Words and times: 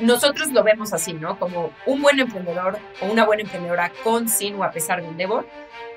nosotros 0.00 0.52
lo 0.52 0.62
vemos 0.62 0.92
así, 0.92 1.12
¿no? 1.12 1.38
Como 1.38 1.70
un 1.86 2.02
buen 2.02 2.20
emprendedor 2.20 2.78
o 3.00 3.06
una 3.06 3.24
buena 3.24 3.42
emprendedora 3.42 3.92
con, 4.04 4.28
sin 4.28 4.54
o 4.56 4.64
a 4.64 4.70
pesar 4.70 5.02
de 5.02 5.08
Endeavor, 5.08 5.46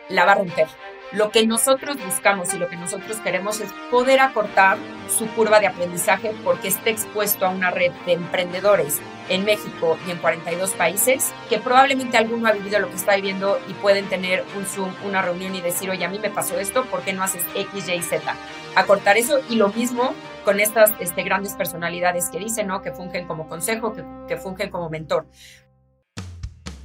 la 0.09 0.25
va 0.25 0.33
a 0.33 0.35
romper. 0.35 0.67
Lo 1.11 1.29
que 1.29 1.45
nosotros 1.45 1.97
buscamos 2.03 2.53
y 2.53 2.57
lo 2.57 2.69
que 2.69 2.77
nosotros 2.77 3.17
queremos 3.17 3.59
es 3.59 3.69
poder 3.89 4.21
acortar 4.21 4.77
su 5.09 5.27
curva 5.27 5.59
de 5.59 5.67
aprendizaje 5.67 6.31
porque 6.43 6.69
esté 6.69 6.89
expuesto 6.89 7.45
a 7.45 7.49
una 7.49 7.69
red 7.69 7.91
de 8.05 8.13
emprendedores 8.13 8.99
en 9.27 9.43
México 9.43 9.97
y 10.07 10.11
en 10.11 10.17
42 10.17 10.71
países, 10.71 11.33
que 11.49 11.57
probablemente 11.57 12.17
alguno 12.17 12.47
ha 12.47 12.53
vivido 12.53 12.79
lo 12.79 12.89
que 12.89 12.95
está 12.95 13.15
viviendo 13.15 13.59
y 13.67 13.73
pueden 13.73 14.07
tener 14.07 14.45
un 14.57 14.65
Zoom, 14.65 14.93
una 15.05 15.21
reunión 15.21 15.53
y 15.53 15.61
decir, 15.61 15.89
oye, 15.89 16.05
a 16.05 16.09
mí 16.09 16.17
me 16.17 16.29
pasó 16.29 16.57
esto, 16.59 16.85
¿por 16.85 17.01
qué 17.01 17.11
no 17.11 17.23
haces 17.23 17.43
X, 17.55 17.89
Y, 17.89 18.01
Z? 18.01 18.35
Acortar 18.75 19.17
eso 19.17 19.41
y 19.49 19.57
lo 19.57 19.67
mismo 19.67 20.15
con 20.43 20.59
estas 20.59 20.91
este, 20.99 21.23
grandes 21.23 21.53
personalidades 21.53 22.29
que 22.29 22.39
dicen, 22.39 22.67
¿no? 22.67 22.81
Que 22.81 22.91
fungen 22.91 23.27
como 23.27 23.47
consejo, 23.47 23.93
que, 24.27 24.37
fungen 24.37 24.69
como 24.69 24.89
mentor. 24.89 25.27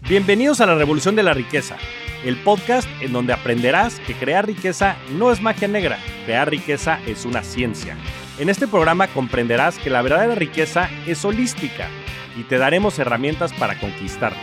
Bienvenidos 0.02 0.60
a 0.60 0.66
la 0.66 0.74
Revolución 0.74 1.16
de 1.16 1.22
la 1.22 1.34
Riqueza 1.34 1.76
el 2.24 2.36
podcast 2.36 2.88
en 3.00 3.12
donde 3.12 3.32
aprenderás 3.32 4.00
que 4.00 4.14
crear 4.14 4.46
riqueza 4.46 4.96
no 5.12 5.30
es 5.30 5.40
magia 5.40 5.68
negra, 5.68 5.98
crear 6.24 6.50
riqueza 6.50 6.98
es 7.06 7.24
una 7.24 7.42
ciencia. 7.42 7.96
En 8.38 8.48
este 8.48 8.66
programa 8.66 9.06
comprenderás 9.08 9.78
que 9.78 9.90
la 9.90 10.02
verdadera 10.02 10.34
riqueza 10.34 10.90
es 11.06 11.24
holística 11.24 11.88
y 12.36 12.42
te 12.42 12.58
daremos 12.58 12.98
herramientas 12.98 13.52
para 13.52 13.78
conquistarla. 13.78 14.42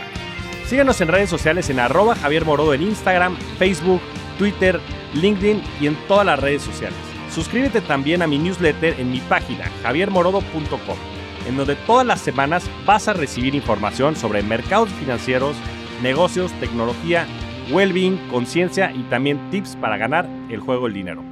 Síguenos 0.66 1.00
en 1.00 1.08
redes 1.08 1.28
sociales 1.28 1.68
en 1.68 1.78
arroba 1.78 2.16
Javier 2.16 2.44
Morodo 2.44 2.74
en 2.74 2.82
Instagram, 2.82 3.36
Facebook, 3.58 4.00
Twitter, 4.38 4.80
LinkedIn 5.12 5.62
y 5.80 5.86
en 5.86 5.96
todas 6.08 6.24
las 6.24 6.38
redes 6.38 6.62
sociales. 6.62 7.13
Suscríbete 7.34 7.80
también 7.80 8.22
a 8.22 8.28
mi 8.28 8.38
newsletter 8.38 9.00
en 9.00 9.10
mi 9.10 9.18
página 9.18 9.64
javiermorodo.com, 9.82 10.96
en 11.48 11.56
donde 11.56 11.74
todas 11.74 12.06
las 12.06 12.20
semanas 12.20 12.70
vas 12.86 13.08
a 13.08 13.12
recibir 13.12 13.56
información 13.56 14.14
sobre 14.14 14.44
mercados 14.44 14.88
financieros, 14.90 15.56
negocios, 16.00 16.52
tecnología 16.60 17.26
well-being, 17.72 18.28
conciencia 18.28 18.92
y 18.92 19.02
también 19.10 19.50
tips 19.50 19.74
para 19.74 19.96
ganar 19.96 20.28
el 20.48 20.60
juego 20.60 20.84
del 20.84 20.94
dinero. 20.94 21.24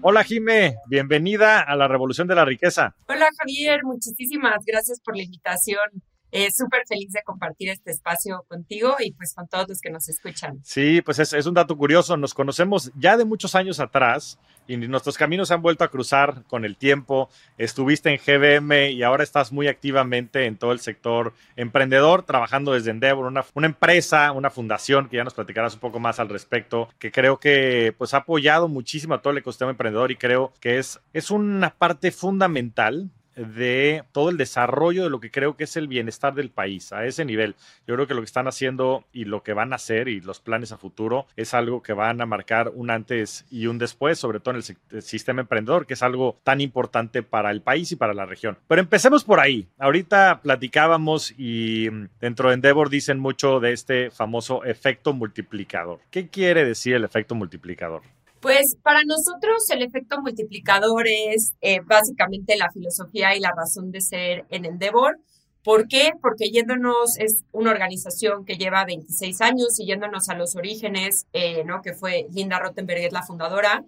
Hola 0.00 0.24
Jime, 0.24 0.76
bienvenida 0.86 1.60
a 1.60 1.76
la 1.76 1.88
Revolución 1.88 2.26
de 2.26 2.34
la 2.34 2.46
Riqueza. 2.46 2.94
Hola 3.06 3.28
Javier, 3.36 3.80
muchísimas 3.84 4.64
gracias 4.64 4.98
por 5.04 5.14
la 5.14 5.24
invitación. 5.24 5.90
Eh, 6.30 6.48
Súper 6.50 6.82
feliz 6.88 7.12
de 7.12 7.22
compartir 7.22 7.68
este 7.68 7.90
espacio 7.90 8.44
contigo 8.48 8.96
y 8.98 9.12
pues 9.12 9.34
con 9.34 9.46
todos 9.46 9.68
los 9.68 9.80
que 9.80 9.90
nos 9.90 10.08
escuchan. 10.08 10.60
Sí, 10.62 11.02
pues 11.02 11.18
es, 11.18 11.34
es 11.34 11.46
un 11.46 11.54
dato 11.54 11.76
curioso. 11.76 12.16
Nos 12.16 12.34
conocemos 12.34 12.92
ya 12.96 13.16
de 13.16 13.24
muchos 13.24 13.54
años 13.54 13.80
atrás 13.80 14.38
y 14.68 14.76
nuestros 14.76 15.16
caminos 15.16 15.48
se 15.48 15.54
han 15.54 15.62
vuelto 15.62 15.82
a 15.82 15.88
cruzar 15.88 16.42
con 16.46 16.64
el 16.64 16.76
tiempo. 16.76 17.30
Estuviste 17.56 18.10
en 18.10 18.18
GBM 18.18 18.90
y 18.90 19.02
ahora 19.02 19.24
estás 19.24 19.50
muy 19.50 19.66
activamente 19.66 20.44
en 20.44 20.56
todo 20.56 20.72
el 20.72 20.80
sector 20.80 21.32
emprendedor, 21.56 22.22
trabajando 22.22 22.74
desde 22.74 22.90
Endeavor, 22.90 23.26
una, 23.26 23.44
una 23.54 23.66
empresa, 23.66 24.30
una 24.32 24.50
fundación 24.50 25.08
que 25.08 25.16
ya 25.16 25.24
nos 25.24 25.34
platicarás 25.34 25.74
un 25.74 25.80
poco 25.80 25.98
más 25.98 26.20
al 26.20 26.28
respecto, 26.28 26.88
que 26.98 27.10
creo 27.10 27.38
que 27.38 27.94
pues 27.96 28.14
ha 28.14 28.18
apoyado 28.18 28.68
muchísimo 28.68 29.14
a 29.14 29.22
todo 29.22 29.32
el 29.32 29.38
ecosistema 29.38 29.70
emprendedor 29.70 30.10
y 30.10 30.16
creo 30.16 30.52
que 30.60 30.78
es, 30.78 31.00
es 31.12 31.30
una 31.30 31.70
parte 31.70 32.12
fundamental 32.12 33.10
de 33.38 34.04
todo 34.12 34.30
el 34.30 34.36
desarrollo 34.36 35.04
de 35.04 35.10
lo 35.10 35.20
que 35.20 35.30
creo 35.30 35.56
que 35.56 35.64
es 35.64 35.76
el 35.76 35.88
bienestar 35.88 36.34
del 36.34 36.50
país 36.50 36.92
a 36.92 37.06
ese 37.06 37.24
nivel. 37.24 37.54
Yo 37.86 37.94
creo 37.94 38.06
que 38.06 38.14
lo 38.14 38.20
que 38.20 38.26
están 38.26 38.48
haciendo 38.48 39.04
y 39.12 39.24
lo 39.24 39.42
que 39.42 39.52
van 39.52 39.72
a 39.72 39.76
hacer 39.76 40.08
y 40.08 40.20
los 40.20 40.40
planes 40.40 40.72
a 40.72 40.76
futuro 40.76 41.26
es 41.36 41.54
algo 41.54 41.82
que 41.82 41.92
van 41.92 42.20
a 42.20 42.26
marcar 42.26 42.72
un 42.74 42.90
antes 42.90 43.46
y 43.50 43.66
un 43.66 43.78
después, 43.78 44.18
sobre 44.18 44.40
todo 44.40 44.56
en 44.56 44.62
el, 44.90 45.02
sistema 45.02 45.40
emprendedor, 45.40 45.86
que 45.86 45.94
es 45.94 46.02
algo 46.02 46.38
tan 46.42 46.60
importante 46.60 47.22
para 47.22 47.50
el 47.50 47.62
país 47.62 47.92
y 47.92 47.96
para 47.96 48.14
la 48.14 48.26
región. 48.26 48.58
Pero 48.66 48.80
empecemos 48.80 49.24
por 49.24 49.40
ahí. 49.40 49.68
Ahorita 49.78 50.40
platicábamos 50.42 51.32
y 51.38 51.88
mm, 51.90 52.08
dentro 52.20 52.48
de 52.48 52.54
Endeavor 52.54 52.90
dicen 52.90 53.18
mucho 53.18 53.60
de 53.60 53.72
este 53.72 54.10
famoso 54.10 54.64
efecto 54.64 55.12
multiplicador. 55.12 56.00
¿Qué 56.10 56.28
quiere 56.28 56.64
decir 56.64 56.94
el 56.94 57.04
efecto 57.04 57.34
multiplicador? 57.34 58.02
Pues 58.40 58.76
para 58.82 59.02
nosotros 59.04 59.68
el 59.70 59.82
efecto 59.82 60.20
multiplicador 60.20 61.06
es 61.08 61.54
eh, 61.60 61.80
básicamente 61.84 62.56
la 62.56 62.70
filosofía 62.70 63.36
y 63.36 63.40
la 63.40 63.52
razón 63.56 63.90
de 63.90 64.00
ser 64.00 64.46
en 64.50 64.64
Endeavor. 64.64 65.18
¿Por 65.64 65.88
qué? 65.88 66.12
Porque 66.22 66.50
yéndonos, 66.50 67.18
es 67.18 67.44
una 67.52 67.70
organización 67.70 68.44
que 68.44 68.56
lleva 68.56 68.84
26 68.84 69.40
años 69.40 69.78
y 69.80 69.86
yéndonos 69.86 70.28
a 70.28 70.34
los 70.34 70.54
orígenes, 70.56 71.26
eh, 71.32 71.64
¿no? 71.64 71.82
Que 71.82 71.94
fue 71.94 72.26
Linda 72.32 72.58
Rottenberg, 72.60 73.00
es 73.00 73.12
la 73.12 73.22
fundadora. 73.22 73.84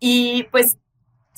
Y 0.00 0.44
pues 0.50 0.78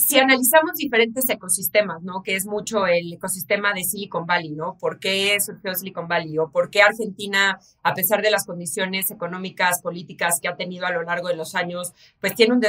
si 0.02 0.18
analizamos 0.18 0.74
diferentes 0.76 1.28
ecosistemas, 1.28 2.02
¿no? 2.02 2.22
Que 2.22 2.34
es 2.34 2.46
mucho 2.46 2.86
el 2.86 3.12
ecosistema 3.12 3.72
de 3.72 3.84
Silicon 3.84 4.26
Valley, 4.26 4.50
¿no? 4.50 4.76
¿Por 4.78 4.98
qué 4.98 5.38
surgió 5.40 5.74
Silicon 5.74 6.08
Valley? 6.08 6.38
¿O 6.38 6.50
por 6.50 6.70
qué 6.70 6.82
Argentina, 6.82 7.58
a 7.82 7.94
pesar 7.94 8.20
de 8.22 8.30
las 8.30 8.44
condiciones 8.44 9.10
económicas, 9.10 9.80
políticas 9.80 10.40
que 10.40 10.48
ha 10.48 10.56
tenido 10.56 10.86
a 10.86 10.90
lo 10.90 11.02
largo 11.02 11.28
de 11.28 11.36
los 11.36 11.54
años, 11.54 11.92
pues 12.20 12.34
tiene 12.34 12.54
un, 12.54 12.62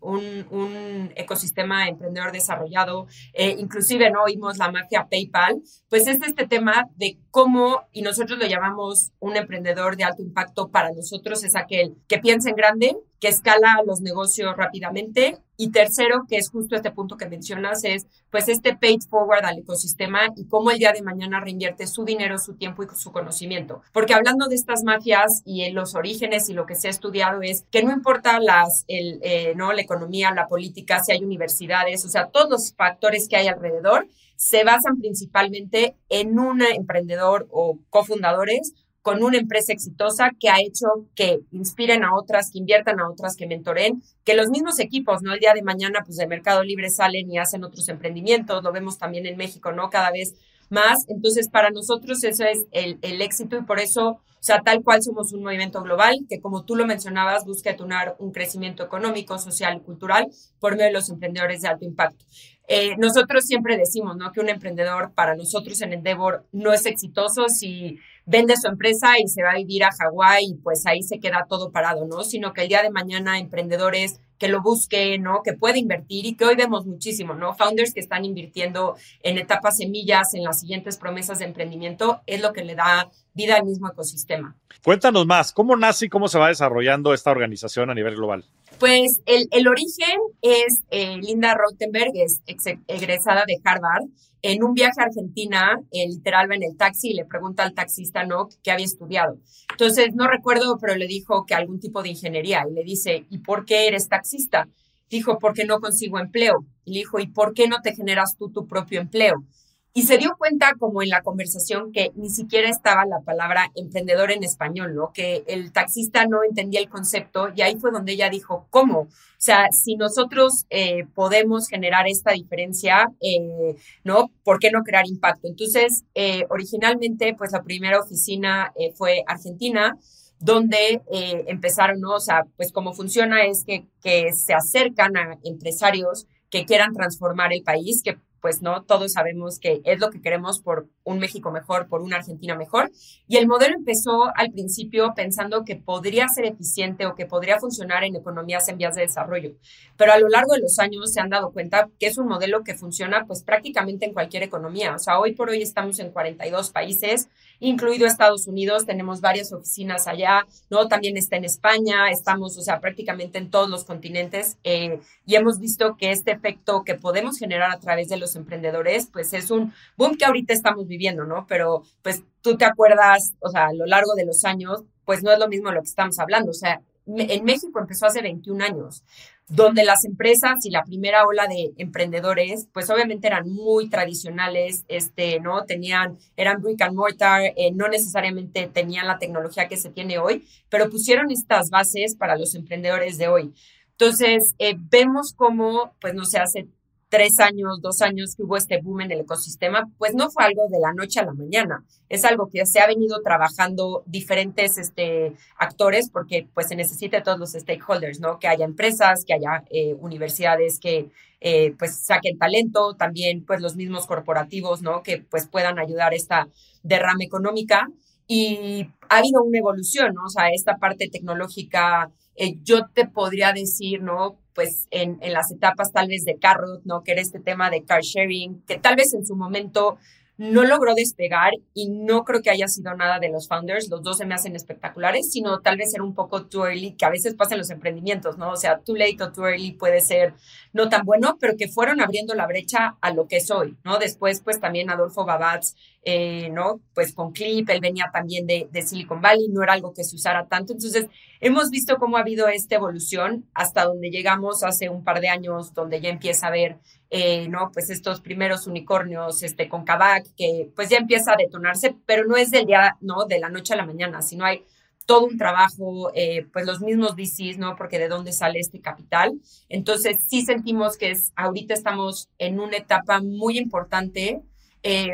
un, 0.00 0.46
un, 0.50 1.12
ecosistema 1.16 1.88
emprendedor 1.88 2.32
desarrollado? 2.32 3.06
Eh, 3.32 3.56
inclusive, 3.58 4.10
¿no? 4.10 4.24
Oímos 4.24 4.58
la 4.58 4.70
magia 4.70 5.08
PayPal. 5.08 5.62
Pues 5.88 6.06
es 6.06 6.22
este 6.22 6.46
tema 6.46 6.88
de 6.96 7.18
cómo, 7.30 7.82
y 7.92 8.02
nosotros 8.02 8.38
lo 8.38 8.46
llamamos 8.46 9.12
un 9.18 9.36
emprendedor 9.36 9.96
de 9.96 10.04
alto 10.04 10.22
impacto 10.22 10.70
para 10.70 10.92
nosotros, 10.92 11.42
es 11.44 11.56
aquel 11.56 11.96
que 12.06 12.18
piensa 12.18 12.50
en 12.50 12.56
grande, 12.56 12.96
que 13.20 13.28
escala 13.28 13.82
los 13.86 14.00
negocios 14.00 14.56
rápidamente. 14.56 15.38
Y 15.62 15.72
tercero, 15.72 16.24
que 16.26 16.38
es 16.38 16.48
justo 16.48 16.74
este 16.74 16.90
punto 16.90 17.18
que 17.18 17.28
mencionas, 17.28 17.84
es 17.84 18.06
pues 18.30 18.48
este 18.48 18.74
page 18.74 19.00
forward 19.10 19.44
al 19.44 19.58
ecosistema 19.58 20.20
y 20.34 20.46
cómo 20.46 20.70
el 20.70 20.78
día 20.78 20.94
de 20.94 21.02
mañana 21.02 21.38
reinvierte 21.38 21.86
su 21.86 22.06
dinero, 22.06 22.38
su 22.38 22.54
tiempo 22.54 22.82
y 22.82 22.86
su 22.96 23.12
conocimiento. 23.12 23.82
Porque 23.92 24.14
hablando 24.14 24.46
de 24.46 24.54
estas 24.54 24.84
mafias 24.84 25.42
y 25.44 25.64
en 25.64 25.74
los 25.74 25.94
orígenes 25.94 26.48
y 26.48 26.54
lo 26.54 26.64
que 26.64 26.76
se 26.76 26.88
ha 26.88 26.90
estudiado 26.90 27.42
es 27.42 27.66
que 27.70 27.82
no 27.82 27.92
importa 27.92 28.40
las, 28.40 28.86
el, 28.88 29.20
eh, 29.22 29.52
¿no? 29.54 29.74
la 29.74 29.82
economía, 29.82 30.32
la 30.32 30.48
política, 30.48 31.04
si 31.04 31.12
hay 31.12 31.22
universidades, 31.22 32.06
o 32.06 32.08
sea, 32.08 32.28
todos 32.28 32.48
los 32.48 32.72
factores 32.72 33.28
que 33.28 33.36
hay 33.36 33.48
alrededor 33.48 34.08
se 34.36 34.64
basan 34.64 34.98
principalmente 34.98 35.94
en 36.08 36.38
un 36.38 36.62
emprendedor 36.62 37.46
o 37.50 37.78
cofundadores 37.90 38.72
con 39.02 39.22
una 39.22 39.38
empresa 39.38 39.72
exitosa 39.72 40.30
que 40.38 40.50
ha 40.50 40.60
hecho 40.60 40.86
que 41.14 41.40
inspiren 41.52 42.04
a 42.04 42.14
otras, 42.14 42.50
que 42.50 42.58
inviertan 42.58 43.00
a 43.00 43.08
otras, 43.08 43.36
que 43.36 43.46
mentoren, 43.46 44.02
que 44.24 44.34
los 44.34 44.50
mismos 44.50 44.78
equipos, 44.78 45.22
¿no? 45.22 45.32
El 45.32 45.40
día 45.40 45.54
de 45.54 45.62
mañana, 45.62 46.02
pues 46.04 46.18
de 46.18 46.26
Mercado 46.26 46.62
Libre 46.62 46.90
salen 46.90 47.30
y 47.30 47.38
hacen 47.38 47.64
otros 47.64 47.88
emprendimientos, 47.88 48.62
lo 48.62 48.72
vemos 48.72 48.98
también 48.98 49.26
en 49.26 49.36
México, 49.36 49.72
¿no? 49.72 49.88
Cada 49.88 50.10
vez 50.10 50.34
más. 50.70 51.04
Entonces, 51.08 51.48
para 51.48 51.70
nosotros 51.70 52.22
eso 52.24 52.44
es 52.44 52.66
el, 52.72 52.98
éxito 53.22 53.56
y 53.56 53.62
por 53.62 53.80
eso, 53.80 54.08
o 54.08 54.20
sea, 54.40 54.62
tal 54.62 54.82
cual 54.82 55.02
somos 55.02 55.32
un 55.32 55.42
movimiento 55.42 55.82
global 55.82 56.26
que, 56.28 56.40
como 56.40 56.64
tú 56.64 56.76
lo 56.76 56.86
mencionabas, 56.86 57.44
busca 57.44 57.70
detonar 57.70 58.16
un 58.18 58.32
crecimiento 58.32 58.82
económico, 58.82 59.38
social 59.38 59.76
y 59.76 59.80
cultural 59.80 60.28
por 60.58 60.72
medio 60.72 60.86
de 60.86 60.92
los 60.92 61.10
emprendedores 61.10 61.62
de 61.62 61.68
alto 61.68 61.84
impacto. 61.84 62.24
Eh, 62.72 62.94
nosotros 62.98 63.46
siempre 63.46 63.76
decimos, 63.76 64.16
¿no? 64.16 64.30
Que 64.30 64.38
un 64.38 64.48
emprendedor 64.48 65.10
para 65.12 65.34
nosotros 65.34 65.82
en 65.82 65.92
Endeavor 65.92 66.46
no 66.52 66.72
es 66.72 66.86
exitoso 66.86 67.48
si 67.48 67.98
vende 68.26 68.56
su 68.56 68.68
empresa 68.68 69.18
y 69.18 69.26
se 69.26 69.42
va 69.42 69.50
a 69.50 69.56
vivir 69.56 69.82
a 69.82 69.90
Hawái 69.90 70.50
y 70.50 70.54
pues 70.54 70.86
ahí 70.86 71.02
se 71.02 71.18
queda 71.18 71.46
todo 71.48 71.72
parado, 71.72 72.06
¿no? 72.06 72.22
Sino 72.22 72.52
que 72.52 72.62
el 72.62 72.68
día 72.68 72.84
de 72.84 72.90
mañana 72.90 73.40
emprendedores 73.40 74.20
que 74.40 74.48
lo 74.48 74.62
busquen, 74.62 75.22
¿no? 75.22 75.42
Que 75.44 75.52
puede 75.52 75.78
invertir 75.78 76.24
y 76.24 76.34
que 76.34 76.46
hoy 76.46 76.56
vemos 76.56 76.86
muchísimo, 76.86 77.34
¿no? 77.34 77.54
Founders 77.54 77.92
que 77.92 78.00
están 78.00 78.24
invirtiendo 78.24 78.96
en 79.22 79.36
etapas 79.36 79.76
semillas, 79.76 80.32
en 80.34 80.44
las 80.44 80.60
siguientes 80.60 80.96
promesas 80.96 81.38
de 81.38 81.44
emprendimiento, 81.44 82.22
es 82.26 82.40
lo 82.40 82.54
que 82.54 82.64
le 82.64 82.74
da 82.74 83.10
vida 83.34 83.56
al 83.56 83.66
mismo 83.66 83.88
ecosistema. 83.88 84.56
Cuéntanos 84.82 85.26
más, 85.26 85.52
¿cómo 85.52 85.76
nace 85.76 86.06
y 86.06 86.08
cómo 86.08 86.26
se 86.26 86.38
va 86.38 86.48
desarrollando 86.48 87.12
esta 87.12 87.30
organización 87.30 87.90
a 87.90 87.94
nivel 87.94 88.16
global? 88.16 88.46
Pues 88.78 89.20
el, 89.26 89.46
el 89.50 89.68
origen 89.68 90.18
es 90.40 90.80
eh, 90.90 91.18
Linda 91.18 91.54
Rottenberg, 91.54 92.12
es 92.14 92.40
egresada 92.88 93.44
de 93.46 93.60
Harvard. 93.62 94.08
En 94.42 94.62
un 94.64 94.72
viaje 94.72 95.00
a 95.00 95.04
Argentina, 95.04 95.80
eh, 95.92 96.08
literal 96.08 96.50
va 96.50 96.54
en 96.54 96.62
el 96.62 96.76
taxi 96.76 97.10
y 97.10 97.14
le 97.14 97.26
pregunta 97.26 97.62
al 97.62 97.74
taxista, 97.74 98.24
¿no?, 98.24 98.48
qué 98.62 98.70
había 98.70 98.86
estudiado. 98.86 99.38
Entonces, 99.70 100.14
no 100.14 100.26
recuerdo, 100.26 100.78
pero 100.80 100.94
le 100.96 101.06
dijo 101.06 101.44
que 101.44 101.54
algún 101.54 101.78
tipo 101.78 102.02
de 102.02 102.10
ingeniería. 102.10 102.64
Y 102.70 102.74
le 102.74 102.82
dice, 102.82 103.26
¿y 103.28 103.38
por 103.38 103.64
qué 103.66 103.86
eres 103.86 104.08
taxista? 104.08 104.68
Dijo, 105.10 105.38
porque 105.38 105.64
no 105.64 105.80
consigo 105.80 106.18
empleo. 106.18 106.64
Y 106.84 106.92
le 106.92 106.98
dijo, 107.00 107.18
¿y 107.18 107.26
por 107.26 107.52
qué 107.52 107.68
no 107.68 107.82
te 107.82 107.94
generas 107.94 108.36
tú 108.38 108.50
tu 108.50 108.66
propio 108.66 109.00
empleo? 109.00 109.44
Y 109.92 110.02
se 110.02 110.18
dio 110.18 110.36
cuenta, 110.38 110.74
como 110.78 111.02
en 111.02 111.08
la 111.08 111.22
conversación, 111.22 111.90
que 111.90 112.12
ni 112.14 112.30
siquiera 112.30 112.68
estaba 112.68 113.04
la 113.06 113.20
palabra 113.22 113.72
emprendedor 113.74 114.30
en 114.30 114.44
español, 114.44 114.94
¿no? 114.94 115.12
Que 115.12 115.42
el 115.48 115.72
taxista 115.72 116.26
no 116.26 116.44
entendía 116.44 116.78
el 116.78 116.88
concepto 116.88 117.48
y 117.56 117.62
ahí 117.62 117.74
fue 117.74 117.90
donde 117.90 118.12
ella 118.12 118.30
dijo, 118.30 118.68
¿cómo? 118.70 119.00
O 119.00 119.08
sea, 119.42 119.72
si 119.72 119.96
nosotros 119.96 120.64
eh, 120.70 121.06
podemos 121.12 121.66
generar 121.66 122.06
esta 122.06 122.30
diferencia, 122.32 123.10
eh, 123.20 123.74
¿no? 124.04 124.30
¿Por 124.44 124.60
qué 124.60 124.70
no 124.70 124.84
crear 124.84 125.08
impacto? 125.08 125.48
Entonces, 125.48 126.04
eh, 126.14 126.46
originalmente, 126.50 127.34
pues 127.34 127.50
la 127.50 127.64
primera 127.64 127.98
oficina 128.00 128.72
fue 128.94 129.24
Argentina, 129.26 129.98
donde 130.38 131.02
empezaron, 131.48 132.00
¿no? 132.00 132.14
O 132.14 132.20
sea, 132.20 132.44
pues 132.56 132.70
cómo 132.70 132.92
funciona 132.92 133.44
es 133.44 133.64
que, 133.64 133.86
que 134.02 134.32
se 134.32 134.54
acercan 134.54 135.16
a 135.16 135.38
empresarios 135.42 136.26
que 136.48 136.64
quieran 136.64 136.92
transformar 136.92 137.52
el 137.52 137.62
país, 137.62 138.02
que 138.02 138.18
pues 138.40 138.62
no, 138.62 138.82
todos 138.82 139.12
sabemos 139.12 139.58
que 139.58 139.80
es 139.84 140.00
lo 140.00 140.10
que 140.10 140.20
queremos 140.20 140.60
por 140.60 140.88
un 141.04 141.18
México 141.18 141.50
mejor, 141.50 141.88
por 141.88 142.02
una 142.02 142.16
Argentina 142.16 142.54
mejor. 142.54 142.90
Y 143.28 143.36
el 143.36 143.46
modelo 143.46 143.74
empezó 143.76 144.30
al 144.36 144.50
principio 144.52 145.12
pensando 145.14 145.64
que 145.64 145.76
podría 145.76 146.28
ser 146.28 146.46
eficiente 146.46 147.06
o 147.06 147.14
que 147.14 147.26
podría 147.26 147.58
funcionar 147.58 148.04
en 148.04 148.16
economías 148.16 148.68
en 148.68 148.78
vías 148.78 148.94
de 148.94 149.02
desarrollo. 149.02 149.52
Pero 149.96 150.12
a 150.12 150.18
lo 150.18 150.28
largo 150.28 150.54
de 150.54 150.60
los 150.60 150.78
años 150.78 151.12
se 151.12 151.20
han 151.20 151.30
dado 151.30 151.52
cuenta 151.52 151.88
que 151.98 152.06
es 152.06 152.18
un 152.18 152.28
modelo 152.28 152.64
que 152.64 152.74
funciona 152.74 153.24
pues 153.26 153.42
prácticamente 153.42 154.06
en 154.06 154.12
cualquier 154.12 154.42
economía. 154.42 154.94
O 154.94 154.98
sea, 154.98 155.18
hoy 155.18 155.32
por 155.32 155.50
hoy 155.50 155.62
estamos 155.62 155.98
en 155.98 156.10
42 156.10 156.70
países, 156.70 157.28
incluido 157.58 158.06
Estados 158.06 158.46
Unidos, 158.46 158.86
tenemos 158.86 159.20
varias 159.20 159.52
oficinas 159.52 160.06
allá, 160.06 160.46
¿no? 160.70 160.88
También 160.88 161.16
está 161.16 161.36
en 161.36 161.44
España, 161.44 162.10
estamos, 162.10 162.56
o 162.56 162.62
sea, 162.62 162.80
prácticamente 162.80 163.38
en 163.38 163.50
todos 163.50 163.68
los 163.68 163.84
continentes 163.84 164.56
eh, 164.64 165.00
y 165.26 165.34
hemos 165.34 165.58
visto 165.58 165.96
que 165.96 166.10
este 166.10 166.32
efecto 166.32 166.82
que 166.84 166.94
podemos 166.94 167.38
generar 167.38 167.70
a 167.70 167.80
través 167.80 168.08
de 168.08 168.16
los 168.16 168.29
emprendedores, 168.36 169.08
pues 169.12 169.32
es 169.32 169.50
un 169.50 169.72
boom 169.96 170.16
que 170.16 170.24
ahorita 170.24 170.52
estamos 170.52 170.86
viviendo, 170.86 171.24
¿no? 171.24 171.46
Pero 171.46 171.82
pues 172.02 172.22
tú 172.40 172.56
te 172.56 172.64
acuerdas, 172.64 173.34
o 173.40 173.48
sea, 173.48 173.66
a 173.66 173.72
lo 173.72 173.86
largo 173.86 174.14
de 174.14 174.26
los 174.26 174.44
años, 174.44 174.82
pues 175.04 175.22
no 175.22 175.30
es 175.32 175.38
lo 175.38 175.48
mismo 175.48 175.70
lo 175.72 175.82
que 175.82 175.88
estamos 175.88 176.18
hablando, 176.18 176.50
o 176.50 176.54
sea, 176.54 176.80
en 177.06 177.44
México 177.44 177.78
empezó 177.80 178.06
hace 178.06 178.22
21 178.22 178.64
años, 178.64 179.02
donde 179.48 179.84
las 179.84 180.04
empresas 180.04 180.64
y 180.64 180.70
la 180.70 180.84
primera 180.84 181.26
ola 181.26 181.48
de 181.48 181.72
emprendedores, 181.76 182.68
pues 182.72 182.88
obviamente 182.88 183.26
eran 183.26 183.50
muy 183.50 183.88
tradicionales, 183.88 184.84
este, 184.86 185.40
¿no? 185.40 185.64
Tenían, 185.64 186.18
eran 186.36 186.62
brick 186.62 186.80
and 186.82 186.94
mortar, 186.94 187.42
eh, 187.56 187.72
no 187.74 187.88
necesariamente 187.88 188.68
tenían 188.68 189.08
la 189.08 189.18
tecnología 189.18 189.66
que 189.66 189.76
se 189.76 189.90
tiene 189.90 190.18
hoy, 190.18 190.46
pero 190.68 190.88
pusieron 190.88 191.30
estas 191.32 191.70
bases 191.70 192.14
para 192.14 192.36
los 192.36 192.54
emprendedores 192.54 193.18
de 193.18 193.26
hoy. 193.26 193.52
Entonces, 193.92 194.54
eh, 194.58 194.76
vemos 194.78 195.34
cómo, 195.34 195.94
pues 196.00 196.14
no 196.14 196.24
se 196.24 196.38
hace 196.38 196.68
tres 197.10 197.40
años, 197.40 197.80
dos 197.82 198.00
años 198.02 198.34
que 198.36 198.44
hubo 198.44 198.56
este 198.56 198.80
boom 198.80 199.02
en 199.02 199.10
el 199.10 199.20
ecosistema, 199.20 199.90
pues 199.98 200.14
no 200.14 200.30
fue 200.30 200.44
algo 200.44 200.68
de 200.68 200.78
la 200.78 200.94
noche 200.94 201.20
a 201.20 201.24
la 201.26 201.34
mañana. 201.34 201.84
Es 202.08 202.24
algo 202.24 202.48
que 202.48 202.64
se 202.64 202.80
ha 202.80 202.86
venido 202.86 203.20
trabajando 203.22 204.04
diferentes 204.06 204.78
este, 204.78 205.34
actores 205.58 206.08
porque 206.08 206.48
pues 206.54 206.68
se 206.68 206.76
necesita 206.76 207.22
todos 207.22 207.38
los 207.38 207.52
stakeholders, 207.52 208.20
¿no? 208.20 208.38
Que 208.38 208.48
haya 208.48 208.64
empresas, 208.64 209.24
que 209.26 209.34
haya 209.34 209.64
eh, 209.70 209.94
universidades 209.94 210.78
que 210.78 211.10
eh, 211.40 211.74
pues 211.78 211.96
saquen 211.96 212.38
talento, 212.38 212.94
también 212.94 213.44
pues 213.44 213.60
los 213.60 213.74
mismos 213.74 214.06
corporativos, 214.06 214.80
¿no? 214.80 215.02
Que 215.02 215.18
pues 215.18 215.48
puedan 215.48 215.78
ayudar 215.78 216.14
esta 216.14 216.48
derrama 216.82 217.24
económica. 217.24 217.88
Y 218.28 218.86
ha 219.08 219.18
habido 219.18 219.42
una 219.42 219.58
evolución, 219.58 220.14
¿no? 220.14 220.26
O 220.26 220.28
sea, 220.28 220.50
esta 220.50 220.76
parte 220.76 221.08
tecnológica, 221.10 222.12
eh, 222.36 222.54
yo 222.62 222.86
te 222.86 223.06
podría 223.08 223.52
decir, 223.52 224.02
¿no? 224.02 224.38
Pues 224.54 224.86
en, 224.90 225.18
en, 225.20 225.32
las 225.32 225.50
etapas 225.50 225.92
tal 225.92 226.08
vez 226.08 226.24
de 226.24 226.38
Carrot, 226.38 226.82
¿no? 226.84 227.02
Que 227.02 227.12
era 227.12 227.20
este 227.20 227.40
tema 227.40 227.70
de 227.70 227.84
car 227.84 228.02
sharing, 228.02 228.62
que 228.62 228.78
tal 228.78 228.96
vez 228.96 229.14
en 229.14 229.26
su 229.26 229.36
momento 229.36 229.98
no 230.40 230.64
logró 230.64 230.94
despegar 230.94 231.52
y 231.74 231.90
no 231.90 232.24
creo 232.24 232.40
que 232.40 232.48
haya 232.48 232.66
sido 232.66 232.94
nada 232.94 233.18
de 233.18 233.28
los 233.28 233.46
founders, 233.46 233.90
los 233.90 234.02
dos 234.02 234.16
se 234.16 234.24
me 234.24 234.34
hacen 234.34 234.56
espectaculares, 234.56 235.30
sino 235.30 235.60
tal 235.60 235.76
vez 235.76 235.92
era 235.92 236.02
un 236.02 236.14
poco 236.14 236.46
too 236.46 236.64
early, 236.64 236.92
que 236.92 237.04
a 237.04 237.10
veces 237.10 237.34
pasa 237.34 237.52
en 237.54 237.58
los 237.58 237.68
emprendimientos, 237.68 238.38
¿no? 238.38 238.52
O 238.52 238.56
sea, 238.56 238.78
too 238.78 238.96
late 238.96 239.22
o 239.22 239.32
too 239.32 239.46
early 239.46 239.72
puede 239.72 240.00
ser 240.00 240.32
no 240.72 240.88
tan 240.88 241.04
bueno, 241.04 241.36
pero 241.38 241.58
que 241.58 241.68
fueron 241.68 242.00
abriendo 242.00 242.34
la 242.34 242.46
brecha 242.46 242.96
a 243.02 243.12
lo 243.12 243.28
que 243.28 243.36
es 243.36 243.50
hoy, 243.50 243.76
¿no? 243.84 243.98
Después, 243.98 244.40
pues 244.40 244.58
también 244.60 244.88
Adolfo 244.88 245.26
Babatz, 245.26 245.74
eh, 246.02 246.48
¿no? 246.50 246.80
Pues 246.94 247.14
con 247.14 247.32
Clip, 247.32 247.68
él 247.68 247.80
venía 247.80 248.10
también 248.12 248.46
de, 248.46 248.68
de 248.70 248.82
Silicon 248.82 249.20
Valley, 249.20 249.48
no 249.48 249.62
era 249.62 249.74
algo 249.74 249.92
que 249.92 250.04
se 250.04 250.16
usara 250.16 250.46
tanto, 250.46 250.72
entonces 250.72 251.08
hemos 251.40 251.70
visto 251.70 251.96
cómo 251.98 252.16
ha 252.16 252.20
habido 252.20 252.48
esta 252.48 252.76
evolución 252.76 253.46
hasta 253.54 253.84
donde 253.84 254.10
llegamos 254.10 254.62
hace 254.64 254.88
un 254.88 255.04
par 255.04 255.20
de 255.20 255.28
años, 255.28 255.74
donde 255.74 256.00
ya 256.00 256.08
empieza 256.08 256.46
a 256.46 256.48
haber 256.50 256.78
eh, 257.12 257.48
¿no? 257.48 257.72
Pues 257.72 257.90
estos 257.90 258.20
primeros 258.20 258.68
unicornios 258.68 259.42
este, 259.42 259.68
con 259.68 259.84
Kavak, 259.84 260.26
que 260.36 260.70
pues 260.76 260.88
ya 260.90 260.98
empieza 260.98 261.32
a 261.32 261.36
detonarse, 261.36 261.96
pero 262.06 262.24
no 262.24 262.36
es 262.36 262.52
del 262.52 262.66
día, 262.66 262.96
¿no? 263.00 263.24
De 263.24 263.40
la 263.40 263.48
noche 263.48 263.74
a 263.74 263.76
la 263.76 263.84
mañana, 263.84 264.22
sino 264.22 264.44
hay 264.44 264.64
todo 265.06 265.26
un 265.26 265.36
trabajo, 265.36 266.12
eh, 266.14 266.46
pues 266.52 266.66
los 266.66 266.80
mismos 266.80 267.16
VCs, 267.16 267.58
¿no? 267.58 267.74
Porque 267.74 267.98
de 267.98 268.06
dónde 268.06 268.32
sale 268.32 268.60
este 268.60 268.80
capital. 268.80 269.40
Entonces, 269.68 270.18
sí 270.28 270.42
sentimos 270.42 270.96
que 270.96 271.10
es, 271.10 271.32
ahorita 271.34 271.74
estamos 271.74 272.28
en 272.38 272.60
una 272.60 272.76
etapa 272.76 273.20
muy 273.20 273.58
importante. 273.58 274.40
Eh, 274.84 275.10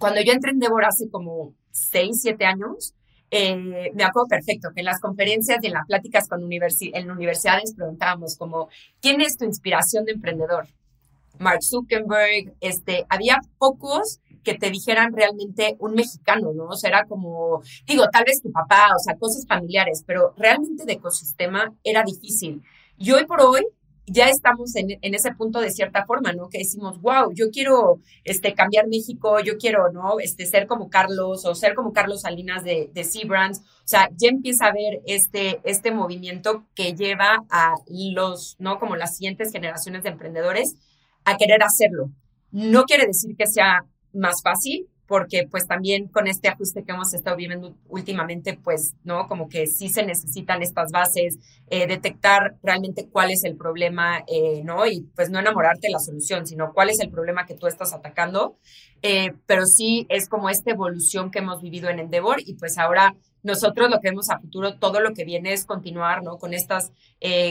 cuando 0.00 0.22
yo 0.22 0.32
entré 0.32 0.50
en 0.50 0.58
Devor 0.58 0.84
hace 0.86 1.10
como 1.10 1.54
seis, 1.70 2.22
siete 2.22 2.46
años, 2.46 2.94
me 3.30 4.02
acuerdo 4.02 4.28
perfecto 4.28 4.70
que 4.74 4.80
en 4.80 4.86
las 4.86 4.98
conferencias 4.98 5.58
y 5.62 5.66
en 5.68 5.74
las 5.74 5.86
pláticas 5.86 6.26
con 6.26 6.50
en 6.50 7.10
universidades 7.10 7.74
preguntábamos 7.76 8.36
como, 8.36 8.68
¿quién 9.00 9.20
es 9.20 9.36
tu 9.36 9.44
inspiración 9.44 10.04
de 10.04 10.12
emprendedor? 10.12 10.66
Mark 11.38 11.62
Zuckerberg, 11.62 12.54
este, 12.60 13.06
había 13.08 13.38
pocos 13.58 14.20
que 14.42 14.54
te 14.54 14.70
dijeran 14.70 15.12
realmente 15.12 15.76
un 15.78 15.94
mexicano, 15.94 16.52
¿no? 16.54 16.64
O 16.64 16.76
sea, 16.76 16.88
era 16.88 17.04
como, 17.04 17.62
digo, 17.86 18.08
tal 18.10 18.24
vez 18.24 18.40
tu 18.42 18.50
papá, 18.50 18.88
o 18.96 18.98
sea, 18.98 19.16
cosas 19.16 19.46
familiares, 19.46 20.02
pero 20.06 20.34
realmente 20.36 20.84
de 20.86 20.94
ecosistema 20.94 21.74
era 21.84 22.02
difícil. 22.02 22.62
Y 22.96 23.12
hoy 23.12 23.26
por 23.26 23.42
hoy 23.42 23.66
ya 24.12 24.28
estamos 24.28 24.74
en, 24.74 24.98
ese 25.02 25.32
punto 25.34 25.60
de 25.60 25.70
cierta 25.70 26.04
forma, 26.04 26.32
¿no? 26.32 26.48
Que 26.48 26.58
decimos, 26.58 27.00
wow, 27.00 27.32
yo 27.32 27.50
quiero 27.50 28.00
este, 28.24 28.54
cambiar 28.54 28.88
México, 28.88 29.38
yo 29.40 29.56
quiero, 29.56 29.92
¿no? 29.92 30.18
Este, 30.18 30.46
ser 30.46 30.66
como 30.66 30.90
Carlos 30.90 31.44
o 31.44 31.54
ser 31.54 31.74
como 31.74 31.92
Carlos 31.92 32.22
Salinas 32.22 32.64
de, 32.64 32.90
de 32.92 33.04
Seabrands. 33.04 33.60
O 33.60 33.88
sea, 33.90 34.10
ya 34.16 34.28
empieza 34.28 34.66
a 34.66 34.70
haber 34.70 35.00
este, 35.06 35.60
este 35.62 35.92
movimiento 35.92 36.64
que 36.74 36.94
lleva 36.94 37.44
a 37.50 37.74
los, 37.88 38.56
¿no? 38.58 38.80
Como 38.80 38.96
las 38.96 39.16
siguientes 39.16 39.52
generaciones 39.52 40.02
de 40.02 40.08
emprendedores 40.08 40.74
a 41.24 41.36
querer 41.36 41.62
hacerlo. 41.62 42.10
No 42.50 42.84
quiere 42.84 43.06
decir 43.06 43.36
que 43.36 43.46
sea 43.46 43.84
más 44.12 44.42
fácil, 44.42 44.88
porque 45.10 45.48
pues 45.50 45.66
también 45.66 46.06
con 46.06 46.28
este 46.28 46.46
ajuste 46.46 46.84
que 46.84 46.92
hemos 46.92 47.12
estado 47.12 47.36
viviendo 47.36 47.74
últimamente, 47.88 48.56
pues, 48.62 48.94
¿no? 49.02 49.26
Como 49.26 49.48
que 49.48 49.66
sí 49.66 49.88
se 49.88 50.06
necesitan 50.06 50.62
estas 50.62 50.92
bases, 50.92 51.36
eh, 51.66 51.88
detectar 51.88 52.54
realmente 52.62 53.08
cuál 53.10 53.32
es 53.32 53.42
el 53.42 53.56
problema, 53.56 54.22
eh, 54.28 54.62
¿no? 54.62 54.86
Y 54.86 55.00
pues 55.16 55.28
no 55.28 55.40
enamorarte 55.40 55.88
de 55.88 55.94
la 55.94 55.98
solución, 55.98 56.46
sino 56.46 56.72
cuál 56.72 56.90
es 56.90 57.00
el 57.00 57.10
problema 57.10 57.44
que 57.44 57.56
tú 57.56 57.66
estás 57.66 57.92
atacando. 57.92 58.56
Eh, 59.02 59.32
pero 59.46 59.66
sí 59.66 60.06
es 60.10 60.28
como 60.28 60.48
esta 60.48 60.70
evolución 60.70 61.32
que 61.32 61.40
hemos 61.40 61.60
vivido 61.60 61.88
en 61.88 61.98
Endeavor 61.98 62.36
y 62.46 62.54
pues 62.54 62.78
ahora 62.78 63.16
nosotros 63.42 63.90
lo 63.90 63.98
que 63.98 64.10
vemos 64.10 64.30
a 64.30 64.38
futuro, 64.38 64.78
todo 64.78 65.00
lo 65.00 65.12
que 65.12 65.24
viene 65.24 65.54
es 65.54 65.64
continuar, 65.64 66.22
¿no? 66.22 66.38
Con 66.38 66.54
estas 66.54 66.92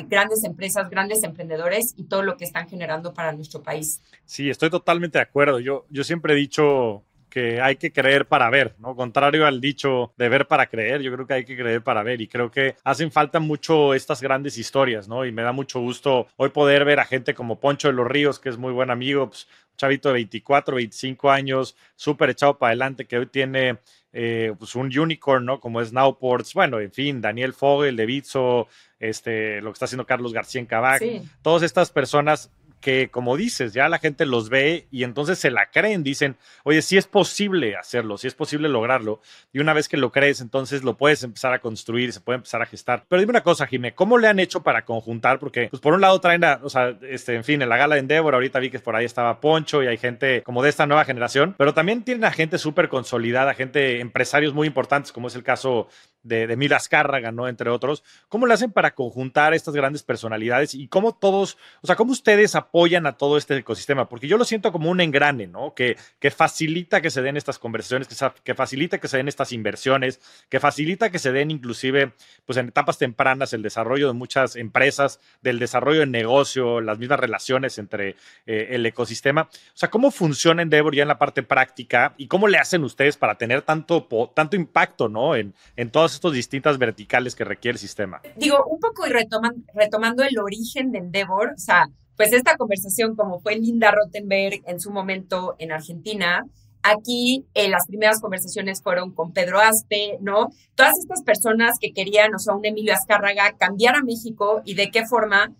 grandes 0.07 0.45
empresas, 0.45 0.89
grandes 0.89 1.23
emprendedores 1.23 1.93
y 1.97 2.05
todo 2.05 2.23
lo 2.23 2.37
que 2.37 2.45
están 2.45 2.69
generando 2.69 3.13
para 3.13 3.33
nuestro 3.33 3.63
país. 3.63 4.01
Sí, 4.23 4.49
estoy 4.49 4.69
totalmente 4.69 5.17
de 5.17 5.23
acuerdo. 5.23 5.59
Yo, 5.59 5.85
yo 5.89 6.03
siempre 6.03 6.33
he 6.33 6.37
dicho 6.37 7.03
que 7.29 7.61
hay 7.61 7.77
que 7.77 7.91
creer 7.91 8.27
para 8.27 8.49
ver, 8.49 8.75
¿no? 8.79 8.95
Contrario 8.95 9.45
al 9.45 9.61
dicho 9.61 10.13
de 10.17 10.29
ver 10.29 10.47
para 10.47 10.67
creer, 10.67 11.01
yo 11.01 11.13
creo 11.13 11.27
que 11.27 11.33
hay 11.33 11.45
que 11.45 11.55
creer 11.55 11.81
para 11.81 12.03
ver 12.03 12.21
y 12.21 12.27
creo 12.27 12.51
que 12.51 12.75
hacen 12.83 13.11
falta 13.11 13.39
mucho 13.39 13.93
estas 13.93 14.21
grandes 14.21 14.57
historias, 14.57 15.07
¿no? 15.07 15.25
Y 15.25 15.31
me 15.31 15.43
da 15.43 15.51
mucho 15.51 15.79
gusto 15.79 16.27
hoy 16.35 16.49
poder 16.49 16.85
ver 16.85 16.99
a 16.99 17.05
gente 17.05 17.33
como 17.33 17.59
Poncho 17.59 17.87
de 17.87 17.93
los 17.93 18.07
Ríos, 18.07 18.39
que 18.39 18.49
es 18.49 18.57
muy 18.57 18.73
buen 18.73 18.89
amigo, 18.89 19.29
pues, 19.29 19.47
un 19.71 19.77
chavito 19.77 20.09
de 20.09 20.13
24, 20.13 20.75
25 20.75 21.31
años, 21.31 21.75
súper 21.95 22.31
echado 22.31 22.57
para 22.57 22.71
adelante, 22.71 23.05
que 23.05 23.17
hoy 23.17 23.27
tiene 23.27 23.77
eh, 24.11 24.53
pues 24.57 24.75
un 24.75 24.97
unicorn, 24.97 25.45
¿no? 25.45 25.59
Como 25.59 25.81
es 25.81 25.93
Nowports, 25.93 26.53
bueno, 26.55 26.79
en 26.79 26.91
fin, 26.91 27.21
Daniel 27.21 27.53
Fogel 27.53 27.95
de 27.95 28.05
Bitso, 28.07 28.67
este, 28.99 29.61
lo 29.61 29.69
que 29.69 29.73
está 29.73 29.85
haciendo 29.85 30.05
Carlos 30.05 30.33
García 30.33 30.59
en 30.59 30.65
Cabac, 30.65 31.03
todas 31.43 31.61
estas 31.61 31.91
personas 31.91 32.51
que, 32.79 33.09
como 33.09 33.37
dices, 33.37 33.73
ya 33.73 33.89
la 33.89 33.99
gente 33.99 34.25
los 34.25 34.49
ve 34.49 34.87
y 34.91 35.03
entonces 35.03 35.39
se 35.39 35.51
la 35.51 35.67
creen, 35.71 36.03
dicen, 36.03 36.37
oye, 36.63 36.81
sí 36.81 36.97
es 36.97 37.07
posible 37.07 37.75
hacerlo, 37.75 38.17
sí 38.17 38.27
es 38.27 38.35
posible 38.35 38.69
lograrlo. 38.69 39.21
Y 39.53 39.59
una 39.59 39.73
vez 39.73 39.87
que 39.87 39.97
lo 39.97 40.11
crees, 40.11 40.41
entonces 40.41 40.83
lo 40.83 40.97
puedes 40.97 41.23
empezar 41.23 41.53
a 41.53 41.59
construir, 41.59 42.13
se 42.13 42.21
puede 42.21 42.37
empezar 42.37 42.61
a 42.61 42.65
gestar. 42.65 43.05
Pero 43.07 43.19
dime 43.19 43.31
una 43.31 43.43
cosa, 43.43 43.67
Jimé, 43.67 43.93
¿cómo 43.93 44.17
le 44.17 44.27
han 44.27 44.39
hecho 44.39 44.63
para 44.63 44.85
conjuntar? 44.85 45.39
Porque, 45.39 45.67
pues 45.69 45.81
por 45.81 45.93
un 45.93 46.01
lado 46.01 46.19
traen 46.21 46.43
a, 46.43 46.59
o 46.63 46.69
sea, 46.69 46.97
este, 47.01 47.35
en 47.35 47.43
fin, 47.43 47.61
en 47.61 47.69
la 47.69 47.77
gala 47.77 47.95
de 47.95 48.01
Endeavor, 48.01 48.33
ahorita 48.33 48.59
vi 48.59 48.69
que 48.69 48.79
por 48.79 48.95
ahí 48.95 49.05
estaba 49.05 49.39
Poncho 49.39 49.83
y 49.83 49.87
hay 49.87 49.97
gente 49.97 50.43
como 50.43 50.63
de 50.63 50.69
esta 50.69 50.85
nueva 50.85 51.05
generación, 51.05 51.55
pero 51.57 51.73
también 51.73 52.03
tienen 52.03 52.25
a 52.25 52.31
gente 52.31 52.57
súper 52.57 52.89
consolidada, 52.89 53.53
gente, 53.53 53.99
empresarios 53.99 54.53
muy 54.53 54.67
importantes, 54.67 55.11
como 55.11 55.27
es 55.27 55.35
el 55.35 55.43
caso 55.43 55.87
de, 56.23 56.47
de 56.47 56.79
Cárraga, 56.89 57.31
¿no? 57.31 57.47
Entre 57.47 57.69
otros. 57.69 58.03
¿Cómo 58.27 58.45
le 58.45 58.53
hacen 58.53 58.71
para 58.71 58.93
conjuntar 58.93 59.53
estas 59.53 59.73
grandes 59.73 60.03
personalidades 60.03 60.73
y 60.73 60.87
cómo 60.87 61.13
todos, 61.13 61.57
o 61.81 61.87
sea, 61.87 61.95
cómo 61.95 62.11
ustedes 62.11 62.55
apoyan 62.55 63.05
a 63.05 63.17
todo 63.17 63.37
este 63.37 63.57
ecosistema? 63.57 64.07
Porque 64.07 64.27
yo 64.27 64.37
lo 64.37 64.45
siento 64.45 64.71
como 64.71 64.89
un 64.89 65.01
engrane, 65.01 65.47
¿no? 65.47 65.73
Que, 65.73 65.97
que 66.19 66.31
facilita 66.31 67.01
que 67.01 67.09
se 67.09 67.21
den 67.21 67.37
estas 67.37 67.59
conversaciones, 67.59 68.07
que, 68.07 68.15
que 68.43 68.55
facilita 68.55 68.99
que 68.99 69.07
se 69.07 69.17
den 69.17 69.27
estas 69.27 69.51
inversiones, 69.51 70.19
que 70.49 70.59
facilita 70.59 71.09
que 71.09 71.19
se 71.19 71.31
den 71.31 71.51
inclusive, 71.51 72.13
pues 72.45 72.57
en 72.57 72.67
etapas 72.69 72.97
tempranas, 72.97 73.53
el 73.53 73.61
desarrollo 73.61 74.07
de 74.07 74.13
muchas 74.13 74.55
empresas, 74.55 75.19
del 75.41 75.59
desarrollo 75.59 76.01
de 76.01 76.07
negocio, 76.07 76.81
las 76.81 76.99
mismas 76.99 77.19
relaciones 77.19 77.77
entre 77.77 78.15
eh, 78.45 78.67
el 78.71 78.85
ecosistema. 78.85 79.43
O 79.43 79.77
sea, 79.77 79.89
¿cómo 79.89 80.11
funciona 80.11 80.61
Endeavor 80.61 80.95
ya 80.95 81.03
en 81.03 81.07
la 81.07 81.19
parte 81.19 81.43
práctica 81.43 82.13
y 82.17 82.27
cómo 82.27 82.47
le 82.47 82.57
hacen 82.57 82.83
ustedes 82.83 83.17
para 83.17 83.37
tener 83.37 83.61
tanto, 83.61 84.07
tanto 84.33 84.55
impacto, 84.55 85.09
¿no? 85.09 85.35
En, 85.35 85.53
en 85.75 85.89
todas 85.91 86.08
estas 86.13 86.33
distintas 86.33 86.77
verticales 86.77 87.35
que 87.35 87.43
requiere 87.43 87.75
el 87.75 87.79
sistema. 87.79 88.21
Digo, 88.35 88.65
un 88.65 88.79
poco 88.79 89.07
y 89.07 89.11
retomando 89.11 90.23
el 90.23 90.37
origen 90.39 90.91
de 90.91 90.99
Endeavor, 90.99 91.53
o 91.55 91.59
sea, 91.59 91.87
pues 92.15 92.33
esta 92.33 92.57
conversación, 92.57 93.15
como 93.15 93.39
fue 93.39 93.55
Linda 93.55 93.91
Rottenberg 93.91 94.61
en 94.65 94.79
su 94.79 94.91
momento 94.91 95.55
en 95.59 95.71
Argentina, 95.71 96.43
Aquí 96.81 97.45
eh, 97.55 97.67
las 97.67 97.85
primeras 97.87 98.21
conversaciones 98.21 98.81
fueron 98.81 99.11
con 99.11 99.33
Pedro 99.33 99.59
Aspe, 99.59 100.17
¿no? 100.21 100.49
Todas 100.75 100.97
estas 100.97 101.23
personas 101.23 101.77
que 101.79 101.91
querían, 101.91 102.33
o 102.33 102.39
sea, 102.39 102.55
un 102.55 102.65
Emilio 102.65 102.93
Azcárraga, 102.93 103.53
cambiar 103.57 103.95
a 103.95 104.03
México 104.03 104.61
y 104.63 104.75
de 104.75 104.89
qué 104.89 105.05
forma 105.05 105.51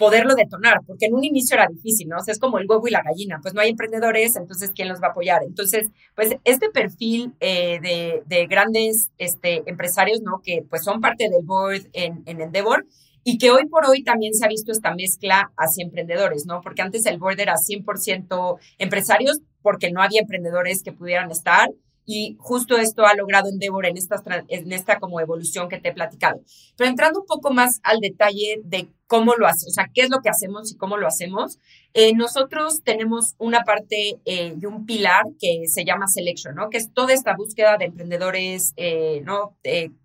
poderlo 0.00 0.34
detonar, 0.34 0.80
porque 0.86 1.06
en 1.06 1.14
un 1.14 1.22
inicio 1.24 1.56
era 1.56 1.66
difícil, 1.66 2.08
¿no? 2.08 2.16
O 2.16 2.20
sea, 2.24 2.32
es 2.32 2.40
como 2.40 2.58
el 2.58 2.66
huevo 2.66 2.88
y 2.88 2.90
la 2.90 3.02
gallina, 3.02 3.38
pues 3.42 3.52
no 3.52 3.60
hay 3.60 3.68
emprendedores, 3.68 4.34
entonces, 4.34 4.72
¿quién 4.74 4.88
los 4.88 4.98
va 5.02 5.08
a 5.08 5.10
apoyar? 5.10 5.42
Entonces, 5.44 5.88
pues 6.16 6.36
este 6.44 6.70
perfil 6.70 7.34
eh, 7.38 7.78
de, 7.82 8.22
de, 8.24 8.46
grandes 8.46 9.10
este, 9.18 9.62
empresarios, 9.66 10.22
¿no? 10.22 10.40
Que 10.42 10.64
pues 10.68 10.84
son 10.84 11.02
parte 11.02 11.28
del 11.28 11.44
board 11.44 11.82
en, 11.92 12.22
en 12.24 12.40
Endeavor, 12.40 12.86
y 13.24 13.36
que 13.36 13.50
hoy 13.50 13.66
por 13.66 13.84
hoy 13.84 14.02
también 14.02 14.32
se 14.32 14.46
ha 14.46 14.48
visto 14.48 14.72
esta 14.72 14.94
mezcla 14.94 15.52
hacia 15.58 15.84
emprendedores, 15.84 16.46
¿no? 16.46 16.62
Porque 16.62 16.80
antes 16.80 17.04
el 17.04 17.18
board 17.18 17.38
era 17.38 17.56
100% 17.56 18.58
empresarios 18.78 19.40
porque 19.60 19.92
no 19.92 20.00
había 20.00 20.22
emprendedores 20.22 20.82
que 20.82 20.92
pudieran 20.92 21.30
estar 21.30 21.68
y 22.06 22.36
justo 22.40 22.78
esto 22.78 23.04
ha 23.04 23.14
logrado 23.14 23.50
Endeavor 23.50 23.84
en 23.84 23.98
esta, 23.98 24.22
en 24.48 24.72
esta 24.72 24.98
como 24.98 25.20
evolución 25.20 25.68
que 25.68 25.78
te 25.78 25.90
he 25.90 25.92
platicado. 25.92 26.40
Pero 26.78 26.88
entrando 26.88 27.20
un 27.20 27.26
poco 27.26 27.52
más 27.52 27.80
al 27.82 28.00
detalle 28.00 28.62
de 28.64 28.88
cómo 29.10 29.34
lo 29.34 29.48
hacemos, 29.48 29.72
o 29.72 29.74
sea, 29.74 29.90
qué 29.92 30.02
es 30.02 30.08
lo 30.08 30.20
que 30.20 30.28
hacemos 30.28 30.70
y 30.70 30.76
cómo 30.76 30.96
lo 30.96 31.08
hacemos, 31.08 31.58
eh, 31.94 32.14
nosotros 32.14 32.82
tenemos 32.84 33.34
una 33.38 33.64
parte 33.64 34.20
eh, 34.24 34.54
y 34.56 34.66
un 34.66 34.86
pilar 34.86 35.24
que 35.40 35.66
se 35.66 35.84
llama 35.84 36.06
Selection, 36.06 36.54
¿no? 36.54 36.70
Que 36.70 36.78
es 36.78 36.92
toda 36.92 37.12
esta 37.12 37.34
búsqueda 37.34 37.76
de 37.76 37.86
emprendedores, 37.86 38.72
eh, 38.76 39.20
¿no? 39.24 39.56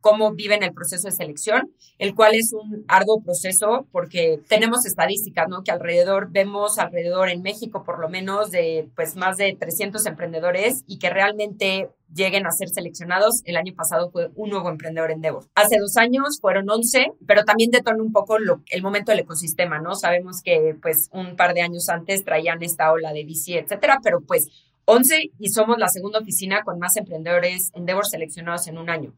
cómo 0.01 0.33
viven 0.33 0.63
el 0.63 0.73
proceso 0.73 1.07
de 1.07 1.11
selección, 1.11 1.71
el 1.99 2.15
cual 2.15 2.33
es 2.33 2.51
un 2.51 2.83
arduo 2.87 3.21
proceso 3.21 3.85
porque 3.91 4.39
tenemos 4.47 4.87
estadísticas, 4.87 5.47
¿no? 5.49 5.63
Que 5.63 5.69
alrededor, 5.69 6.31
vemos 6.31 6.79
alrededor 6.79 7.29
en 7.29 7.43
México 7.43 7.83
por 7.83 7.99
lo 7.99 8.09
menos 8.09 8.49
de, 8.49 8.89
pues, 8.95 9.15
más 9.15 9.37
de 9.37 9.55
300 9.55 10.03
emprendedores 10.07 10.83
y 10.87 10.97
que 10.97 11.11
realmente 11.11 11.89
lleguen 12.15 12.47
a 12.47 12.51
ser 12.51 12.69
seleccionados. 12.69 13.41
El 13.45 13.57
año 13.57 13.73
pasado 13.75 14.09
fue 14.09 14.31
un 14.35 14.49
nuevo 14.49 14.69
emprendedor 14.69 15.11
en 15.11 15.21
Devo. 15.21 15.45
Hace 15.53 15.77
dos 15.77 15.97
años 15.97 16.39
fueron 16.41 16.69
11, 16.69 17.13
pero 17.27 17.43
también 17.43 17.69
detona 17.69 18.01
un 18.01 18.11
poco 18.11 18.37
el 18.37 18.81
momento 18.81 19.11
del 19.11 19.19
ecosistema, 19.19 19.79
¿no? 19.79 19.95
Sabemos 19.95 20.41
que 20.41 20.75
pues 20.81 21.09
un 21.11 21.35
par 21.35 21.53
de 21.53 21.61
años 21.61 21.89
antes 21.89 22.23
traían 22.23 22.63
esta 22.63 22.91
ola 22.91 23.13
de 23.13 23.25
VC, 23.25 23.59
etcétera, 23.59 23.99
pero 24.01 24.21
pues 24.21 24.47
11 24.85 25.31
y 25.39 25.49
somos 25.49 25.77
la 25.77 25.89
segunda 25.89 26.19
oficina 26.19 26.61
con 26.63 26.79
más 26.79 26.95
emprendedores 26.95 27.71
Endeavor 27.73 28.05
seleccionados 28.05 28.67
en 28.67 28.77
un 28.77 28.89
año 28.89 29.13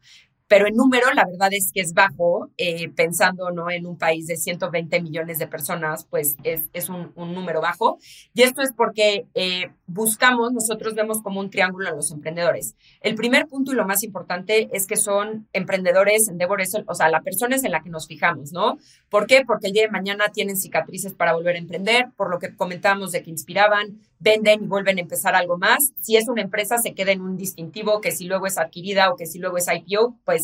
pero 0.48 0.66
en 0.66 0.74
número 0.74 1.12
la 1.12 1.26
verdad 1.26 1.50
es 1.52 1.70
que 1.72 1.80
es 1.80 1.92
bajo, 1.92 2.50
eh, 2.56 2.88
pensando 2.88 3.50
¿no? 3.50 3.70
en 3.70 3.86
un 3.86 3.98
país 3.98 4.26
de 4.26 4.36
120 4.36 5.00
millones 5.02 5.38
de 5.38 5.46
personas, 5.46 6.06
pues 6.06 6.36
es, 6.42 6.64
es 6.72 6.88
un, 6.88 7.12
un, 7.14 7.34
número 7.34 7.60
bajo. 7.60 7.98
Y 8.32 8.42
esto 8.42 8.62
es 8.62 8.72
porque 8.72 9.26
eh, 9.34 9.70
buscamos, 9.86 10.52
nosotros 10.52 10.94
vemos 10.94 11.22
como 11.22 11.40
un 11.40 11.50
triángulo 11.50 11.88
a 11.88 11.92
los 11.92 12.10
emprendedores. 12.10 12.74
El 13.00 13.14
primer 13.14 13.46
punto 13.46 13.72
y 13.72 13.74
lo 13.74 13.86
más 13.86 14.02
importante 14.02 14.68
es 14.72 14.86
que 14.86 14.96
son 14.96 15.46
emprendedores, 15.52 16.28
endeavores, 16.28 16.74
o 16.86 16.94
sea, 16.94 17.10
la 17.10 17.20
persona 17.20 17.56
es 17.56 17.64
en 17.64 17.72
la 17.72 17.82
que 17.82 17.90
nos 17.90 18.06
fijamos, 18.06 18.52
¿no? 18.52 18.78
¿Por 19.10 19.26
qué? 19.26 19.44
Porque 19.46 19.66
el 19.66 19.74
día 19.74 19.82
de 19.82 19.90
mañana 19.90 20.30
tienen 20.32 20.56
cicatrices 20.56 21.12
para 21.12 21.34
volver 21.34 21.56
a 21.56 21.58
emprender, 21.58 22.06
por 22.16 22.30
lo 22.30 22.38
que 22.38 22.56
comentábamos 22.56 23.12
de 23.12 23.22
que 23.22 23.30
inspiraban, 23.30 24.00
venden 24.18 24.64
y 24.64 24.66
vuelven 24.66 24.98
a 24.98 25.02
empezar 25.02 25.34
algo 25.34 25.58
más. 25.58 25.92
Si 26.00 26.16
es 26.16 26.28
una 26.28 26.42
empresa, 26.42 26.78
se 26.78 26.94
queda 26.94 27.12
en 27.12 27.20
un 27.20 27.36
distintivo 27.36 28.00
que 28.00 28.12
si 28.12 28.24
luego 28.24 28.46
es 28.46 28.58
adquirida 28.58 29.10
o 29.10 29.16
que 29.16 29.26
si 29.26 29.38
luego 29.38 29.58
es 29.58 29.66
IPO, 29.68 30.16
pues, 30.24 30.37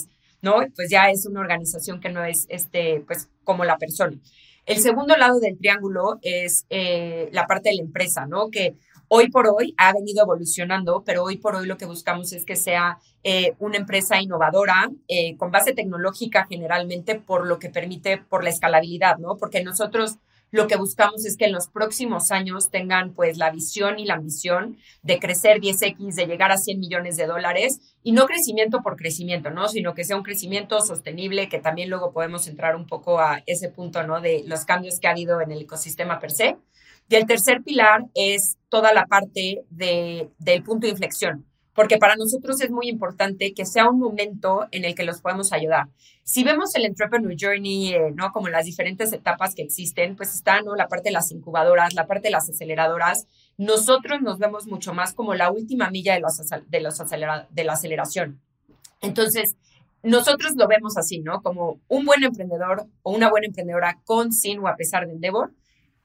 ¿no? 0.45 0.57
Pues 0.77 0.91
ya 0.91 1.11
es 1.11 1.27
una 1.27 1.41
organización 1.41 2.01
que 2.01 2.11
no 2.11 2.25
es, 2.25 2.47
este, 2.49 3.03
pues, 3.07 3.29
como 3.43 3.65
la 3.65 3.79
persona. 3.79 4.17
El 4.67 4.79
segundo 4.79 5.17
lado 5.17 5.41
del 5.41 5.59
triángulo 5.59 6.19
es 6.23 6.67
eh, 6.71 7.29
la 7.33 7.47
parte 7.47 7.71
de 7.71 7.77
la 7.77 7.83
empresa, 7.83 8.27
¿no? 8.27 8.51
Que 8.51 8.77
hoy 9.09 9.31
por 9.31 9.47
hoy 9.49 9.75
ha 9.77 9.93
venido 9.93 10.23
evolucionando, 10.23 11.03
pero 11.05 11.23
hoy 11.25 11.37
por 11.37 11.55
hoy 11.57 11.67
lo 11.67 11.77
que 11.77 11.85
buscamos 11.85 12.33
es 12.33 12.45
que 12.45 12.57
sea 12.57 12.99
eh, 13.23 13.55
una 13.59 13.77
empresa 13.77 14.23
innovadora, 14.23 14.91
eh, 15.09 15.37
con 15.37 15.51
base 15.51 15.75
tecnológica 15.75 16.47
generalmente, 16.49 17.17
por 17.17 17.47
lo 17.47 17.59
que 17.59 17.69
permite, 17.69 18.19
por 18.19 18.43
la 18.43 18.51
escalabilidad, 18.51 19.19
¿no? 19.19 19.37
Porque 19.37 19.63
nosotros 19.63 20.17
lo 20.55 20.69
que 20.69 20.77
buscamos 20.77 21.27
es 21.27 21.37
que 21.37 21.47
en 21.47 21.53
los 21.53 21.67
próximos 21.67 22.31
años 22.31 22.71
tengan 22.71 23.13
pues 23.13 23.39
la 23.39 23.51
visión 23.51 23.99
y 23.99 24.05
la 24.05 24.15
ambición 24.15 24.79
de 25.03 25.19
crecer 25.19 25.61
10x, 25.61 26.15
de 26.15 26.27
llegar 26.27 26.53
a 26.53 26.59
100 26.59 26.79
millones 26.79 27.17
de 27.17 27.27
dólares 27.27 27.81
y 28.05 28.13
no 28.13 28.27
crecimiento 28.27 28.81
por 28.81 28.95
crecimiento, 28.95 29.51
¿no? 29.51 29.67
Sino 29.67 29.95
que 29.95 30.05
sea 30.05 30.17
un 30.17 30.23
crecimiento 30.23 30.81
sostenible, 30.81 31.49
que 31.49 31.59
también 31.59 31.91
luego 31.91 32.13
podemos 32.13 32.47
entrar 32.47 32.77
un 32.77 32.87
poco 32.87 33.19
a 33.19 33.43
ese 33.47 33.69
punto, 33.69 34.07
¿no? 34.07 34.21
De 34.21 34.45
los 34.47 34.65
cambios 34.65 35.01
que 35.01 35.09
ha 35.09 35.11
habido 35.11 35.41
en 35.41 35.51
el 35.51 35.63
ecosistema 35.63 36.21
per 36.21 36.31
se. 36.31 36.57
Y 37.09 37.17
el 37.17 37.27
tercer 37.27 37.65
pilar 37.65 38.05
es 38.15 38.57
toda 38.69 38.95
la 38.95 39.07
parte 39.07 39.65
de, 39.71 40.31
del 40.39 40.63
punto 40.63 40.87
de 40.87 40.93
inflexión 40.93 41.47
porque 41.75 41.99
para 41.99 42.17
nosotros 42.17 42.61
es 42.61 42.71
muy 42.71 42.89
importante 42.89 43.53
que 43.53 43.67
sea 43.67 43.89
un 43.91 43.99
momento 43.99 44.67
en 44.71 44.85
el 44.85 44.95
que 44.95 45.05
los 45.05 45.21
podemos 45.21 45.53
ayudar. 45.53 45.89
Si 46.23 46.45
vemos 46.45 46.75
el 46.75 46.85
Entrepreneur 46.85 47.35
Journey, 47.39 47.95
eh, 47.95 48.13
¿no? 48.15 48.33
Como 48.33 48.49
las 48.49 48.65
diferentes 48.65 49.13
etapas 49.13 49.55
que 49.55 49.63
existen, 49.63 50.17
pues 50.17 50.35
está, 50.35 50.63
¿no? 50.63 50.77
La 50.77 50.89
parte 50.89 51.09
de 51.09 51.13
las 51.13 51.33
incubadoras, 51.33 51.95
la 51.95 52.07
parte 52.07 52.29
de 52.29 52.33
las 52.33 52.49
aceleradoras. 52.49 53.27
Nosotros 53.59 54.23
nos 54.23 54.39
vemos 54.39 54.67
mucho 54.67 54.95
más 54.95 55.15
como 55.15 55.35
la 55.35 55.51
última 55.51 55.91
milla 55.91 56.15
de, 56.15 56.21
los, 56.21 56.39
de, 56.69 57.65
la 57.65 57.73
aceleración. 57.73 58.41
Entonces, 59.01 59.57
nosotros 60.03 60.53
lo 60.57 60.69
vemos 60.69 60.97
así, 60.97 61.21
¿no? 61.21 61.43
Como 61.43 61.81
un 61.89 62.05
buen 62.05 62.23
emprendedor 62.23 62.87
o 63.03 63.13
una 63.13 63.29
buena 63.29 63.49
emprendedora 63.49 64.01
con, 64.05 64.33
sin 64.33 64.61
o 64.61 64.69
a 64.69 64.77
pesar 64.77 65.07
de 65.07 65.13
Endeavor, 65.13 65.53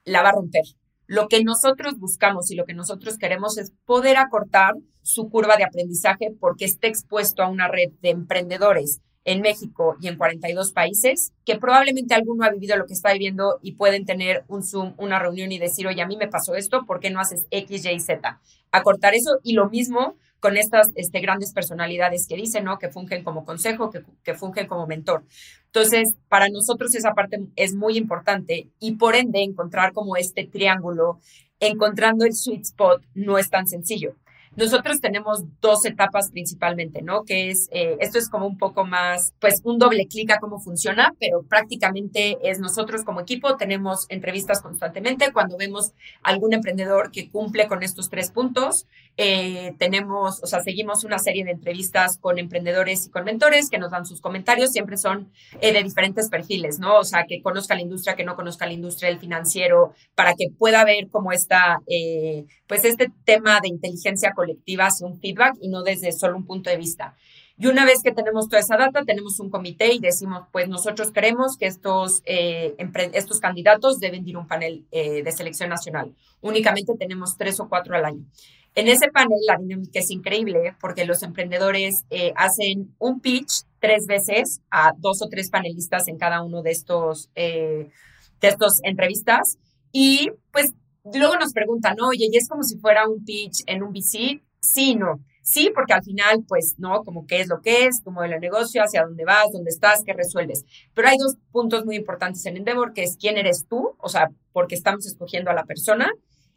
la 0.04 0.22
va 0.22 0.30
a 0.30 0.32
romper. 0.32 0.64
Lo 1.10 1.26
que 1.26 1.42
nosotros 1.42 1.98
buscamos 1.98 2.52
y 2.52 2.54
lo 2.54 2.64
que 2.64 2.72
nosotros 2.72 3.18
queremos 3.18 3.58
es 3.58 3.72
poder 3.84 4.16
acortar 4.16 4.74
su 5.02 5.28
curva 5.28 5.56
de 5.56 5.64
aprendizaje 5.64 6.32
porque 6.38 6.66
esté 6.66 6.86
expuesto 6.86 7.42
a 7.42 7.48
una 7.48 7.66
red 7.66 7.90
de 8.00 8.10
emprendedores 8.10 9.00
en 9.24 9.40
México 9.40 9.96
y 10.00 10.06
en 10.06 10.16
42 10.16 10.72
países, 10.72 11.32
que 11.44 11.58
probablemente 11.58 12.14
alguno 12.14 12.44
ha 12.44 12.50
vivido 12.50 12.76
lo 12.76 12.86
que 12.86 12.92
está 12.92 13.12
viviendo 13.12 13.58
y 13.60 13.72
pueden 13.72 14.04
tener 14.04 14.44
un 14.46 14.62
Zoom, 14.62 14.94
una 14.98 15.18
reunión 15.18 15.50
y 15.50 15.58
decir, 15.58 15.88
oye, 15.88 16.00
a 16.00 16.06
mí 16.06 16.16
me 16.16 16.28
pasó 16.28 16.54
esto, 16.54 16.86
¿por 16.86 17.00
qué 17.00 17.10
no 17.10 17.18
haces 17.18 17.44
X, 17.50 17.86
Y, 17.86 17.98
Z? 17.98 18.40
Acortar 18.70 19.14
eso 19.16 19.40
y 19.42 19.54
lo 19.54 19.68
mismo 19.68 20.14
con 20.40 20.56
estas 20.56 20.90
este, 20.94 21.20
grandes 21.20 21.52
personalidades 21.52 22.26
que 22.26 22.36
dicen, 22.36 22.64
¿no? 22.64 22.78
Que 22.78 22.88
fungen 22.88 23.22
como 23.22 23.44
consejo, 23.44 23.90
que, 23.90 24.02
que 24.24 24.34
fungen 24.34 24.66
como 24.66 24.86
mentor. 24.86 25.24
Entonces, 25.66 26.14
para 26.28 26.48
nosotros 26.48 26.94
esa 26.94 27.14
parte 27.14 27.40
es 27.56 27.74
muy 27.74 27.96
importante 27.96 28.68
y 28.80 28.92
por 28.96 29.14
ende 29.14 29.42
encontrar 29.42 29.92
como 29.92 30.16
este 30.16 30.46
triángulo, 30.46 31.20
encontrando 31.60 32.24
el 32.24 32.34
sweet 32.34 32.62
spot, 32.62 33.02
no 33.14 33.38
es 33.38 33.50
tan 33.50 33.66
sencillo. 33.68 34.16
Nosotros 34.60 35.00
tenemos 35.00 35.42
dos 35.62 35.86
etapas 35.86 36.30
principalmente, 36.30 37.00
¿no? 37.00 37.24
Que 37.24 37.48
es, 37.48 37.70
eh, 37.72 37.96
esto 37.98 38.18
es 38.18 38.28
como 38.28 38.46
un 38.46 38.58
poco 38.58 38.84
más, 38.84 39.32
pues 39.40 39.62
un 39.64 39.78
doble 39.78 40.06
clic 40.06 40.32
a 40.32 40.38
cómo 40.38 40.60
funciona, 40.60 41.14
pero 41.18 41.42
prácticamente 41.44 42.36
es 42.42 42.60
nosotros 42.60 43.02
como 43.02 43.22
equipo 43.22 43.56
tenemos 43.56 44.04
entrevistas 44.10 44.60
constantemente. 44.60 45.32
Cuando 45.32 45.56
vemos 45.56 45.94
algún 46.22 46.52
emprendedor 46.52 47.10
que 47.10 47.30
cumple 47.30 47.68
con 47.68 47.82
estos 47.82 48.10
tres 48.10 48.30
puntos, 48.30 48.86
eh, 49.16 49.74
tenemos, 49.78 50.42
o 50.42 50.46
sea, 50.46 50.60
seguimos 50.60 51.04
una 51.04 51.18
serie 51.18 51.42
de 51.42 51.52
entrevistas 51.52 52.18
con 52.18 52.38
emprendedores 52.38 53.06
y 53.06 53.10
con 53.10 53.24
mentores 53.24 53.70
que 53.70 53.78
nos 53.78 53.90
dan 53.90 54.04
sus 54.04 54.20
comentarios. 54.20 54.72
Siempre 54.72 54.98
son 54.98 55.32
eh, 55.62 55.72
de 55.72 55.82
diferentes 55.82 56.28
perfiles, 56.28 56.78
¿no? 56.78 56.98
O 56.98 57.04
sea, 57.04 57.24
que 57.26 57.40
conozca 57.40 57.74
la 57.74 57.80
industria, 57.80 58.14
que 58.14 58.24
no 58.24 58.36
conozca 58.36 58.66
la 58.66 58.74
industria, 58.74 59.08
el 59.08 59.18
financiero, 59.18 59.94
para 60.14 60.34
que 60.34 60.50
pueda 60.50 60.84
ver 60.84 61.08
cómo 61.10 61.32
está, 61.32 61.78
pues 62.66 62.84
este 62.84 63.10
tema 63.24 63.60
de 63.60 63.68
inteligencia 63.68 64.32
colectiva 64.34 64.49
hacia 64.78 65.06
un 65.06 65.18
feedback 65.20 65.56
y 65.60 65.68
no 65.68 65.82
desde 65.82 66.12
solo 66.12 66.36
un 66.36 66.46
punto 66.46 66.70
de 66.70 66.76
vista. 66.76 67.14
Y 67.60 67.66
una 67.66 67.84
vez 67.84 68.02
que 68.02 68.12
tenemos 68.12 68.48
toda 68.48 68.60
esa 68.60 68.78
data, 68.78 69.04
tenemos 69.04 69.38
un 69.38 69.50
comité 69.50 69.92
y 69.92 69.98
decimos, 69.98 70.44
pues 70.50 70.66
nosotros 70.66 71.10
creemos 71.12 71.58
que 71.58 71.66
estos, 71.66 72.22
eh, 72.24 72.74
estos 73.12 73.38
candidatos 73.38 74.00
deben 74.00 74.26
ir 74.26 74.36
a 74.36 74.38
un 74.38 74.48
panel 74.48 74.86
eh, 74.90 75.22
de 75.22 75.30
selección 75.30 75.68
nacional. 75.68 76.14
Únicamente 76.40 76.94
tenemos 76.98 77.36
tres 77.36 77.60
o 77.60 77.68
cuatro 77.68 77.94
al 77.94 78.06
año. 78.06 78.24
En 78.74 78.88
ese 78.88 79.08
panel 79.08 79.40
la 79.46 79.58
dinámica 79.58 79.98
es 79.98 80.10
increíble 80.10 80.74
porque 80.80 81.04
los 81.04 81.22
emprendedores 81.22 82.06
eh, 82.08 82.32
hacen 82.34 82.94
un 82.98 83.20
pitch 83.20 83.64
tres 83.78 84.06
veces 84.06 84.62
a 84.70 84.94
dos 84.96 85.20
o 85.20 85.28
tres 85.28 85.50
panelistas 85.50 86.08
en 86.08 86.16
cada 86.16 86.42
uno 86.42 86.62
de 86.62 86.70
estos, 86.70 87.28
de 87.34 87.90
estos 88.40 88.80
entrevistas 88.84 89.58
y 89.92 90.30
pues 90.50 90.72
luego 91.14 91.36
nos 91.36 91.52
preguntan, 91.52 92.00
oye, 92.00 92.28
¿y 92.30 92.36
es 92.36 92.48
como 92.48 92.62
si 92.62 92.78
fuera 92.78 93.08
un 93.08 93.24
pitch 93.24 93.62
en 93.66 93.82
un 93.82 93.92
VC? 93.92 94.42
Sí, 94.60 94.94
no. 94.94 95.20
Sí, 95.42 95.72
porque 95.74 95.94
al 95.94 96.02
final, 96.02 96.44
pues, 96.46 96.74
¿no? 96.78 97.02
Como 97.02 97.26
qué 97.26 97.40
es 97.40 97.48
lo 97.48 97.60
que 97.60 97.86
es, 97.86 98.02
tu 98.04 98.10
modelo 98.10 98.34
de 98.34 98.40
negocio, 98.40 98.82
hacia 98.82 99.04
dónde 99.04 99.24
vas, 99.24 99.50
dónde 99.52 99.70
estás, 99.70 100.04
qué 100.04 100.12
resuelves. 100.12 100.64
Pero 100.94 101.08
hay 101.08 101.16
dos 101.18 101.36
puntos 101.50 101.84
muy 101.84 101.96
importantes 101.96 102.44
en 102.46 102.56
Endeavor, 102.56 102.92
que 102.92 103.02
es 103.02 103.16
quién 103.16 103.38
eres 103.38 103.66
tú, 103.68 103.96
o 103.98 104.08
sea, 104.08 104.30
porque 104.52 104.74
estamos 104.74 105.06
escogiendo 105.06 105.50
a 105.50 105.54
la 105.54 105.64
persona, 105.64 106.12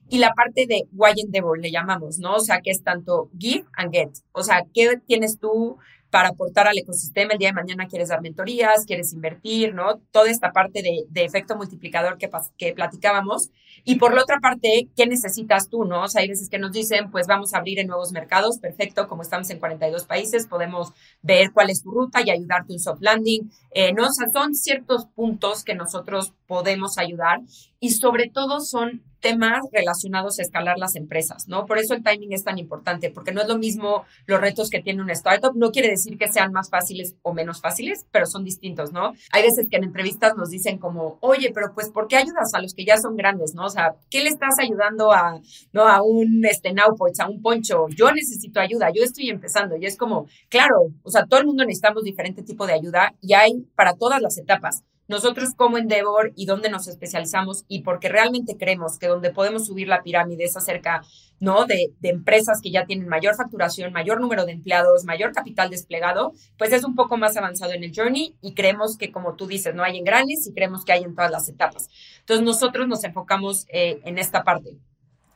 y 0.09 0.19
la 0.19 0.33
parte 0.33 0.67
de 0.67 0.83
why 0.91 1.13
Endeavor, 1.17 1.59
le 1.59 1.71
llamamos, 1.71 2.19
¿no? 2.19 2.35
O 2.35 2.39
sea, 2.39 2.59
que 2.61 2.71
es 2.71 2.83
tanto 2.83 3.31
give 3.39 3.65
and 3.77 3.91
get. 3.91 4.11
O 4.31 4.43
sea, 4.43 4.63
¿qué 4.73 4.97
tienes 5.07 5.39
tú 5.39 5.77
para 6.13 6.29
aportar 6.29 6.67
al 6.67 6.77
ecosistema. 6.77 7.33
El 7.33 7.39
día 7.39 7.47
de 7.47 7.55
mañana 7.55 7.87
quieres 7.87 8.09
dar 8.09 8.21
mentorías, 8.21 8.85
quieres 8.85 9.13
invertir, 9.13 9.73
¿no? 9.73 9.97
Toda 10.11 10.29
esta 10.29 10.51
parte 10.51 10.83
de, 10.83 11.23
efecto 11.23 11.55
multiplicador 11.55 12.19
que, 12.19 12.29
que 12.55 12.71
platicábamos. 12.71 13.49
Y 13.83 13.95
por 13.95 14.13
la 14.13 14.21
otra 14.21 14.37
parte, 14.39 14.89
¿qué 14.95 15.07
necesitas 15.07 15.69
tú, 15.69 15.85
no? 15.85 16.03
Hay 16.15 16.27
veces 16.27 16.49
que 16.51 16.59
nos 16.59 16.71
dicen, 16.71 17.09
pues 17.09 17.25
vamos 17.25 17.55
a 17.55 17.57
abrir 17.57 17.79
en 17.79 17.87
nuevos 17.87 18.11
mercados, 18.11 18.59
perfecto, 18.59 19.07
como 19.07 19.23
estamos 19.23 19.49
en 19.49 19.57
42 19.57 20.05
países, 20.05 20.45
podemos 20.45 20.93
ver 21.23 21.51
cuál 21.51 21.71
es 21.71 21.81
tu 21.81 21.89
ruta 21.89 22.21
y 22.23 22.29
ayudarte 22.29 22.73
un 22.73 22.79
soft 22.79 23.01
landing, 23.01 23.49
eh, 23.71 23.91
¿no? 23.91 24.03
O 24.03 24.11
sea, 24.11 24.27
son 24.31 24.53
ciertos 24.53 25.07
puntos 25.15 25.63
que 25.63 25.73
nosotros 25.73 26.35
podemos 26.45 26.99
ayudar 26.99 27.39
y 27.79 27.89
sobre 27.89 28.29
todo 28.29 28.59
son 28.59 29.01
temas 29.23 29.61
relacionados 29.71 30.37
a 30.37 30.41
escalar 30.41 30.77
las 30.77 30.97
empresas, 30.97 31.47
¿no? 31.47 31.65
Por 31.65 31.77
eso 31.77 31.93
el 31.93 32.03
timing 32.03 32.33
es 32.33 32.43
tan 32.43 32.59
importante, 32.59 33.09
porque 33.09 33.31
no 33.31 33.41
es 33.41 33.47
lo 33.47 33.57
mismo 33.57 34.03
los 34.27 34.41
retos 34.41 34.69
que 34.69 34.81
tiene 34.81 35.01
una 35.01 35.13
startup, 35.13 35.55
no 35.55 35.71
quiere 35.71 35.87
decir 35.87 36.17
que 36.17 36.31
sean 36.31 36.51
más 36.51 36.69
fáciles 36.69 37.15
o 37.21 37.33
menos 37.33 37.61
fáciles, 37.61 38.05
pero 38.11 38.25
son 38.25 38.43
distintos, 38.43 38.91
¿no? 38.91 39.13
Hay 39.31 39.43
veces 39.43 39.67
que 39.69 39.77
en 39.77 39.85
entrevistas 39.85 40.35
nos 40.35 40.49
dicen 40.49 40.77
como, 40.77 41.17
oye, 41.21 41.51
pero 41.53 41.73
pues, 41.73 41.89
¿por 41.89 42.09
qué 42.09 42.17
ayudas 42.17 42.53
a 42.53 42.61
los 42.61 42.73
que 42.73 42.83
ya 42.83 42.97
son 42.97 43.15
grandes, 43.15 43.55
¿no? 43.55 43.65
O 43.65 43.69
sea, 43.69 43.95
¿qué 44.09 44.21
le 44.21 44.29
estás 44.29 44.59
ayudando 44.59 45.13
a, 45.13 45.39
¿no? 45.71 45.87
A 45.87 46.03
un 46.03 46.43
este, 46.45 46.73
Nowports, 46.73 47.21
a 47.21 47.29
un 47.29 47.41
Poncho? 47.41 47.87
Yo 47.95 48.11
necesito 48.11 48.59
ayuda, 48.59 48.89
yo 48.93 49.03
estoy 49.05 49.29
empezando 49.29 49.77
y 49.77 49.85
es 49.85 49.95
como, 49.95 50.27
claro, 50.49 50.91
o 51.01 51.09
sea, 51.09 51.25
todo 51.25 51.39
el 51.39 51.45
mundo 51.45 51.63
necesitamos 51.63 52.03
diferente 52.03 52.43
tipo 52.43 52.67
de 52.67 52.73
ayuda 52.73 53.13
y 53.21 53.33
hay 53.33 53.65
para 53.73 53.93
todas 53.93 54.21
las 54.21 54.37
etapas 54.37 54.83
nosotros 55.13 55.49
como 55.55 55.77
Endeavor 55.77 56.33
y 56.35 56.45
dónde 56.45 56.69
nos 56.69 56.87
especializamos 56.87 57.65
y 57.67 57.83
porque 57.83 58.09
realmente 58.09 58.57
creemos 58.57 58.97
que 58.97 59.07
donde 59.07 59.31
podemos 59.31 59.67
subir 59.67 59.87
la 59.87 60.03
pirámide 60.03 60.43
es 60.43 60.57
acerca 60.57 61.03
¿no? 61.39 61.65
De, 61.65 61.91
empresas 62.03 62.61
que 62.61 62.71
ya 62.71 62.85
tienen 62.85 63.09
mayor 63.09 63.35
facturación, 63.35 63.91
mayor 63.91 64.21
número 64.21 64.45
de 64.45 64.53
empleados, 64.53 65.03
mayor 65.03 65.33
capital 65.33 65.69
desplegado, 65.69 66.33
pues 66.57 66.71
es 66.71 66.85
un 66.85 66.95
poco 66.95 67.17
más 67.17 67.35
avanzado 67.35 67.73
en 67.73 67.83
el 67.83 67.91
journey 67.93 68.33
y 68.41 68.53
creemos 68.53 68.97
que, 68.97 69.11
como 69.11 69.35
tú 69.35 69.45
dices, 69.45 69.75
no 69.75 69.83
hay 69.83 69.97
en 69.97 70.05
grandes 70.05 70.47
y 70.47 70.53
creemos 70.53 70.85
que 70.85 70.93
hay 70.93 71.03
en 71.03 71.15
todas 71.15 71.31
las 71.31 71.49
etapas. 71.49 71.89
Entonces, 72.21 72.45
nosotros 72.45 72.87
nos 72.87 73.03
enfocamos 73.03 73.65
eh, 73.73 73.99
en 74.05 74.17
esta 74.17 74.43
parte. 74.43 74.77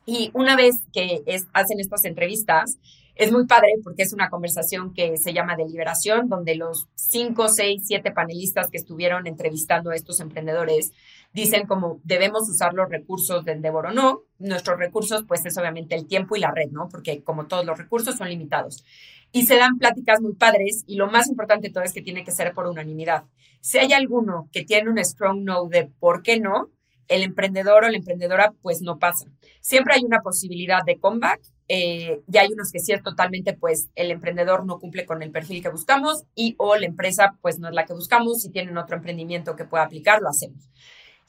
Y 0.06 0.32
una 0.34 0.56
vez 0.56 0.76
que 0.94 1.22
hacen 1.52 1.82
estas 1.82 2.06
entrevistas, 2.06 2.78
es 3.18 3.32
muy 3.32 3.46
padre 3.48 3.70
porque 3.84 4.04
es 4.04 4.14
una 4.14 4.30
conversación 4.30 4.94
que 4.94 5.18
se 5.18 5.34
llama 5.34 5.56
deliberación, 5.56 6.30
donde 6.30 6.56
los 6.56 6.88
cinco, 6.96 7.50
seis, 7.50 7.84
siete 7.86 8.12
panelistas 8.12 8.70
que 8.70 8.78
estuvieron 8.78 9.26
entrevistando 9.26 9.90
a 9.90 9.96
estos 9.96 10.20
emprendedores 10.20 10.92
dicen 11.34 11.68
como 11.68 12.00
debemos 12.04 12.50
usar 12.50 12.74
los 12.74 12.90
recursos 12.90 13.44
de 13.44 13.54
Endeavor 13.54 13.88
o 13.88 13.92
no. 13.92 14.22
Nuestros 14.40 14.78
recursos, 14.78 15.26
pues 15.28 15.46
es 15.46 15.58
obviamente 15.58 15.96
el 15.96 16.08
tiempo 16.08 16.36
y 16.36 16.40
la 16.40 16.52
red, 16.52 16.70
¿no? 16.70 16.90
Porque 16.90 17.24
como 17.24 17.48
todos 17.48 17.66
los 17.66 17.78
recursos 17.78 18.16
son 18.16 18.30
limitados. 18.30 18.84
Y 19.32 19.46
se 19.46 19.58
dan 19.58 19.78
pláticas 19.78 20.22
muy 20.22 20.34
padres 20.34 20.84
y 20.88 20.96
lo 20.96 21.10
más 21.10 21.28
importante 21.28 21.68
de 21.68 21.74
todo 21.74 21.84
es 21.84 21.94
que 21.94 22.02
tiene 22.02 22.24
que 22.24 22.32
ser 22.32 22.54
por 22.54 22.68
unanimidad. 22.68 23.24
Si 23.62 23.78
hay 23.78 23.94
alguno 23.94 24.48
que 24.52 24.64
tiene 24.64 24.90
un 24.90 25.04
strong 25.04 25.44
no 25.44 25.68
de 25.68 25.92
por 26.00 26.22
qué 26.22 26.40
no, 26.40 26.72
el 27.08 27.24
emprendedor 27.24 27.84
o 27.84 27.90
la 27.90 27.98
emprendedora 27.98 28.54
pues 28.62 28.82
no 28.82 29.00
pasa. 29.00 29.26
Siempre 29.62 29.96
hay 29.96 30.04
una 30.04 30.22
posibilidad 30.22 30.84
de 30.86 31.00
comeback 31.00 31.42
eh, 31.68 32.22
y 32.32 32.38
hay 32.38 32.52
unos 32.52 32.72
que 32.72 32.80
sí 32.80 32.94
es 32.94 33.04
totalmente, 33.04 33.54
pues 33.54 33.90
el 33.96 34.12
emprendedor 34.12 34.66
no 34.66 34.80
cumple 34.80 35.06
con 35.06 35.22
el 35.22 35.32
perfil 35.32 35.62
que 35.62 35.70
buscamos 35.70 36.24
y 36.36 36.56
o 36.58 36.76
la 36.76 36.86
empresa 36.86 37.38
pues 37.42 37.60
no 37.60 37.68
es 37.68 37.74
la 37.74 37.86
que 37.86 37.94
buscamos, 37.94 38.42
si 38.42 38.50
tienen 38.50 38.78
otro 38.78 38.96
emprendimiento 38.96 39.56
que 39.56 39.66
pueda 39.66 39.84
aplicar, 39.84 40.22
lo 40.22 40.30
hacemos. 40.30 40.70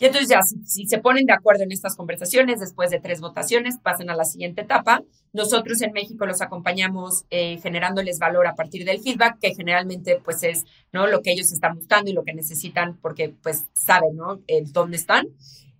Y 0.00 0.04
entonces 0.04 0.28
ya, 0.28 0.40
si, 0.42 0.86
se 0.86 0.98
ponen 0.98 1.26
de 1.26 1.32
acuerdo 1.32 1.64
en 1.64 1.72
estas 1.72 1.96
conversaciones, 1.96 2.60
después 2.60 2.90
de 2.90 3.00
tres 3.00 3.20
votaciones, 3.20 3.78
pasan 3.82 4.10
a 4.10 4.14
la 4.14 4.24
siguiente 4.24 4.60
etapa. 4.60 5.02
Nosotros 5.32 5.82
en 5.82 5.92
México 5.92 6.24
los 6.24 6.40
acompañamos 6.40 7.24
eh, 7.30 7.58
generándoles 7.60 8.20
valor 8.20 8.46
a 8.46 8.54
partir 8.54 8.84
del 8.84 9.00
feedback, 9.00 9.40
que 9.40 9.54
generalmente 9.56 10.20
pues 10.24 10.44
es 10.44 10.64
¿no? 10.92 11.08
lo 11.08 11.20
que 11.20 11.32
ellos 11.32 11.50
están 11.50 11.74
buscando 11.74 12.10
y 12.10 12.14
lo 12.14 12.22
que 12.22 12.32
necesitan 12.32 12.96
porque 13.02 13.34
pues 13.42 13.66
saben 13.72 14.14
¿no? 14.14 14.38
dónde 14.72 14.96
están. 14.96 15.26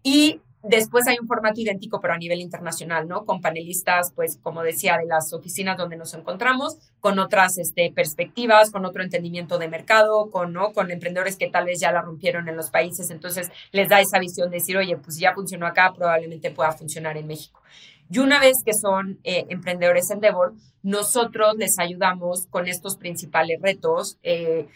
Y 0.02 0.40
Después 0.62 1.06
hay 1.06 1.18
un 1.20 1.28
formato 1.28 1.60
idéntico, 1.60 2.00
pero 2.00 2.14
a 2.14 2.18
nivel 2.18 2.40
internacional, 2.40 3.06
¿no? 3.06 3.24
Con 3.24 3.40
panelistas, 3.40 4.12
pues, 4.14 4.38
como 4.42 4.62
decía, 4.62 4.98
de 4.98 5.06
las 5.06 5.32
oficinas 5.32 5.76
donde 5.76 5.96
nos 5.96 6.14
encontramos, 6.14 6.78
con 6.98 7.20
otras 7.20 7.58
este, 7.58 7.92
perspectivas, 7.94 8.72
con 8.72 8.84
otro 8.84 9.04
entendimiento 9.04 9.58
de 9.58 9.68
mercado, 9.68 10.30
con, 10.30 10.52
¿no? 10.52 10.72
Con 10.72 10.90
emprendedores 10.90 11.36
que 11.36 11.48
tal 11.48 11.66
vez 11.66 11.78
ya 11.78 11.92
la 11.92 12.02
rompieron 12.02 12.48
en 12.48 12.56
los 12.56 12.70
países. 12.70 13.10
Entonces, 13.10 13.50
les 13.70 13.88
da 13.88 14.00
esa 14.00 14.18
visión 14.18 14.50
de 14.50 14.56
decir, 14.56 14.76
oye, 14.76 14.96
pues 14.96 15.18
ya 15.18 15.32
funcionó 15.32 15.66
acá, 15.66 15.92
probablemente 15.94 16.50
pueda 16.50 16.72
funcionar 16.72 17.16
en 17.16 17.28
México. 17.28 17.62
Y 18.10 18.18
una 18.18 18.40
vez 18.40 18.62
que 18.64 18.74
son 18.74 19.20
eh, 19.22 19.46
emprendedores 19.50 20.10
Endeavor, 20.10 20.54
nosotros 20.82 21.56
les 21.56 21.78
ayudamos 21.78 22.46
con 22.46 22.66
estos 22.66 22.96
principales 22.96 23.60
retos. 23.60 24.18
Eh, 24.22 24.66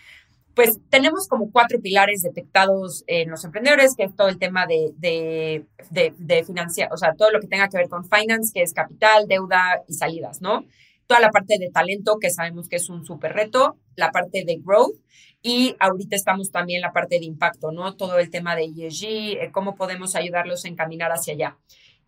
pues 0.54 0.78
tenemos 0.90 1.28
como 1.28 1.50
cuatro 1.50 1.80
pilares 1.80 2.22
detectados 2.22 3.04
en 3.06 3.30
los 3.30 3.44
emprendedores, 3.44 3.94
que 3.96 4.04
es 4.04 4.14
todo 4.14 4.28
el 4.28 4.38
tema 4.38 4.66
de, 4.66 4.92
de, 4.96 5.64
de, 5.90 6.44
o 6.90 6.96
sea, 6.96 7.14
todo 7.14 7.30
lo 7.30 7.40
que 7.40 7.46
tenga 7.46 7.68
que 7.68 7.78
ver 7.78 7.88
con 7.88 8.04
finance, 8.04 8.52
que 8.52 8.62
es 8.62 8.74
capital, 8.74 9.26
deuda 9.28 9.82
y 9.88 9.94
salidas, 9.94 10.42
¿no? 10.42 10.64
Toda 11.06 11.20
la 11.20 11.30
parte 11.30 11.58
de 11.58 11.70
talento, 11.70 12.18
que 12.20 12.30
sabemos 12.30 12.68
que 12.68 12.76
es 12.76 12.88
un 12.88 13.04
súper 13.04 13.32
reto, 13.32 13.78
la 13.96 14.10
parte 14.10 14.44
de 14.44 14.60
growth, 14.62 14.96
y 15.42 15.74
ahorita 15.80 16.16
estamos 16.16 16.50
también 16.50 16.78
en 16.78 16.82
la 16.82 16.92
parte 16.92 17.18
de 17.18 17.24
impacto, 17.24 17.72
¿no? 17.72 17.96
Todo 17.96 18.18
el 18.18 18.30
tema 18.30 18.54
de 18.54 18.64
ESG, 18.64 19.04
eh, 19.06 19.50
cómo 19.52 19.74
podemos 19.74 20.14
ayudarlos 20.14 20.64
a 20.64 20.68
encaminar 20.68 21.10
hacia 21.10 21.34
allá. 21.34 21.58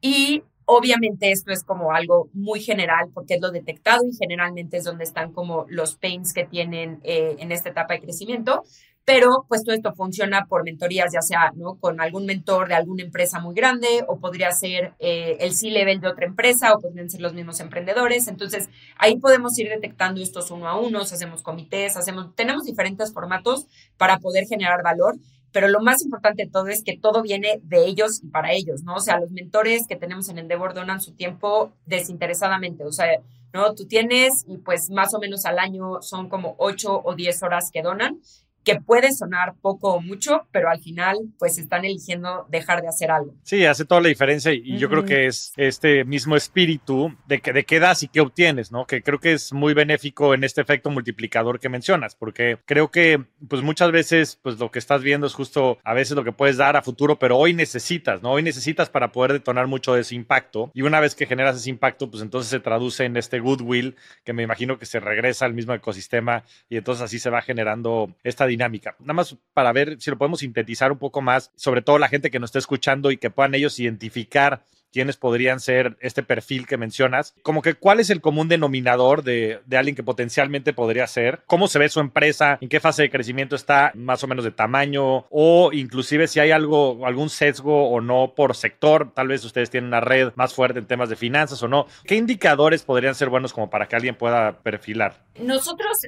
Y 0.00 0.44
Obviamente 0.66 1.30
esto 1.30 1.52
es 1.52 1.62
como 1.62 1.92
algo 1.92 2.30
muy 2.32 2.60
general 2.60 3.10
porque 3.12 3.34
es 3.34 3.40
lo 3.40 3.50
detectado 3.50 4.02
y 4.06 4.16
generalmente 4.16 4.78
es 4.78 4.84
donde 4.84 5.04
están 5.04 5.32
como 5.32 5.66
los 5.68 5.96
pains 5.96 6.32
que 6.32 6.44
tienen 6.46 7.00
eh, 7.02 7.36
en 7.38 7.52
esta 7.52 7.68
etapa 7.68 7.94
de 7.94 8.00
crecimiento, 8.00 8.64
pero 9.04 9.44
pues 9.48 9.62
todo 9.62 9.74
esto 9.74 9.92
funciona 9.92 10.46
por 10.46 10.64
mentorías, 10.64 11.12
ya 11.12 11.20
sea 11.20 11.52
¿no? 11.54 11.74
con 11.74 12.00
algún 12.00 12.24
mentor 12.24 12.68
de 12.68 12.74
alguna 12.74 13.02
empresa 13.02 13.38
muy 13.38 13.54
grande 13.54 14.04
o 14.08 14.18
podría 14.18 14.50
ser 14.52 14.94
eh, 14.98 15.36
el 15.40 15.54
C-level 15.54 16.00
de 16.00 16.08
otra 16.08 16.24
empresa 16.24 16.72
o 16.72 16.80
podrían 16.80 17.10
ser 17.10 17.20
los 17.20 17.34
mismos 17.34 17.60
emprendedores. 17.60 18.28
Entonces 18.28 18.70
ahí 18.96 19.18
podemos 19.18 19.58
ir 19.58 19.68
detectando 19.68 20.22
estos 20.22 20.50
uno 20.50 20.68
a 20.68 20.80
uno, 20.80 21.02
hacemos 21.02 21.42
comités, 21.42 21.98
hacemos, 21.98 22.34
tenemos 22.34 22.64
diferentes 22.64 23.12
formatos 23.12 23.66
para 23.98 24.18
poder 24.18 24.46
generar 24.46 24.82
valor 24.82 25.16
pero 25.54 25.68
lo 25.68 25.80
más 25.80 26.02
importante 26.02 26.46
de 26.46 26.50
todo 26.50 26.66
es 26.66 26.82
que 26.82 26.98
todo 26.98 27.22
viene 27.22 27.60
de 27.62 27.86
ellos 27.86 28.20
y 28.24 28.26
para 28.26 28.50
ellos, 28.50 28.82
¿no? 28.82 28.96
O 28.96 29.00
sea, 29.00 29.20
los 29.20 29.30
mentores 29.30 29.86
que 29.86 29.94
tenemos 29.94 30.28
en 30.28 30.38
Endeavor 30.38 30.74
donan 30.74 31.00
su 31.00 31.12
tiempo 31.12 31.72
desinteresadamente, 31.86 32.82
o 32.82 32.90
sea, 32.90 33.06
¿no? 33.52 33.72
Tú 33.76 33.86
tienes 33.86 34.44
y 34.48 34.58
pues 34.58 34.90
más 34.90 35.14
o 35.14 35.20
menos 35.20 35.44
al 35.44 35.60
año 35.60 36.02
son 36.02 36.28
como 36.28 36.56
8 36.58 37.02
o 37.04 37.14
10 37.14 37.44
horas 37.44 37.70
que 37.70 37.82
donan 37.82 38.18
que 38.64 38.80
puede 38.80 39.12
sonar 39.12 39.54
poco 39.60 39.94
o 39.94 40.00
mucho, 40.00 40.46
pero 40.50 40.70
al 40.70 40.80
final 40.80 41.18
pues 41.38 41.58
están 41.58 41.84
eligiendo 41.84 42.46
dejar 42.48 42.82
de 42.82 42.88
hacer 42.88 43.10
algo. 43.10 43.34
Sí, 43.42 43.64
hace 43.66 43.84
toda 43.84 44.00
la 44.00 44.08
diferencia 44.08 44.52
y 44.52 44.78
yo 44.78 44.88
creo 44.88 45.04
que 45.04 45.26
es 45.26 45.52
este 45.56 46.04
mismo 46.04 46.36
espíritu 46.36 47.14
de 47.26 47.40
que 47.40 47.52
de 47.52 47.64
qué 47.64 47.80
das 47.80 48.02
y 48.02 48.08
qué 48.08 48.20
obtienes, 48.20 48.72
¿no? 48.72 48.86
Que 48.86 49.02
creo 49.02 49.20
que 49.20 49.32
es 49.32 49.52
muy 49.52 49.74
benéfico 49.74 50.34
en 50.34 50.44
este 50.44 50.60
efecto 50.60 50.90
multiplicador 50.90 51.60
que 51.60 51.68
mencionas, 51.68 52.14
porque 52.14 52.58
creo 52.64 52.90
que 52.90 53.24
pues 53.48 53.62
muchas 53.62 53.92
veces 53.92 54.38
pues 54.42 54.58
lo 54.58 54.70
que 54.70 54.78
estás 54.78 55.02
viendo 55.02 55.26
es 55.26 55.34
justo 55.34 55.78
a 55.84 55.94
veces 55.94 56.16
lo 56.16 56.24
que 56.24 56.32
puedes 56.32 56.56
dar 56.56 56.76
a 56.76 56.82
futuro, 56.82 57.18
pero 57.18 57.36
hoy 57.36 57.52
necesitas, 57.52 58.22
¿no? 58.22 58.32
Hoy 58.32 58.42
necesitas 58.42 58.88
para 58.88 59.12
poder 59.12 59.32
detonar 59.32 59.66
mucho 59.66 59.94
de 59.94 60.00
ese 60.00 60.14
impacto 60.14 60.70
y 60.74 60.82
una 60.82 61.00
vez 61.00 61.14
que 61.14 61.26
generas 61.26 61.56
ese 61.56 61.70
impacto, 61.70 62.10
pues 62.10 62.22
entonces 62.22 62.50
se 62.50 62.60
traduce 62.60 63.04
en 63.04 63.16
este 63.16 63.40
goodwill 63.40 63.96
que 64.24 64.32
me 64.32 64.42
imagino 64.42 64.78
que 64.78 64.86
se 64.86 65.00
regresa 65.00 65.44
al 65.44 65.54
mismo 65.54 65.74
ecosistema 65.74 66.44
y 66.68 66.76
entonces 66.76 67.02
así 67.04 67.18
se 67.18 67.30
va 67.30 67.42
generando 67.42 68.14
esta 68.22 68.46
dinámica. 68.54 68.96
Nada 69.00 69.14
más 69.14 69.36
para 69.52 69.72
ver 69.72 70.00
si 70.00 70.10
lo 70.10 70.18
podemos 70.18 70.40
sintetizar 70.40 70.92
un 70.92 70.98
poco 70.98 71.20
más, 71.20 71.52
sobre 71.56 71.82
todo 71.82 71.98
la 71.98 72.08
gente 72.08 72.30
que 72.30 72.40
nos 72.40 72.48
está 72.48 72.58
escuchando 72.58 73.10
y 73.10 73.16
que 73.16 73.30
puedan 73.30 73.54
ellos 73.54 73.78
identificar 73.78 74.64
quiénes 74.94 75.16
podrían 75.16 75.58
ser 75.58 75.96
este 75.98 76.22
perfil 76.22 76.68
que 76.68 76.76
mencionas. 76.76 77.34
Como 77.42 77.62
que 77.62 77.74
cuál 77.74 77.98
es 77.98 78.10
el 78.10 78.20
común 78.20 78.46
denominador 78.46 79.24
de, 79.24 79.60
alguien 79.76 79.96
que 79.96 80.04
potencialmente 80.04 80.72
podría 80.72 81.08
ser, 81.08 81.42
cómo 81.46 81.66
se 81.66 81.80
ve 81.80 81.88
su 81.88 81.98
empresa, 81.98 82.58
en 82.60 82.68
qué 82.68 82.78
fase 82.78 83.02
de 83.02 83.10
crecimiento 83.10 83.56
está, 83.56 83.90
más 83.96 84.22
o 84.22 84.28
menos 84.28 84.44
de 84.44 84.52
tamaño, 84.52 85.26
o 85.30 85.72
inclusive 85.72 86.28
si 86.28 86.38
hay 86.38 86.52
algo, 86.52 87.04
algún 87.06 87.28
sesgo 87.28 87.88
o 87.90 88.00
no 88.00 88.34
por 88.36 88.54
sector, 88.54 89.12
tal 89.12 89.26
vez 89.26 89.44
ustedes 89.44 89.68
tienen 89.68 89.88
una 89.88 90.00
red 90.00 90.32
más 90.36 90.54
fuerte 90.54 90.78
en 90.78 90.86
temas 90.86 91.08
de 91.08 91.16
finanzas 91.16 91.60
o 91.64 91.66
no. 91.66 91.86
¿Qué 92.04 92.14
indicadores 92.14 92.84
podrían 92.84 93.16
ser 93.16 93.30
buenos 93.30 93.52
como 93.52 93.68
para 93.68 93.88
que 93.88 93.96
alguien 93.96 94.14
pueda 94.14 94.60
perfilar? 94.60 95.24
Nosotros 95.40 95.98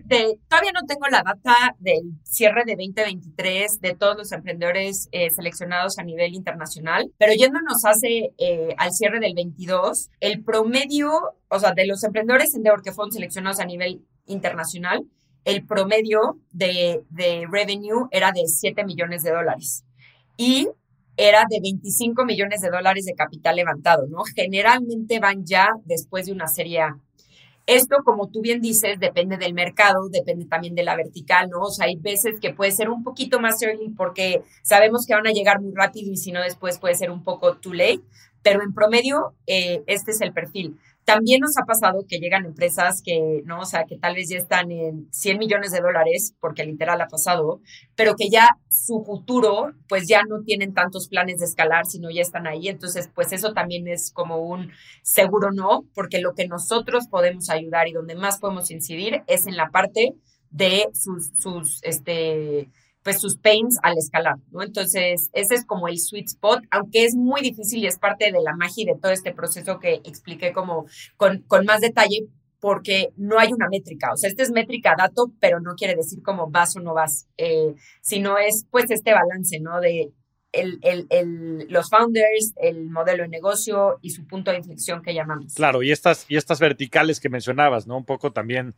todavía 0.49 0.71
no 0.73 0.87
tengo 0.87 1.09
la 1.11 1.25
data 1.25 1.75
del 1.81 2.13
cierre 2.23 2.63
de 2.65 2.77
2023 2.77 3.81
de 3.81 3.95
todos 3.97 4.17
los 4.17 4.31
emprendedores 4.31 5.09
eh, 5.11 5.31
seleccionados 5.31 5.99
a 5.99 6.05
nivel 6.05 6.35
internacional, 6.35 7.11
pero 7.19 7.33
yéndonos 7.33 7.85
hace 7.85 8.31
eh, 8.39 8.76
al 8.79 8.93
cierre 8.93 9.21
del 9.21 9.35
22, 9.35 10.11
el 10.21 10.43
promedio, 10.43 11.11
o 11.49 11.59
sea, 11.59 11.73
de 11.73 11.87
los 11.87 12.03
emprendedores 12.05 12.55
en 12.55 12.61
Endeavor 12.61 12.83
que 12.83 12.93
fueron 12.93 13.13
seleccionados 13.13 13.61
a 13.61 13.65
nivel 13.65 14.05
internacional, 14.27 15.05
el 15.45 15.65
promedio 15.65 16.41
de, 16.51 17.03
de 17.11 17.47
revenue 17.51 18.09
era 18.11 18.33
de 18.33 18.47
7 18.47 18.85
millones 18.85 19.23
de 19.23 19.31
dólares 19.31 19.85
y 20.37 20.69
era 21.17 21.45
de 21.49 21.61
25 21.61 22.25
millones 22.25 22.61
de 22.61 22.71
dólares 22.71 23.07
de 23.07 23.15
capital 23.15 23.57
levantado, 23.57 24.07
¿no? 24.09 24.23
Generalmente 24.35 25.19
van 25.19 25.45
ya 25.47 25.71
después 25.85 26.27
de 26.27 26.33
una 26.33 26.47
serie 26.47 26.81
A. 26.83 27.01
Esto, 27.67 27.97
como 28.05 28.29
tú 28.29 28.43
bien 28.43 28.61
dices, 28.61 29.01
depende 29.01 29.39
del 29.39 29.53
mercado, 29.53 30.09
depende 30.09 30.45
también 30.45 30.77
de 30.77 30.85
la 30.85 30.95
vertical, 30.95 31.49
¿no? 31.51 31.63
O 31.63 31.71
sea, 31.71 31.87
hay 31.87 31.97
veces 31.97 32.39
que 32.41 32.55
puede 32.55 32.71
ser 32.71 32.89
un 32.91 33.03
poquito 33.03 33.41
más 33.41 33.61
early 33.61 33.89
porque 33.91 34.43
sabemos 34.63 35.05
que 35.05 35.15
van 35.15 35.27
a 35.27 35.33
llegar 35.33 35.61
muy 35.61 35.73
rápido 35.75 36.13
y 36.13 36.17
si 36.17 36.31
no 36.31 36.41
después 36.43 36.79
puede 36.79 36.95
ser 36.95 37.11
un 37.11 37.25
poco 37.25 37.57
too 37.57 37.73
late, 37.73 38.03
pero 38.47 38.63
en 38.63 38.73
promedio 38.73 39.35
eh, 39.49 39.83
este 39.89 40.13
es 40.13 40.21
el 40.21 40.33
perfil. 40.33 40.79
También 41.05 41.41
nos 41.41 41.59
ha 41.59 41.65
pasado 41.65 42.05
que 42.09 42.19
llegan 42.19 42.45
empresas 42.45 43.03
que, 43.05 43.43
¿no? 43.45 43.63
O 43.63 43.65
sea, 43.65 43.87
que 43.89 43.99
tal 43.99 44.15
vez 44.15 44.29
ya 44.29 44.39
están 44.39 44.71
en 44.71 45.09
100 45.11 45.39
millones 45.39 45.73
de 45.73 45.81
dólares, 45.81 46.37
porque 46.39 46.65
literal 46.65 47.01
ha 47.01 47.09
pasado, 47.09 47.61
pero 47.97 48.15
que 48.15 48.29
ya 48.29 48.51
su 48.71 49.03
futuro, 49.05 49.73
pues 49.89 50.07
ya 50.07 50.23
no 50.29 50.43
tienen 50.45 50.75
tantos 50.75 51.09
planes 51.09 51.41
de 51.41 51.47
escalar, 51.47 51.87
sino 51.87 52.09
ya 52.09 52.23
están 52.23 52.47
ahí. 52.47 52.69
Entonces, 52.69 53.11
pues 53.13 53.33
eso 53.33 53.53
también 53.53 53.89
es 53.89 54.13
como 54.13 54.39
un 54.39 54.71
seguro 55.03 55.51
no, 55.51 55.85
porque 55.93 56.21
lo 56.21 56.35
que 56.35 56.47
nosotros 56.47 57.09
podemos 57.09 57.51
ayudar 57.51 57.89
y 57.89 57.95
donde 57.95 58.15
más 58.15 58.39
podemos 58.39 58.71
incidir 58.71 59.25
es 59.27 59.49
en 59.49 59.57
la 59.57 59.71
parte 59.71 60.15
de 60.51 60.87
sus, 60.93 61.33
sus, 61.37 61.83
este, 61.83 62.69
pues 63.07 63.21
sus 63.21 63.37
pains 63.37 63.79
al 63.85 63.97
escalar, 63.99 64.35
¿no? 64.51 64.65
Entonces, 64.65 65.31
ese 65.33 65.55
es 65.55 65.65
como 65.65 65.87
el 65.87 65.97
sweet 65.97 66.27
spot, 66.27 66.65
aunque 66.73 67.05
es 67.05 67.15
muy 67.15 67.41
difícil 67.41 67.85
y 67.85 67.87
es 67.87 68.01
parte 68.01 68.33
de 68.33 68.41
la 68.43 68.57
magia 68.57 68.85
de 68.85 68.99
todo 68.99 69.13
este 69.13 69.33
proceso 69.33 69.79
que 69.79 70.01
expliqué 70.03 70.53
como 70.53 70.87
con, 71.17 71.43
con 71.43 71.65
más 71.65 71.81
detalle, 71.81 72.27
porque 72.59 73.11
no 73.17 73.39
hay 73.39 73.53
una 73.53 73.69
métrica, 73.69 74.13
o 74.13 74.17
sea, 74.17 74.29
este 74.29 74.43
es 74.43 74.51
métrica 74.51 74.97
dato, 74.99 75.31
pero 75.39 75.61
no 75.61 75.77
quiere 75.77 75.95
decir 75.95 76.21
como 76.21 76.51
vas 76.51 76.75
o 76.75 76.81
no 76.81 76.95
vas, 76.95 77.29
eh, 77.37 77.77
sino 78.01 78.39
es 78.39 78.67
pues 78.73 78.91
este 78.91 79.13
balance, 79.13 79.61
¿no? 79.61 79.81
De 79.81 80.11
el, 80.51 80.81
el, 80.83 81.07
el, 81.11 81.67
los 81.69 81.89
founders, 81.89 82.55
el 82.57 82.91
modelo 82.91 83.23
de 83.23 83.29
negocio 83.29 83.99
y 84.03 84.11
su 84.11 84.27
punto 84.27 84.51
de 84.51 84.57
inflexión 84.57 85.01
que 85.01 85.15
llamamos. 85.15 85.55
Claro, 85.55 85.85
y 85.85 85.93
estas, 85.93 86.27
y 86.29 86.37
estas 86.37 86.59
verticales 86.59 87.21
que 87.21 87.29
mencionabas, 87.29 87.87
¿no? 87.87 87.99
Un 87.99 88.05
poco 88.05 88.33
también 88.33 88.75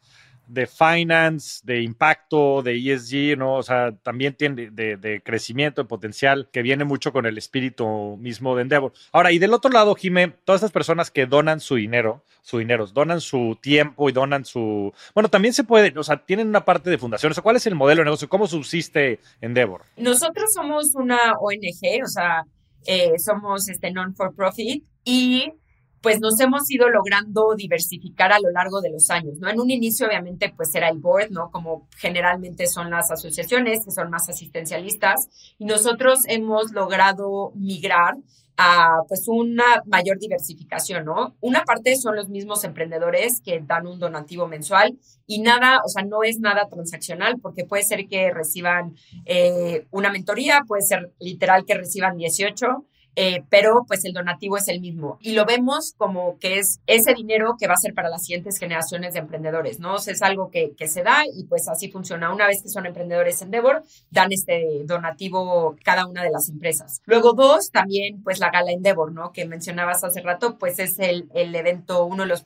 de 0.49 0.67
finance, 0.67 1.61
de 1.63 1.83
impacto, 1.83 2.63
de 2.63 2.77
ESG, 2.77 3.39
¿no? 3.39 3.57
O 3.57 3.63
sea, 3.63 3.93
también 4.03 4.35
tiene 4.35 4.71
de, 4.71 5.23
crecimiento, 5.25 5.83
de 5.83 5.89
potencial, 5.89 6.49
que 6.51 6.63
viene 6.63 6.85
mucho 6.85 7.13
con 7.13 7.27
el 7.27 7.39
espíritu 7.39 8.17
mismo 8.19 8.57
de 8.57 8.63
Endeavor. 8.63 8.93
Ahora, 9.13 9.31
y 9.31 9.39
del 9.39 9.53
otro 9.53 9.71
lado, 9.71 9.95
Jimé, 9.95 10.33
todas 10.45 10.61
estas 10.61 10.73
personas 10.73 11.11
que 11.11 11.27
donan 11.27 11.61
su 11.61 11.77
dinero, 11.77 12.25
su 12.43 12.59
dinero, 12.59 12.87
donan 12.87 13.21
su 13.21 13.59
tiempo 13.61 14.09
y 14.09 14.13
donan 14.13 14.45
su... 14.45 14.93
Bueno, 15.15 15.29
también 15.29 15.53
se 15.53 15.65
puede, 15.65 15.97
o 15.99 16.03
sea, 16.03 16.25
tienen 16.25 16.49
una 16.49 16.65
parte 16.65 16.89
de 16.91 16.99
fundación. 16.99 17.31
O 17.31 17.35
sea, 17.35 17.43
¿cuál 17.43 17.57
es 17.57 17.67
el 17.67 17.75
modelo 17.75 18.01
de 18.01 18.07
negocio? 18.07 18.29
¿Cómo 18.29 18.47
subsiste 18.47 19.21
Endeavor? 19.41 19.83
Nosotros 19.97 20.51
somos 20.55 20.95
una 20.95 21.35
ONG, 21.39 22.03
o 22.03 22.09
sea, 22.09 22.45
eh, 22.87 23.19
somos 23.19 23.69
este 23.69 23.91
non-for-profit 23.91 24.83
y 25.05 25.53
pues 26.01 26.21
nos 26.21 26.39
hemos 26.41 26.71
ido 26.71 26.89
logrando 26.89 27.55
diversificar 27.57 28.33
a 28.33 28.41
lo 28.41 28.51
largo 28.51 28.81
de 28.81 28.91
los 28.91 29.11
años, 29.11 29.39
¿no? 29.39 29.49
En 29.49 29.61
un 29.61 29.71
inicio, 29.71 30.07
obviamente, 30.07 30.53
pues 30.57 30.75
era 30.75 30.89
el 30.89 30.99
board, 30.99 31.31
¿no? 31.31 31.51
Como 31.51 31.89
generalmente 31.97 32.67
son 32.67 32.91
las 32.91 33.11
asociaciones, 33.11 33.85
que 33.85 33.91
son 33.91 34.11
más 34.11 34.29
asistencialistas, 34.29 35.29
y 35.59 35.65
nosotros 35.65 36.21
hemos 36.27 36.73
logrado 36.73 37.53
migrar 37.55 38.17
a 38.61 39.03
pues 39.07 39.29
una 39.29 39.83
mayor 39.87 40.19
diversificación, 40.19 41.05
¿no? 41.05 41.37
Una 41.41 41.65
parte 41.65 41.95
son 41.95 42.17
los 42.17 42.29
mismos 42.29 42.65
emprendedores 42.65 43.41
que 43.41 43.61
dan 43.61 43.87
un 43.87 44.01
donativo 44.01 44.49
mensual 44.49 44.99
y 45.29 45.41
nada, 45.41 45.81
o 45.85 45.89
sea, 45.89 46.03
no 46.03 46.25
es 46.25 46.41
nada 46.41 46.69
transaccional 46.69 47.39
porque 47.41 47.65
puede 47.65 47.85
ser 47.85 48.09
que 48.09 48.33
reciban 48.33 48.97
eh, 49.27 49.87
una 49.93 50.11
mentoría, 50.11 50.63
puede 50.67 50.83
ser 50.83 51.13
literal 51.21 51.65
que 51.67 51.75
reciban 51.75 52.17
18 52.17 52.85
eh, 53.21 53.43
pero 53.51 53.85
pues 53.85 54.05
el 54.05 54.13
donativo 54.13 54.57
es 54.57 54.69
el 54.69 54.81
mismo. 54.81 55.19
Y 55.21 55.33
lo 55.33 55.45
vemos 55.45 55.93
como 55.97 56.39
que 56.39 56.61
es 56.61 56.81
ese 56.87 57.15
dinero 57.15 57.57
que 57.59 57.67
va 57.67 57.75
a 57.75 57.79
ser 57.79 57.93
para 57.93 58.09
las 58.09 58.25
siguientes 58.25 58.61
generaciones 58.61 59.15
de 59.15 59.19
emprendedores, 59.19 59.81
¿no? 59.81 59.97
Es 59.97 60.23
algo 60.23 60.53
que, 60.53 60.77
se 60.87 61.03
da 61.03 61.25
y 61.27 61.43
pues 61.47 61.69
así 61.69 61.91
funciona. 61.91 62.33
Una 62.33 62.47
vez 62.47 62.63
que 62.63 62.69
son 62.69 62.87
emprendedores 62.87 63.43
en 63.43 63.49
Endeavor, 63.49 63.83
dan 64.13 64.31
este 64.31 64.83
donativo 64.85 65.75
cada 65.83 66.07
una 66.07 66.23
de 66.23 66.31
las 66.31 66.49
empresas. 66.49 67.03
Luego 67.07 67.33
dos, 67.33 67.73
también 67.73 68.23
pues 68.23 68.39
la 68.39 68.53
gala 68.53 68.71
Endeavor, 68.71 69.11
¿no? 69.11 69.33
Que 69.33 69.47
mencionabas 69.47 70.05
hace 70.05 70.21
rato, 70.21 70.57
pues 70.57 70.79
es 70.79 71.01
el, 71.01 71.29
el 71.35 71.53
evento, 71.57 72.05
uno 72.05 72.23
de 72.23 72.29
los 72.29 72.45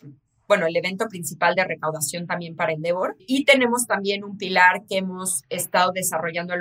bueno, 0.48 0.66
el 0.66 0.76
evento 0.76 1.06
principal 1.08 1.54
de 1.54 1.64
recaudación 1.64 2.26
también 2.26 2.56
para 2.56 2.72
Endeavor. 2.72 3.16
Y 3.26 3.44
tenemos 3.44 3.86
también 3.86 4.24
un 4.24 4.38
pilar 4.38 4.84
que 4.88 4.96
hemos 4.96 5.42
estado 5.50 5.92
desarrollando 5.92 6.54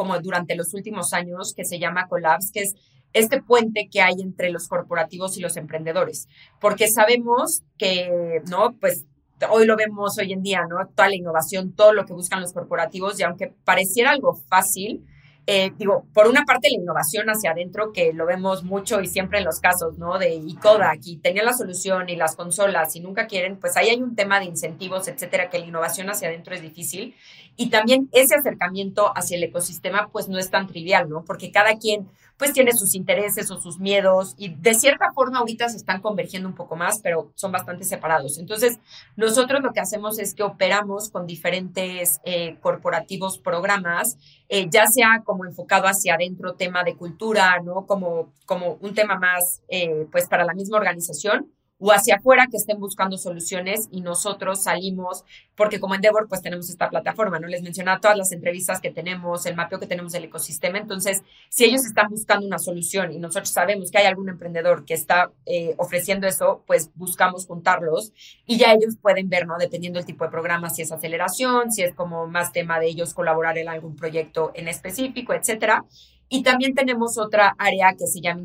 como 0.00 0.18
durante 0.18 0.56
los 0.56 0.72
últimos 0.72 1.12
años, 1.12 1.52
que 1.54 1.66
se 1.66 1.78
llama 1.78 2.08
Collabs, 2.08 2.52
que 2.52 2.62
es 2.62 2.74
este 3.12 3.42
puente 3.42 3.88
que 3.90 4.00
hay 4.00 4.14
entre 4.20 4.50
los 4.50 4.68
corporativos 4.68 5.36
y 5.36 5.40
los 5.40 5.56
emprendedores, 5.56 6.28
porque 6.60 6.88
sabemos 6.88 7.62
que, 7.78 8.42
¿no? 8.48 8.72
Pues 8.80 9.04
hoy 9.48 9.66
lo 9.66 9.76
vemos 9.76 10.18
hoy 10.18 10.32
en 10.32 10.42
día, 10.42 10.62
¿no? 10.68 10.86
Toda 10.94 11.08
la 11.08 11.16
innovación, 11.16 11.72
todo 11.72 11.92
lo 11.92 12.04
que 12.04 12.12
buscan 12.12 12.40
los 12.40 12.52
corporativos, 12.52 13.18
y 13.18 13.22
aunque 13.22 13.52
pareciera 13.64 14.10
algo 14.10 14.34
fácil, 14.34 15.04
eh, 15.46 15.72
digo, 15.76 16.06
por 16.14 16.28
una 16.28 16.44
parte 16.44 16.68
la 16.70 16.80
innovación 16.80 17.28
hacia 17.28 17.50
adentro, 17.50 17.92
que 17.92 18.12
lo 18.12 18.26
vemos 18.26 18.62
mucho 18.62 19.00
y 19.00 19.08
siempre 19.08 19.38
en 19.38 19.44
los 19.44 19.58
casos, 19.58 19.98
¿no? 19.98 20.18
De 20.18 20.34
ICODA, 20.34 20.92
aquí 20.92 21.16
tenía 21.16 21.42
la 21.42 21.54
solución 21.54 22.08
y 22.08 22.14
las 22.14 22.36
consolas 22.36 22.94
y 22.94 23.00
nunca 23.00 23.26
quieren, 23.26 23.56
pues 23.58 23.76
ahí 23.76 23.88
hay 23.88 24.00
un 24.00 24.14
tema 24.14 24.38
de 24.38 24.44
incentivos, 24.44 25.08
etcétera, 25.08 25.50
que 25.50 25.58
la 25.58 25.66
innovación 25.66 26.08
hacia 26.08 26.28
adentro 26.28 26.54
es 26.54 26.62
difícil. 26.62 27.16
Y 27.56 27.70
también 27.70 28.08
ese 28.12 28.36
acercamiento 28.36 29.10
hacia 29.16 29.38
el 29.38 29.42
ecosistema, 29.42 30.08
pues 30.12 30.28
no 30.28 30.38
es 30.38 30.50
tan 30.50 30.68
trivial, 30.68 31.08
¿no? 31.08 31.24
Porque 31.24 31.50
cada 31.50 31.78
quien 31.78 32.08
pues 32.40 32.54
tiene 32.54 32.72
sus 32.72 32.94
intereses 32.94 33.50
o 33.50 33.60
sus 33.60 33.78
miedos 33.78 34.34
y 34.38 34.48
de 34.48 34.72
cierta 34.72 35.12
forma 35.14 35.40
ahorita 35.40 35.68
se 35.68 35.76
están 35.76 36.00
convergiendo 36.00 36.48
un 36.48 36.54
poco 36.54 36.74
más, 36.74 36.98
pero 37.02 37.30
son 37.34 37.52
bastante 37.52 37.84
separados. 37.84 38.38
Entonces, 38.38 38.80
nosotros 39.14 39.60
lo 39.62 39.74
que 39.74 39.80
hacemos 39.80 40.18
es 40.18 40.34
que 40.34 40.42
operamos 40.42 41.10
con 41.10 41.26
diferentes 41.26 42.18
eh, 42.24 42.56
corporativos 42.62 43.38
programas, 43.38 44.16
eh, 44.48 44.68
ya 44.70 44.86
sea 44.86 45.22
como 45.22 45.44
enfocado 45.44 45.86
hacia 45.86 46.14
adentro, 46.14 46.54
tema 46.54 46.82
de 46.82 46.96
cultura, 46.96 47.60
¿no? 47.62 47.86
Como, 47.86 48.32
como 48.46 48.78
un 48.80 48.94
tema 48.94 49.18
más, 49.18 49.60
eh, 49.68 50.06
pues, 50.10 50.26
para 50.26 50.44
la 50.44 50.54
misma 50.54 50.78
organización 50.78 51.52
o 51.80 51.92
hacia 51.92 52.16
afuera 52.16 52.46
que 52.50 52.58
estén 52.58 52.78
buscando 52.78 53.18
soluciones 53.18 53.88
y 53.90 54.02
nosotros 54.02 54.62
salimos, 54.62 55.24
porque 55.56 55.80
como 55.80 55.94
Endeavor 55.94 56.28
pues 56.28 56.42
tenemos 56.42 56.68
esta 56.68 56.90
plataforma, 56.90 57.40
¿no? 57.40 57.48
Les 57.48 57.62
mencionaba 57.62 58.00
todas 58.00 58.16
las 58.16 58.32
entrevistas 58.32 58.80
que 58.80 58.90
tenemos, 58.90 59.46
el 59.46 59.56
mapeo 59.56 59.80
que 59.80 59.86
tenemos 59.86 60.12
del 60.12 60.24
ecosistema, 60.24 60.78
entonces 60.78 61.22
si 61.48 61.64
ellos 61.64 61.84
están 61.84 62.08
buscando 62.10 62.46
una 62.46 62.58
solución 62.58 63.12
y 63.12 63.18
nosotros 63.18 63.48
sabemos 63.48 63.90
que 63.90 63.98
hay 63.98 64.06
algún 64.06 64.28
emprendedor 64.28 64.84
que 64.84 64.94
está 64.94 65.32
eh, 65.46 65.74
ofreciendo 65.78 66.26
eso, 66.26 66.62
pues 66.66 66.90
buscamos 66.94 67.46
juntarlos 67.46 68.12
y 68.46 68.58
ya 68.58 68.72
ellos 68.72 68.96
pueden 69.00 69.28
ver, 69.28 69.46
¿no? 69.46 69.56
Dependiendo 69.58 69.98
del 69.98 70.06
tipo 70.06 70.24
de 70.24 70.30
programa, 70.30 70.70
si 70.70 70.82
es 70.82 70.92
aceleración, 70.92 71.72
si 71.72 71.82
es 71.82 71.94
como 71.94 72.26
más 72.26 72.52
tema 72.52 72.78
de 72.78 72.86
ellos 72.86 73.14
colaborar 73.14 73.56
en 73.58 73.68
algún 73.68 73.96
proyecto 73.96 74.52
en 74.54 74.68
específico, 74.68 75.32
etcétera. 75.32 75.84
Y 76.32 76.44
también 76.44 76.76
tenemos 76.76 77.18
otra 77.18 77.56
área 77.58 77.92
que 77.98 78.06
se 78.06 78.20
llama 78.20 78.42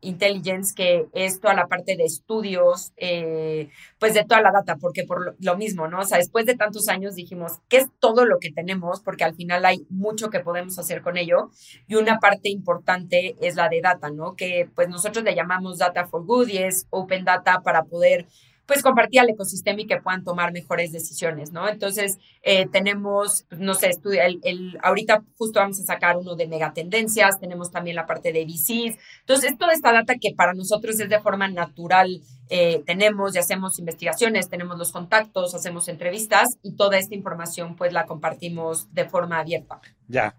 Intelligence, 0.00 0.74
que 0.74 1.06
es 1.12 1.38
toda 1.38 1.54
la 1.54 1.68
parte 1.68 1.96
de 1.96 2.02
estudios, 2.02 2.92
eh, 2.96 3.68
pues 4.00 4.14
de 4.14 4.24
toda 4.24 4.42
la 4.42 4.50
data, 4.50 4.74
porque 4.74 5.04
por 5.04 5.36
lo 5.38 5.56
mismo, 5.56 5.86
¿no? 5.86 6.00
O 6.00 6.04
sea, 6.04 6.18
después 6.18 6.46
de 6.46 6.56
tantos 6.56 6.88
años 6.88 7.14
dijimos, 7.14 7.60
¿qué 7.68 7.76
es 7.76 7.86
todo 8.00 8.24
lo 8.24 8.40
que 8.40 8.50
tenemos? 8.50 9.00
Porque 9.02 9.22
al 9.22 9.36
final 9.36 9.64
hay 9.66 9.86
mucho 9.88 10.30
que 10.30 10.40
podemos 10.40 10.80
hacer 10.80 11.00
con 11.00 11.16
ello. 11.16 11.50
Y 11.86 11.94
una 11.94 12.18
parte 12.18 12.48
importante 12.48 13.36
es 13.40 13.54
la 13.54 13.68
de 13.68 13.82
data, 13.82 14.10
¿no? 14.10 14.34
Que 14.34 14.68
pues 14.74 14.88
nosotros 14.88 15.24
le 15.24 15.36
llamamos 15.36 15.78
Data 15.78 16.06
for 16.06 16.24
Good 16.24 16.48
y 16.48 16.58
es 16.58 16.88
Open 16.90 17.24
Data 17.24 17.60
para 17.62 17.84
poder 17.84 18.26
pues 18.68 18.82
compartir 18.82 19.20
al 19.20 19.30
ecosistema 19.30 19.80
y 19.80 19.86
que 19.86 19.96
puedan 19.96 20.22
tomar 20.22 20.52
mejores 20.52 20.92
decisiones, 20.92 21.52
¿no? 21.52 21.66
Entonces, 21.70 22.18
eh, 22.42 22.68
tenemos, 22.70 23.46
no 23.50 23.72
sé, 23.72 23.88
estudia, 23.88 24.26
el, 24.26 24.40
el, 24.44 24.78
ahorita 24.82 25.24
justo 25.38 25.58
vamos 25.58 25.80
a 25.80 25.84
sacar 25.84 26.18
uno 26.18 26.36
de 26.36 26.46
megatendencias, 26.46 27.40
tenemos 27.40 27.70
también 27.70 27.96
la 27.96 28.04
parte 28.04 28.30
de 28.30 28.44
VCs. 28.44 28.98
Entonces, 29.20 29.56
toda 29.56 29.72
esta 29.72 29.90
data 29.90 30.16
que 30.20 30.34
para 30.34 30.52
nosotros 30.52 31.00
es 31.00 31.08
de 31.08 31.18
forma 31.18 31.48
natural, 31.48 32.20
eh, 32.50 32.82
tenemos 32.84 33.34
y 33.34 33.38
hacemos 33.38 33.78
investigaciones, 33.78 34.50
tenemos 34.50 34.76
los 34.76 34.92
contactos, 34.92 35.54
hacemos 35.54 35.88
entrevistas 35.88 36.58
y 36.62 36.76
toda 36.76 36.98
esta 36.98 37.14
información 37.14 37.74
pues 37.74 37.94
la 37.94 38.04
compartimos 38.04 38.92
de 38.92 39.08
forma 39.08 39.38
abierta. 39.38 39.80
Ya. 40.08 40.34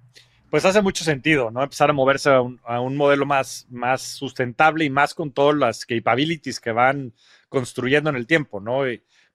Pues 0.52 0.66
hace 0.66 0.84
mucho 0.84 1.04
sentido, 1.04 1.50
¿no? 1.50 1.64
Empezar 1.64 1.90
a 1.90 1.94
moverse 1.94 2.30
a 2.30 2.42
un, 2.42 2.60
a 2.64 2.80
un 2.80 2.96
modelo 2.96 3.26
más, 3.26 3.66
más 3.72 4.04
sustentable 4.04 4.86
y 4.86 4.90
más 4.92 5.16
con 5.16 5.32
todas 5.32 5.56
las 5.56 5.86
capabilities 5.86 6.60
que 6.60 6.72
van 6.72 7.14
construyendo 7.50 8.10
en 8.10 8.16
el 8.16 8.28
tiempo, 8.28 8.62
¿no? 8.62 8.84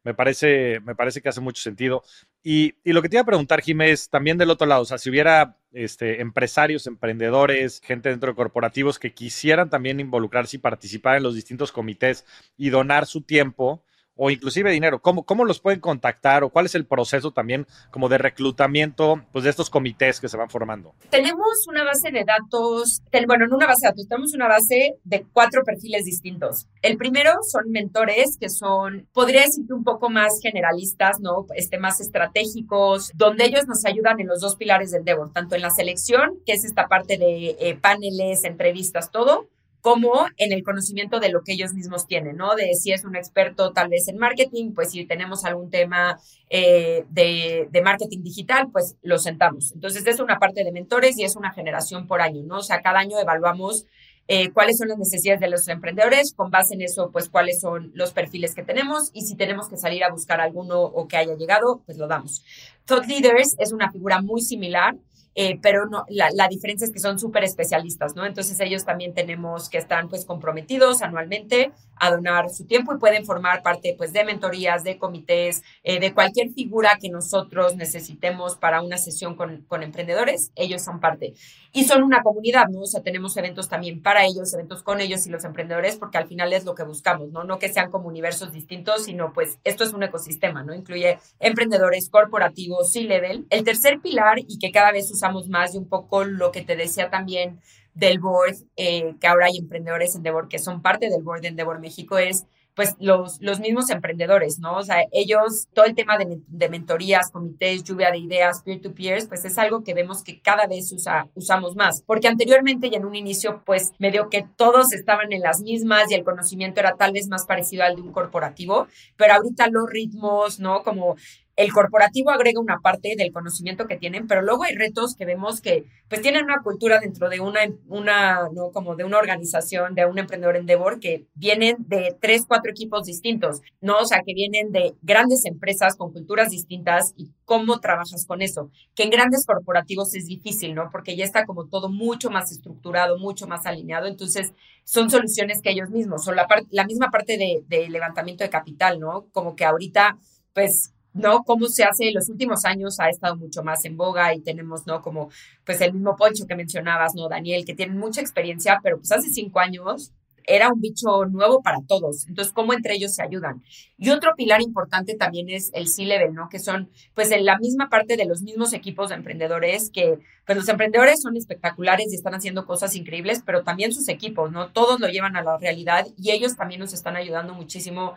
Me 0.05 0.15
parece, 0.15 0.81
me 0.81 0.95
parece 0.95 1.21
que 1.21 1.29
hace 1.29 1.41
mucho 1.41 1.63
sentido. 1.63 2.03
Y, 2.43 2.75
y, 2.85 2.93
lo 2.93 3.03
que 3.03 3.09
te 3.09 3.17
iba 3.17 3.23
a 3.23 3.27
preguntar, 3.27 3.63
Jiménez, 3.63 4.09
también 4.11 4.39
del 4.39 4.51
otro 4.51 4.67
lado, 4.67 4.83
o 4.83 4.85
sea, 4.85 4.99
si 4.99 5.11
hubiera 5.11 5.57
este, 5.73 6.21
empresarios, 6.21 6.87
emprendedores, 6.87 7.81
gente 7.83 8.11
dentro 8.11 8.31
de 8.31 8.37
corporativos 8.37 8.99
que 8.99 9.15
quisieran 9.15 9.71
también 9.71 10.01
involucrarse 10.01 10.57
y 10.57 10.61
participar 10.61 11.17
en 11.17 11.23
los 11.23 11.35
distintos 11.35 11.73
comités 11.73 12.25
y 12.57 12.71
donar 12.71 13.07
su 13.07 13.23
tiempo 13.23 13.83
o 14.17 14.31
inclusive 14.31 14.71
dinero, 14.71 15.01
¿cómo, 15.01 15.25
¿cómo 15.25 15.45
los 15.45 15.61
pueden 15.61 15.81
contactar 15.81 16.45
o 16.45 16.51
cuál 16.51 16.67
es 16.67 16.75
el 16.75 16.87
proceso 16.87 17.33
también 17.33 17.67
como 17.91 18.09
de 18.09 18.19
reclutamiento 18.19 19.23
pues, 19.33 19.45
de 19.45 19.51
estos 19.51 19.71
comités 19.71 20.21
que 20.21 20.29
se 20.29 20.37
van 20.37 20.51
formando? 20.51 20.95
Tenemos 21.11 21.67
una 21.69 21.85
base 21.85 22.11
de 22.11 22.25
datos, 22.25 23.03
bueno, 23.27 23.47
no 23.47 23.57
una 23.57 23.67
base 23.67 23.87
de 23.87 23.91
datos, 23.91 24.09
tenemos 24.09 24.35
una 24.35 24.49
base 24.49 24.97
de 25.05 25.27
cuatro 25.33 25.63
perfiles 25.65 26.05
distintos. 26.05 26.67
El 26.83 26.97
primero 26.97 27.33
son 27.43 27.71
mentores 27.71 28.37
que 28.39 28.49
son, 28.49 29.09
podría 29.13 29.43
decir 29.43 29.65
un 29.73 29.85
poco 29.85 30.11
más 30.11 30.39
generalistas, 30.43 31.21
¿no? 31.21 31.47
Este, 31.57 31.79
más 31.79 32.01
estratégicos, 32.01 33.11
donde 33.15 33.45
ellos 33.45 33.67
nos 33.67 33.85
ayudan 33.85 34.21
en 34.21 34.29
los 34.29 34.41
dos 34.41 34.57
pilares 34.57 34.91
del 34.91 35.01
Endeavor, 35.01 35.33
tanto 35.33 35.55
en 35.55 35.63
la 35.63 35.71
selección, 35.71 36.39
que 36.47 36.53
es 36.53 36.65
esta 36.65 36.89
parte 36.89 37.19
de 37.19 37.57
eh, 37.59 37.79
paneles, 37.81 38.45
entrevistas, 38.45 39.11
todo, 39.11 39.49
como 39.85 40.25
en 40.39 40.53
el 40.55 40.65
conocimiento 40.65 41.21
de 41.21 41.29
lo 41.29 41.43
que 41.43 41.53
ellos 41.53 41.75
mismos 41.75 42.07
tienen, 42.07 42.39
¿no? 42.39 42.55
De 42.55 42.73
si 42.73 42.93
es 42.93 43.05
un 43.05 43.17
experto 43.17 43.75
tal 43.75 43.91
vez 43.91 44.09
en 44.09 44.17
marketing, 44.17 44.73
pues 44.73 44.93
si 44.93 45.05
tenemos 45.05 45.45
algún 45.45 45.69
tema 45.69 46.19
eh, 46.49 47.05
de, 47.11 47.69
de, 47.71 47.83
marketing 47.83 48.23
digital, 48.23 48.71
pues 48.73 48.97
lo 49.03 49.19
sentamos. 49.19 49.73
Entonces, 49.73 50.07
es 50.07 50.21
una 50.21 50.39
parte 50.39 50.65
de 50.65 50.73
mentores 50.73 51.19
y 51.19 51.25
es 51.25 51.37
una 51.37 51.53
generación 51.53 52.07
por 52.07 52.23
año, 52.23 52.43
¿no? 52.45 52.61
O 52.61 52.63
sea, 52.63 52.81
cada 52.81 53.01
año 53.01 53.19
evaluamos 53.19 53.85
eh, 54.27 54.53
cuáles 54.53 54.79
son 54.79 54.89
las 54.89 54.97
necesidades 54.97 55.43
de 55.43 55.51
los 55.51 55.69
emprendedores, 55.69 56.33
con 56.33 56.51
base 56.51 56.73
en 56.73 56.81
eso, 56.81 57.11
pues 57.13 57.29
cuáles 57.29 57.61
son 57.61 57.93
los 57.93 58.15
perfiles 58.15 58.55
que 58.55 58.63
tenemos 58.63 59.11
y 59.13 59.27
si 59.27 59.37
tenemos 59.37 59.69
que 59.69 59.77
salir 59.77 60.03
a 60.03 60.11
buscar 60.11 60.41
alguno 60.41 60.81
o 60.81 61.07
que 61.09 61.19
haya 61.19 61.35
llegado, 61.35 61.83
pues 61.85 61.99
lo 61.99 62.09
damos. 62.09 62.43
Thought 62.87 63.05
Leaders 63.05 63.55
es 63.59 63.71
una 63.71 63.93
figura 63.93 64.23
muy 64.23 64.41
similar. 64.41 64.97
Eh, 65.35 65.59
pero 65.61 65.87
no, 65.87 66.05
la, 66.09 66.31
la, 66.33 66.47
diferencia 66.47 66.85
es 66.85 66.93
que 66.93 67.01
son 67.01 67.19
súper 67.19 67.43
especialistas, 67.43 68.15
¿no? 68.15 68.25
Entonces 68.25 68.59
ellos 68.61 68.85
también 68.85 69.15
tenemos 69.15 69.69
que 69.69 69.79
están 69.79 70.09
pues 70.09 70.25
comprometidos 70.25 71.03
anualmente 71.03 71.73
a 71.97 72.11
donar 72.11 72.51
su 72.51 72.67
tiempo 72.67 72.95
y 72.95 72.99
pueden 72.99 73.25
formar 73.25 73.63
parte 73.63 73.95
pues 73.97 74.13
de 74.13 74.25
mentorías, 74.25 74.85
de 74.85 74.99
comités, 74.99 75.63
eh, 75.83 75.99
de 75.99 76.15
cualquier 76.15 76.51
figura 76.51 76.99
que 77.01 77.09
nosotros 77.09 77.77
necesitemos 77.77 78.57
para 78.57 78.83
una 78.83 78.97
sesión 78.97 79.35
con, 79.35 79.63
con, 79.63 79.83
emprendedores, 79.83 80.53
ellos 80.55 80.83
son 80.83 81.01
parte. 81.01 81.35
Y 81.73 81.85
son 81.85 82.05
una 82.05 82.23
comunidad, 82.23 82.69
¿no? 82.69 82.83
O 82.83 82.87
sea, 82.87 83.03
tenemos 83.03 83.37
eventos 83.37 83.69
también 83.69 84.01
para 84.01 84.25
ellos, 84.25 84.55
eventos 84.55 84.85
con 84.85 85.01
ellos 85.01 85.27
y 85.27 85.31
los 85.31 85.45
emprendedores, 85.45 85.97
porque 85.97 86.19
al 86.19 86.29
final 86.29 86.53
es 86.53 86.65
lo 86.65 86.77
que 86.77 86.85
buscamos, 86.85 87.31
¿no? 87.31 87.43
No 87.43 87.59
que 87.59 87.73
sean 87.73 87.91
como 87.91 88.09
universos 88.09 88.53
distintos, 88.53 89.05
sino 89.05 89.33
pues 89.33 89.59
esto 89.65 89.83
es 89.83 89.93
un 89.93 90.05
ecosistema, 90.05 90.63
¿no? 90.63 90.73
Incluye 90.73 91.19
emprendedores 91.41 92.09
corporativos, 92.11 92.93
C-level. 92.93 93.47
El 93.51 93.65
tercer 93.65 94.01
pilar 94.01 94.39
y 94.39 94.59
que 94.59 94.71
cada 94.71 94.93
vez 94.93 95.11
usamos 95.25 95.49
más 95.49 95.75
y 95.75 95.79
un 95.79 95.89
poco 95.89 96.25
lo 96.25 96.53
que 96.53 96.63
te 96.63 96.77
decía 96.77 97.11
también 97.11 97.61
del 97.95 98.19
board, 98.19 98.57
eh, 98.77 99.15
que 99.21 99.27
ahora 99.27 99.47
hay 99.47 99.59
emprendedores 99.59 100.15
en 100.15 100.19
Endeavor 100.19 100.49
que 100.49 100.59
son 100.59 100.83
parte 100.83 101.09
del 101.09 101.23
board 101.23 101.43
de 101.43 101.49
Endeavor 101.49 101.81
México, 101.81 102.19
es 102.19 102.47
pues 102.75 102.97
los, 102.99 103.41
los 103.41 103.61
mismos 103.61 103.89
emprendedores, 103.91 104.59
¿no? 104.59 104.77
O 104.77 104.83
sea, 104.83 105.05
ellos, 105.13 105.69
todo 105.75 105.85
el 105.85 105.95
tema 105.95 106.19
de, 106.19 106.41
de 106.49 106.69
mentorías, 106.69 107.31
comités, 107.31 107.85
lluvia 107.85 108.11
de 108.11 108.19
ideas, 108.19 108.63
peer-to-peers, 108.65 109.27
pues 109.27 109.45
es 109.45 109.57
algo 109.59 109.85
que 109.85 109.95
vemos 109.95 110.25
que 110.25 110.41
cada 110.41 110.67
vez 110.67 110.93
usa, 110.93 111.29
usamos 111.35 111.77
más, 111.77 112.03
porque 112.03 112.27
anteriormente 112.27 112.89
y 112.89 112.97
en 112.97 113.05
un 113.05 113.15
inicio, 113.15 113.63
pues 113.65 113.93
medio 113.99 114.29
que 114.29 114.45
todos 114.57 114.93
estaban 114.93 115.33
en 115.33 115.41
las 115.41 115.61
mismas 115.61 116.11
y 116.11 116.15
el 116.15 116.25
conocimiento 116.25 116.81
era 116.81 116.97
tal 116.97 117.13
vez 117.13 117.29
más 117.29 117.47
parecido 117.47 117.85
al 117.85 117.95
de 117.95 118.03
un 118.03 118.13
corporativo, 118.13 118.89
pero 119.17 119.35
ahorita 119.35 119.69
los 119.69 119.89
ritmos, 119.89 120.59
¿no? 120.59 120.83
Como 120.83 121.15
el 121.57 121.73
corporativo 121.73 122.31
agrega 122.31 122.61
una 122.61 122.81
parte 122.81 123.15
del 123.17 123.33
conocimiento 123.33 123.87
que 123.87 123.97
tienen, 123.97 124.27
pero 124.27 124.43
luego 124.43 124.65
hay 124.65 124.75
retos 124.75 125.15
que 125.15 125.25
vemos 125.25 125.61
que 125.61 125.85
pues 126.09 126.21
tienen 126.21 126.45
una 126.45 126.63
cultura 126.63 126.99
dentro 126.99 127.29
de 127.29 127.41
una, 127.41 127.61
una 127.87 128.49
¿no? 128.53 128.73
como 128.73 128.97
de 128.97 129.05
una 129.05 129.19
organización, 129.19 129.95
de 129.95 130.05
un 130.05 130.19
emprendedor 130.19 130.57
Endeavor, 130.57 130.99
que 130.99 131.27
vienen 131.35 131.77
de 131.79 132.17
tres, 132.21 132.45
cuatro 132.47 132.71
equipos 132.71 133.05
distintos, 133.05 133.61
¿no? 133.81 133.99
O 133.99 134.05
sea, 134.05 134.23
que 134.27 134.35
vienen 134.35 134.73
de 134.73 134.95
grandes 135.03 135.45
empresas 135.45 135.97
con 135.97 136.13
culturas 136.13 136.51
distintas 136.51 137.15
y 137.17 137.31
cómo 137.45 137.79
trabajas 137.79 138.27
con 138.27 138.43
eso, 138.43 138.71
que 138.95 139.05
en 139.05 139.11
grandes 139.11 139.47
corporativos 139.47 140.15
es 140.15 140.27
difícil, 140.27 140.75
¿no? 140.75 140.89
Porque 140.91 141.17
ya 141.17 141.25
está 141.25 141.45
como 141.45 141.67
todo 141.67 141.89
mucho 141.89 142.31
más 142.31 142.51
estructurado, 142.51 143.19
mucho 143.19 143.47
más 143.47 143.65
alineado, 143.67 144.07
entonces 144.07 144.53
son 144.85 145.11
soluciones 145.11 145.63
que 145.63 145.71
ellos 145.71 145.91
mismos, 145.91 146.25
son 146.25 146.37
la, 146.37 146.47
la 146.71 146.85
misma 146.85 147.11
parte 147.11 147.39
de, 147.39 147.63
de 147.69 147.89
levantamiento 147.89 148.45
de 148.45 148.51
capital, 148.51 148.99
¿no? 148.99 149.27
Como 149.33 149.57
que 149.57 149.65
ahorita, 149.65 150.19
pues 150.53 150.94
¿no? 151.15 151.45
Cómo 151.45 151.67
se 151.69 151.85
hace 151.85 152.09
en 152.09 152.15
los 152.15 152.29
últimos 152.29 152.65
años 152.65 153.01
ha 153.01 153.09
estado 153.09 153.37
mucho 153.37 153.63
más 153.63 153.85
en 153.85 153.97
boga 153.97 154.35
y 154.35 154.41
tenemos, 154.41 154.87
¿no? 154.87 155.01
Como, 155.01 155.31
pues 155.65 155.81
el 155.81 155.95
mismo 155.95 156.17
Poncho 156.17 156.47
que 156.47 156.57
mencionabas, 156.57 157.15
¿no? 157.15 157.29
Daniel, 157.29 157.65
que 157.65 157.75
tienen 157.75 157.97
mucha 157.97 158.21
experiencia, 158.21 158.81
pero 158.83 158.99
pues 158.99 159.13
hace 159.13 159.31
cinco 159.31 159.61
años 159.61 160.13
era 160.47 160.69
un 160.69 160.81
bicho 160.81 161.25
nuevo 161.27 161.63
para 161.63 161.79
todos. 161.87 162.27
Entonces, 162.29 162.53
¿cómo 162.53 162.73
entre 162.75 162.95
ellos 162.95 163.15
se 163.15 163.23
ayudan? 163.23 163.63
Y 163.97 164.11
otro 164.11 164.33
pilar 164.37 164.61
importante 164.63 165.15
también 165.15 165.49
es 165.49 165.71
el 165.75 165.89
C-Level, 165.89 166.35
¿no? 166.35 166.49
Que 166.49 166.59
son, 166.59 166.91
pues, 167.15 167.31
en 167.31 167.45
la 167.45 167.59
misma 167.59 167.89
parte 167.89 168.17
de 168.17 168.27
los 168.27 168.43
mismos 168.43 168.73
equipos 168.73 169.09
de 169.09 169.17
emprendedores, 169.17 169.91
que, 169.91 170.19
pues, 170.47 170.59
los 170.59 170.69
emprendedores 170.69 171.23
son 171.23 171.37
espectaculares 171.37 172.13
y 172.13 172.17
están 172.17 172.35
haciendo 172.35 172.67
cosas 172.67 172.95
increíbles, 172.95 173.43
pero 173.45 173.63
también 173.63 173.93
sus 173.93 174.09
equipos, 174.09 174.53
¿no? 174.53 174.71
Todos 174.73 175.01
lo 175.01 175.09
llevan 175.09 175.37
a 175.37 175.43
la 175.43 175.57
realidad 175.59 176.07
y 176.17 176.31
ellos 176.31 176.57
también 176.57 176.81
nos 176.81 176.93
están 176.93 177.17
ayudando 177.17 177.55
muchísimo 177.55 178.15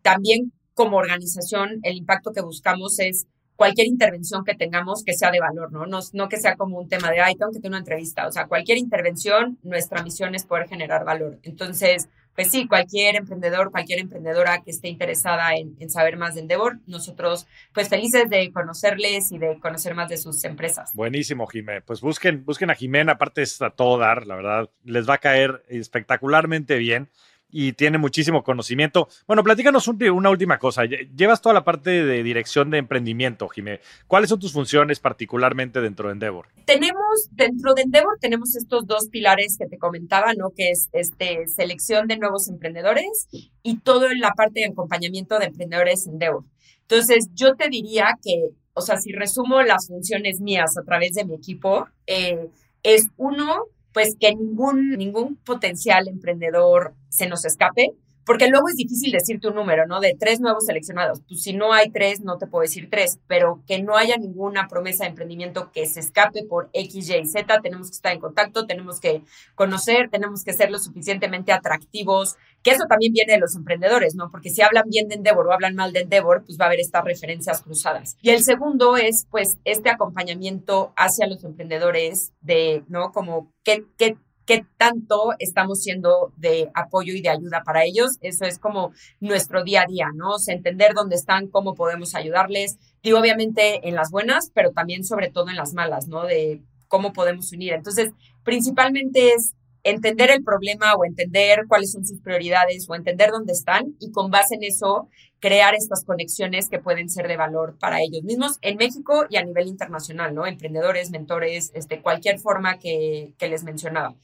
también 0.02 0.52
como 0.74 0.96
organización 0.96 1.80
el 1.82 1.96
impacto 1.96 2.32
que 2.32 2.40
buscamos 2.40 2.98
es 2.98 3.26
cualquier 3.56 3.86
intervención 3.86 4.44
que 4.44 4.54
tengamos 4.54 5.04
que 5.04 5.14
sea 5.14 5.30
de 5.30 5.40
valor, 5.40 5.72
¿no? 5.72 5.86
¿no? 5.86 6.00
No 6.12 6.28
que 6.28 6.38
sea 6.38 6.56
como 6.56 6.78
un 6.78 6.88
tema 6.88 7.10
de, 7.10 7.20
ay, 7.20 7.36
tengo 7.36 7.52
que 7.52 7.58
tener 7.58 7.70
una 7.70 7.78
entrevista. 7.78 8.26
O 8.26 8.32
sea, 8.32 8.46
cualquier 8.46 8.78
intervención, 8.78 9.58
nuestra 9.62 10.02
misión 10.02 10.34
es 10.34 10.44
poder 10.44 10.68
generar 10.68 11.04
valor. 11.04 11.38
Entonces, 11.42 12.08
pues 12.34 12.50
sí, 12.50 12.66
cualquier 12.66 13.16
emprendedor, 13.16 13.70
cualquier 13.70 14.00
emprendedora 14.00 14.62
que 14.62 14.70
esté 14.70 14.88
interesada 14.88 15.54
en, 15.54 15.76
en, 15.78 15.90
saber 15.90 16.16
más 16.16 16.34
de 16.34 16.42
Endeavor, 16.42 16.78
nosotros 16.86 17.46
pues 17.72 17.88
felices 17.88 18.28
de 18.28 18.50
conocerles 18.52 19.30
y 19.32 19.38
de 19.38 19.58
conocer 19.60 19.94
más 19.94 20.08
de 20.08 20.16
sus 20.16 20.44
empresas. 20.44 20.92
Buenísimo, 20.94 21.46
Jimé. 21.46 21.80
Pues 21.80 22.00
busquen, 22.00 22.44
busquen 22.44 22.70
a 22.70 22.74
Jimena, 22.74 23.12
aparte 23.12 23.42
es 23.42 23.62
a 23.62 23.70
todo 23.70 23.98
dar, 23.98 24.26
la 24.26 24.36
verdad, 24.36 24.70
les 24.84 25.08
va 25.08 25.14
a 25.14 25.18
caer 25.18 25.64
espectacularmente 25.68 26.76
bien 26.78 27.08
y 27.56 27.72
tiene 27.74 27.98
muchísimo 27.98 28.42
conocimiento. 28.42 29.06
Bueno, 29.28 29.44
platícanos 29.44 29.86
una 29.86 30.28
última 30.28 30.58
cosa. 30.58 30.82
Llevas 30.84 31.40
toda 31.40 31.52
la 31.52 31.62
parte 31.62 32.04
de 32.04 32.24
dirección 32.24 32.68
de 32.68 32.78
emprendimiento, 32.78 33.48
Jimé. 33.48 33.78
¿Cuáles 34.08 34.30
son 34.30 34.40
tus 34.40 34.52
funciones 34.52 34.98
particularmente 34.98 35.80
dentro 35.80 36.08
de 36.08 36.14
Endeavor? 36.14 36.48
Tenemos, 36.64 37.28
dentro 37.30 37.74
de 37.74 37.82
Endeavor, 37.82 38.18
tenemos 38.20 38.56
estos 38.56 38.88
dos 38.88 39.08
pilares 39.08 39.56
que 39.56 39.66
te 39.66 39.78
comentaba, 39.78 40.34
¿no? 40.36 40.50
Que 40.50 40.70
es 40.70 40.88
este, 40.92 41.46
selección 41.46 42.08
de 42.08 42.18
nuevos 42.18 42.48
emprendedores 42.48 43.28
y 43.62 43.78
todo 43.78 44.10
en 44.10 44.18
la 44.18 44.32
parte 44.32 44.58
de 44.58 44.66
acompañamiento 44.66 45.38
de 45.38 45.46
emprendedores 45.46 46.08
Endeavor. 46.08 46.42
Entonces, 46.80 47.30
yo 47.34 47.54
te 47.54 47.68
diría 47.68 48.18
que, 48.20 48.48
o 48.72 48.80
sea, 48.80 48.96
si 48.96 49.12
resumo 49.12 49.62
las 49.62 49.86
funciones 49.86 50.40
mías 50.40 50.76
a 50.76 50.82
través 50.82 51.12
de 51.14 51.24
mi 51.24 51.36
equipo, 51.36 51.86
eh, 52.08 52.48
es 52.82 53.10
uno, 53.16 53.66
pues 53.94 54.16
que 54.18 54.34
ningún, 54.34 54.90
ningún 54.90 55.36
potencial 55.36 56.08
emprendedor 56.08 56.94
se 57.08 57.28
nos 57.28 57.44
escape, 57.44 57.92
porque 58.26 58.48
luego 58.48 58.68
es 58.68 58.76
difícil 58.76 59.12
decirte 59.12 59.48
un 59.48 59.54
número, 59.54 59.86
¿no? 59.86 60.00
De 60.00 60.16
tres 60.18 60.40
nuevos 60.40 60.66
seleccionados. 60.66 61.20
Pues 61.28 61.42
si 61.42 61.52
no 61.52 61.72
hay 61.72 61.90
tres, 61.90 62.20
no 62.20 62.38
te 62.38 62.46
puedo 62.46 62.62
decir 62.62 62.88
tres, 62.90 63.18
pero 63.26 63.62
que 63.66 63.82
no 63.82 63.96
haya 63.96 64.16
ninguna 64.16 64.68
promesa 64.68 65.04
de 65.04 65.10
emprendimiento 65.10 65.70
que 65.72 65.86
se 65.86 66.00
escape 66.00 66.44
por 66.44 66.70
X, 66.72 67.10
Y, 67.10 67.26
Z, 67.26 67.60
tenemos 67.60 67.88
que 67.88 67.96
estar 67.96 68.12
en 68.12 68.20
contacto, 68.20 68.66
tenemos 68.66 69.00
que 69.00 69.22
conocer, 69.54 70.10
tenemos 70.10 70.44
que 70.44 70.52
ser 70.52 70.70
lo 70.70 70.78
suficientemente 70.78 71.52
atractivos, 71.52 72.36
que 72.62 72.70
eso 72.70 72.84
también 72.88 73.12
viene 73.12 73.34
de 73.34 73.38
los 73.38 73.54
emprendedores, 73.54 74.14
¿no? 74.14 74.30
Porque 74.30 74.50
si 74.50 74.62
hablan 74.62 74.88
bien 74.88 75.08
de 75.08 75.16
Endeavor 75.16 75.46
o 75.46 75.52
hablan 75.52 75.74
mal 75.74 75.92
de 75.92 76.00
Endeavor, 76.00 76.44
pues 76.44 76.58
va 76.58 76.64
a 76.64 76.68
haber 76.68 76.80
estas 76.80 77.04
referencias 77.04 77.60
cruzadas. 77.60 78.16
Y 78.22 78.30
el 78.30 78.42
segundo 78.42 78.96
es, 78.96 79.26
pues, 79.30 79.58
este 79.64 79.90
acompañamiento 79.90 80.92
hacia 80.96 81.26
los 81.26 81.44
emprendedores 81.44 82.32
de, 82.40 82.82
¿no? 82.88 83.12
Como, 83.12 83.52
¿qué, 83.64 83.84
qué 83.98 84.16
qué 84.46 84.66
tanto 84.76 85.32
estamos 85.38 85.82
siendo 85.82 86.32
de 86.36 86.70
apoyo 86.74 87.14
y 87.14 87.22
de 87.22 87.30
ayuda 87.30 87.62
para 87.64 87.84
ellos. 87.84 88.18
Eso 88.20 88.44
es 88.44 88.58
como 88.58 88.92
nuestro 89.20 89.64
día 89.64 89.82
a 89.82 89.86
día, 89.86 90.08
¿no? 90.14 90.34
O 90.34 90.38
sea, 90.38 90.54
entender 90.54 90.94
dónde 90.94 91.16
están, 91.16 91.48
cómo 91.48 91.74
podemos 91.74 92.14
ayudarles. 92.14 92.78
Digo, 93.02 93.18
obviamente 93.18 93.88
en 93.88 93.94
las 93.94 94.10
buenas, 94.10 94.50
pero 94.54 94.72
también 94.72 95.04
sobre 95.04 95.30
todo 95.30 95.48
en 95.48 95.56
las 95.56 95.74
malas, 95.74 96.08
¿no? 96.08 96.24
De 96.24 96.62
cómo 96.88 97.12
podemos 97.12 97.52
unir. 97.52 97.72
Entonces, 97.72 98.12
principalmente 98.44 99.32
es 99.32 99.54
entender 99.84 100.30
el 100.30 100.42
problema 100.42 100.94
o 100.94 101.04
entender 101.04 101.66
cuáles 101.68 101.92
son 101.92 102.04
sus 102.04 102.20
prioridades 102.20 102.86
o 102.88 102.94
entender 102.94 103.30
dónde 103.30 103.52
están 103.52 103.94
y 104.00 104.10
con 104.10 104.30
base 104.30 104.56
en 104.56 104.64
eso 104.64 105.08
crear 105.40 105.74
estas 105.74 106.04
conexiones 106.04 106.70
que 106.70 106.78
pueden 106.78 107.10
ser 107.10 107.28
de 107.28 107.36
valor 107.36 107.76
para 107.78 108.00
ellos 108.00 108.22
mismos 108.22 108.56
en 108.62 108.78
México 108.78 109.26
y 109.28 109.36
a 109.36 109.44
nivel 109.44 109.68
internacional, 109.68 110.34
¿no? 110.34 110.46
Emprendedores, 110.46 111.10
mentores, 111.10 111.70
este, 111.74 112.00
cualquier 112.00 112.38
forma 112.38 112.78
que, 112.78 113.34
les 113.38 113.62
mencionaba. 113.62 114.14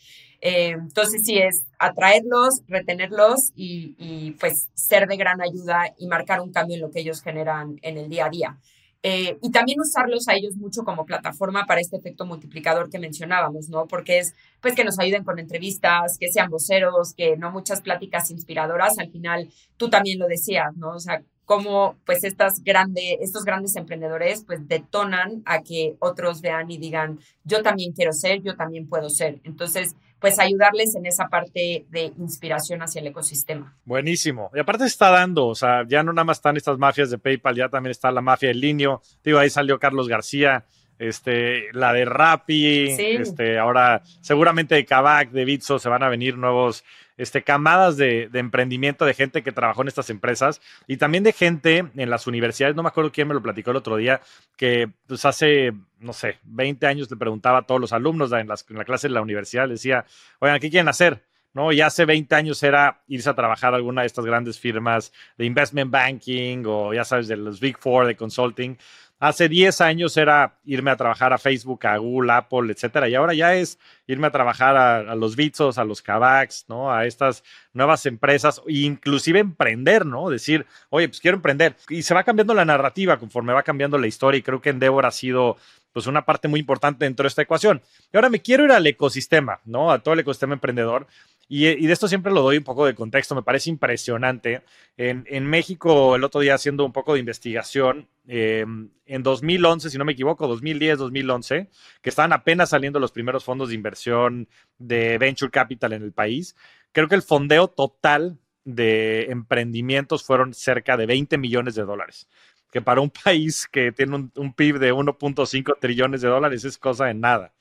Eh, 0.40 0.70
entonces, 0.70 1.20
sí 1.26 1.36
es 1.36 1.66
atraerlos, 1.78 2.62
retenerlos 2.66 3.52
y, 3.54 3.94
y 3.98 4.30
pues 4.40 4.70
ser 4.72 5.06
de 5.08 5.18
gran 5.18 5.42
ayuda 5.42 5.92
y 5.98 6.06
marcar 6.06 6.40
un 6.40 6.52
cambio 6.52 6.76
en 6.76 6.80
lo 6.80 6.90
que 6.90 7.00
ellos 7.00 7.20
generan 7.20 7.78
en 7.82 7.98
el 7.98 8.08
día 8.08 8.24
a 8.24 8.30
día. 8.30 8.58
Eh, 9.02 9.38
y 9.40 9.50
también 9.50 9.80
usarlos 9.80 10.28
a 10.28 10.34
ellos 10.34 10.56
mucho 10.56 10.82
como 10.84 11.06
plataforma 11.06 11.64
para 11.64 11.80
este 11.80 11.96
efecto 11.96 12.26
multiplicador 12.26 12.90
que 12.90 12.98
mencionábamos, 12.98 13.70
¿no? 13.70 13.86
Porque 13.86 14.18
es, 14.18 14.34
pues, 14.60 14.74
que 14.74 14.84
nos 14.84 14.98
ayuden 14.98 15.24
con 15.24 15.38
entrevistas, 15.38 16.18
que 16.18 16.28
sean 16.30 16.50
voceros, 16.50 17.14
que 17.14 17.36
no 17.38 17.50
muchas 17.50 17.80
pláticas 17.80 18.30
inspiradoras, 18.30 18.98
al 18.98 19.10
final 19.10 19.48
tú 19.78 19.88
también 19.88 20.18
lo 20.18 20.26
decías, 20.26 20.76
¿no? 20.76 20.90
O 20.92 20.98
sea, 21.00 21.22
cómo, 21.46 21.96
pues, 22.04 22.24
estas 22.24 22.62
grande, 22.62 23.18
estos 23.22 23.44
grandes 23.44 23.74
emprendedores, 23.76 24.44
pues, 24.44 24.68
detonan 24.68 25.42
a 25.46 25.62
que 25.62 25.96
otros 26.00 26.42
vean 26.42 26.70
y 26.70 26.76
digan, 26.78 27.18
yo 27.44 27.62
también 27.62 27.92
quiero 27.92 28.12
ser, 28.12 28.42
yo 28.42 28.54
también 28.54 28.86
puedo 28.86 29.08
ser. 29.08 29.40
Entonces, 29.44 29.96
pues 30.20 30.38
ayudarles 30.38 30.94
en 30.94 31.06
esa 31.06 31.28
parte 31.28 31.86
de 31.88 32.12
inspiración 32.18 32.82
hacia 32.82 33.00
el 33.00 33.08
ecosistema. 33.08 33.76
Buenísimo. 33.84 34.50
Y 34.54 34.60
aparte 34.60 34.84
está 34.84 35.10
dando, 35.10 35.46
o 35.46 35.54
sea, 35.54 35.84
ya 35.86 36.02
no 36.02 36.12
nada 36.12 36.24
más 36.24 36.38
están 36.38 36.56
estas 36.56 36.78
mafias 36.78 37.10
de 37.10 37.18
PayPal, 37.18 37.56
ya 37.56 37.68
también 37.68 37.90
está 37.90 38.10
la 38.10 38.20
mafia 38.20 38.48
del 38.48 38.60
Linio. 38.60 39.00
Digo, 39.24 39.38
ahí 39.38 39.50
salió 39.50 39.78
Carlos 39.78 40.08
García, 40.08 40.64
este, 40.98 41.72
la 41.72 41.94
de 41.94 42.04
Rappi, 42.04 42.90
este, 42.90 43.58
ahora 43.58 44.02
seguramente 44.20 44.74
de 44.74 44.84
Kavak, 44.84 45.30
de 45.30 45.46
Bitso, 45.46 45.78
se 45.78 45.88
van 45.88 46.02
a 46.02 46.10
venir 46.10 46.36
nuevos 46.36 46.84
este, 47.20 47.42
camadas 47.42 47.98
de, 47.98 48.30
emprendimiento 48.32 49.04
de 49.04 49.12
gente 49.12 49.42
que 49.42 49.52
trabajó 49.52 49.82
en 49.82 49.88
estas 49.88 50.08
empresas 50.08 50.62
y 50.86 50.96
también 50.96 51.22
de 51.22 51.32
gente 51.32 51.84
en 51.94 52.08
las 52.10 52.26
universidades. 52.26 52.74
No 52.74 52.82
me 52.82 52.88
acuerdo 52.88 53.12
quién 53.12 53.28
me 53.28 53.34
lo 53.34 53.42
platicó 53.42 53.72
el 53.72 53.76
otro 53.76 53.96
día, 53.96 54.22
que 54.56 54.90
pues 55.06 55.26
hace, 55.26 55.74
no 55.98 56.14
sé, 56.14 56.38
20 56.44 56.86
años 56.86 57.10
le 57.10 57.18
preguntaba 57.18 57.58
a 57.58 57.62
todos 57.62 57.80
los 57.80 57.92
alumnos 57.92 58.32
en, 58.32 58.40
en 58.40 58.76
la 58.76 58.84
clase 58.84 59.08
de 59.08 59.14
la 59.14 59.20
universidad, 59.20 59.66
le 59.66 59.74
decía, 59.74 60.06
oigan, 60.38 60.58
¿qué 60.60 60.70
quieren 60.70 60.88
hacer? 60.88 61.22
¿no? 61.52 61.72
Y 61.72 61.80
hace 61.82 62.04
20 62.04 62.34
años 62.34 62.62
era 62.62 63.02
irse 63.08 63.28
a 63.28 63.34
trabajar 63.34 63.74
a 63.74 63.76
alguna 63.76 64.02
de 64.02 64.06
estas 64.06 64.24
grandes 64.24 64.58
firmas 64.58 65.12
de 65.36 65.44
investment 65.44 65.90
banking 65.90 66.62
o 66.66 66.94
ya 66.94 67.04
sabes, 67.04 67.28
de 67.28 67.36
los 67.36 67.60
Big 67.60 67.76
Four 67.78 68.06
de 68.06 68.16
consulting. 68.16 68.78
Hace 69.20 69.50
10 69.50 69.82
años 69.82 70.16
era 70.16 70.58
irme 70.64 70.90
a 70.90 70.96
trabajar 70.96 71.34
a 71.34 71.38
Facebook, 71.38 71.86
a 71.86 71.98
Google, 71.98 72.32
Apple, 72.32 72.72
etcétera. 72.72 73.06
Y 73.06 73.14
ahora 73.14 73.34
ya 73.34 73.54
es 73.54 73.78
irme 74.06 74.26
a 74.26 74.30
trabajar 74.30 74.78
a, 74.78 75.14
los 75.14 75.36
Bitsos, 75.36 75.76
a 75.76 75.84
los 75.84 76.00
Kavaks, 76.00 76.64
¿no? 76.68 76.90
A 76.90 77.04
estas 77.04 77.44
nuevas 77.74 78.06
empresas, 78.06 78.62
inclusive 78.66 79.38
emprender, 79.38 80.06
¿no? 80.06 80.30
Decir, 80.30 80.64
oye, 80.88 81.06
pues 81.06 81.20
quiero 81.20 81.36
emprender. 81.36 81.76
Y 81.90 82.00
se 82.00 82.14
va 82.14 82.24
cambiando 82.24 82.54
la 82.54 82.64
narrativa 82.64 83.18
conforme 83.18 83.52
va 83.52 83.62
cambiando 83.62 83.98
la 83.98 84.06
historia. 84.06 84.38
Y 84.38 84.42
creo 84.42 84.62
que 84.62 84.70
Endeavor 84.70 85.04
ha 85.04 85.10
sido 85.10 85.58
pues 85.92 86.06
una 86.06 86.24
parte 86.24 86.48
muy 86.48 86.60
importante 86.60 87.04
dentro 87.04 87.24
de 87.24 87.28
esta 87.28 87.42
ecuación. 87.42 87.82
Y 88.12 88.16
ahora 88.16 88.30
me 88.30 88.40
quiero 88.40 88.64
ir 88.64 88.72
al 88.72 88.86
ecosistema, 88.86 89.60
¿no? 89.66 89.90
A 89.90 89.98
todo 89.98 90.14
el 90.14 90.20
ecosistema 90.20 90.54
emprendedor. 90.54 91.06
Y, 91.52 91.64
de 91.64 91.92
esto 91.92 92.06
siempre 92.06 92.32
lo 92.32 92.42
doy 92.42 92.58
un 92.58 92.62
poco 92.62 92.86
de 92.86 92.94
contexto, 92.94 93.34
me 93.34 93.42
parece 93.42 93.70
impresionante. 93.70 94.62
En, 94.96 95.46
México, 95.46 96.14
el 96.14 96.22
otro 96.22 96.40
día 96.40 96.54
haciendo 96.54 96.84
un 96.84 96.92
poco 96.92 97.14
de 97.14 97.18
investigación, 97.18 98.08
em, 98.28 98.88
en 99.04 99.22
2011, 99.24 99.90
si 99.90 99.98
no 99.98 100.04
me 100.04 100.12
equivoco, 100.12 100.46
2010, 100.46 100.98
2011, 100.98 101.68
que 102.00 102.08
estaban 102.08 102.32
apenas 102.32 102.68
saliendo 102.70 103.00
los 103.00 103.10
primeros 103.10 103.42
fondos 103.42 103.70
de 103.70 103.74
inversión 103.74 104.48
de 104.78 105.18
Venture 105.18 105.50
Capital 105.50 105.92
en 105.92 106.04
el 106.04 106.12
país, 106.12 106.54
creo 106.92 107.08
que 107.08 107.16
el 107.16 107.22
fondeo 107.22 107.66
total 107.66 108.38
de 108.64 109.24
emprendimientos 109.24 110.22
fueron 110.22 110.54
cerca 110.54 110.96
de 110.96 111.06
20 111.06 111.36
millones 111.36 111.74
de 111.74 111.82
dólares 111.82 112.28
que 112.70 112.80
para 112.80 113.00
un 113.00 113.10
país 113.24 113.66
que 113.66 113.90
tiene 113.90 114.30
un, 114.36 114.54
PIB 114.54 114.78
de 114.78 114.92
1.5 114.92 115.78
trillones 115.80 116.20
de 116.20 116.28
dólares 116.28 116.64
es 116.64 116.78
cosa 116.78 117.06
de 117.06 117.14
nada. 117.14 117.52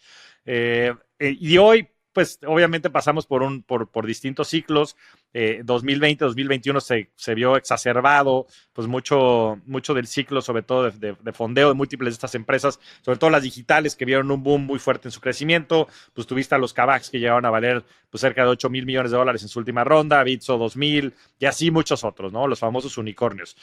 Eh, 0.45 0.93
eh, 1.17 1.35
y 1.39 1.57
hoy, 1.57 1.89
pues 2.19 2.37
obviamente 2.45 2.89
pasamos 2.89 3.25
por, 3.25 3.43
un, 3.43 3.63
por, 3.63 3.87
por 3.87 4.05
distintos 4.05 4.49
ciclos. 4.49 4.97
2020, 5.63 6.25
eh, 6.25 6.27
2021 6.27 6.81
se, 6.81 7.09
se, 7.15 7.33
vio 7.33 7.55
exacerbado, 7.55 8.45
pues 8.73 8.89
mucho, 8.89 9.57
mucho 9.65 9.93
del 9.93 10.05
ciclo, 10.05 10.41
sobre 10.41 10.63
todo 10.63 10.91
de, 10.91 11.15
de, 11.17 11.31
fondeo 11.31 11.69
de 11.69 11.75
múltiples 11.75 12.11
de 12.11 12.15
estas 12.15 12.35
empresas, 12.35 12.77
sobre 13.03 13.19
todo 13.19 13.29
las 13.29 13.43
digitales 13.43 13.95
que 13.95 14.03
vieron 14.03 14.29
un 14.31 14.43
boom 14.43 14.65
muy 14.65 14.79
fuerte 14.79 15.07
en 15.07 15.13
su 15.13 15.21
crecimiento. 15.21 15.87
Pues 16.13 16.27
tuviste 16.27 16.55
a 16.55 16.57
los 16.57 16.73
Kavaks 16.73 17.09
que 17.09 17.19
llegaron 17.19 17.45
a 17.45 17.51
valer 17.51 17.85
pues, 18.09 18.19
cerca 18.19 18.43
de 18.43 18.49
8 18.49 18.69
mil 18.69 18.85
millones 18.85 19.11
de 19.11 19.17
dólares 19.17 19.41
en 19.43 19.47
su 19.47 19.59
última 19.59 19.85
ronda, 19.85 20.21
Bitso 20.21 20.57
2000 20.57 21.13
y 21.39 21.45
así 21.45 21.71
muchos 21.71 22.03
otros, 22.03 22.33
¿no? 22.33 22.47
Los 22.47 22.59
famosos 22.59 22.97
unicornios. 22.97 23.55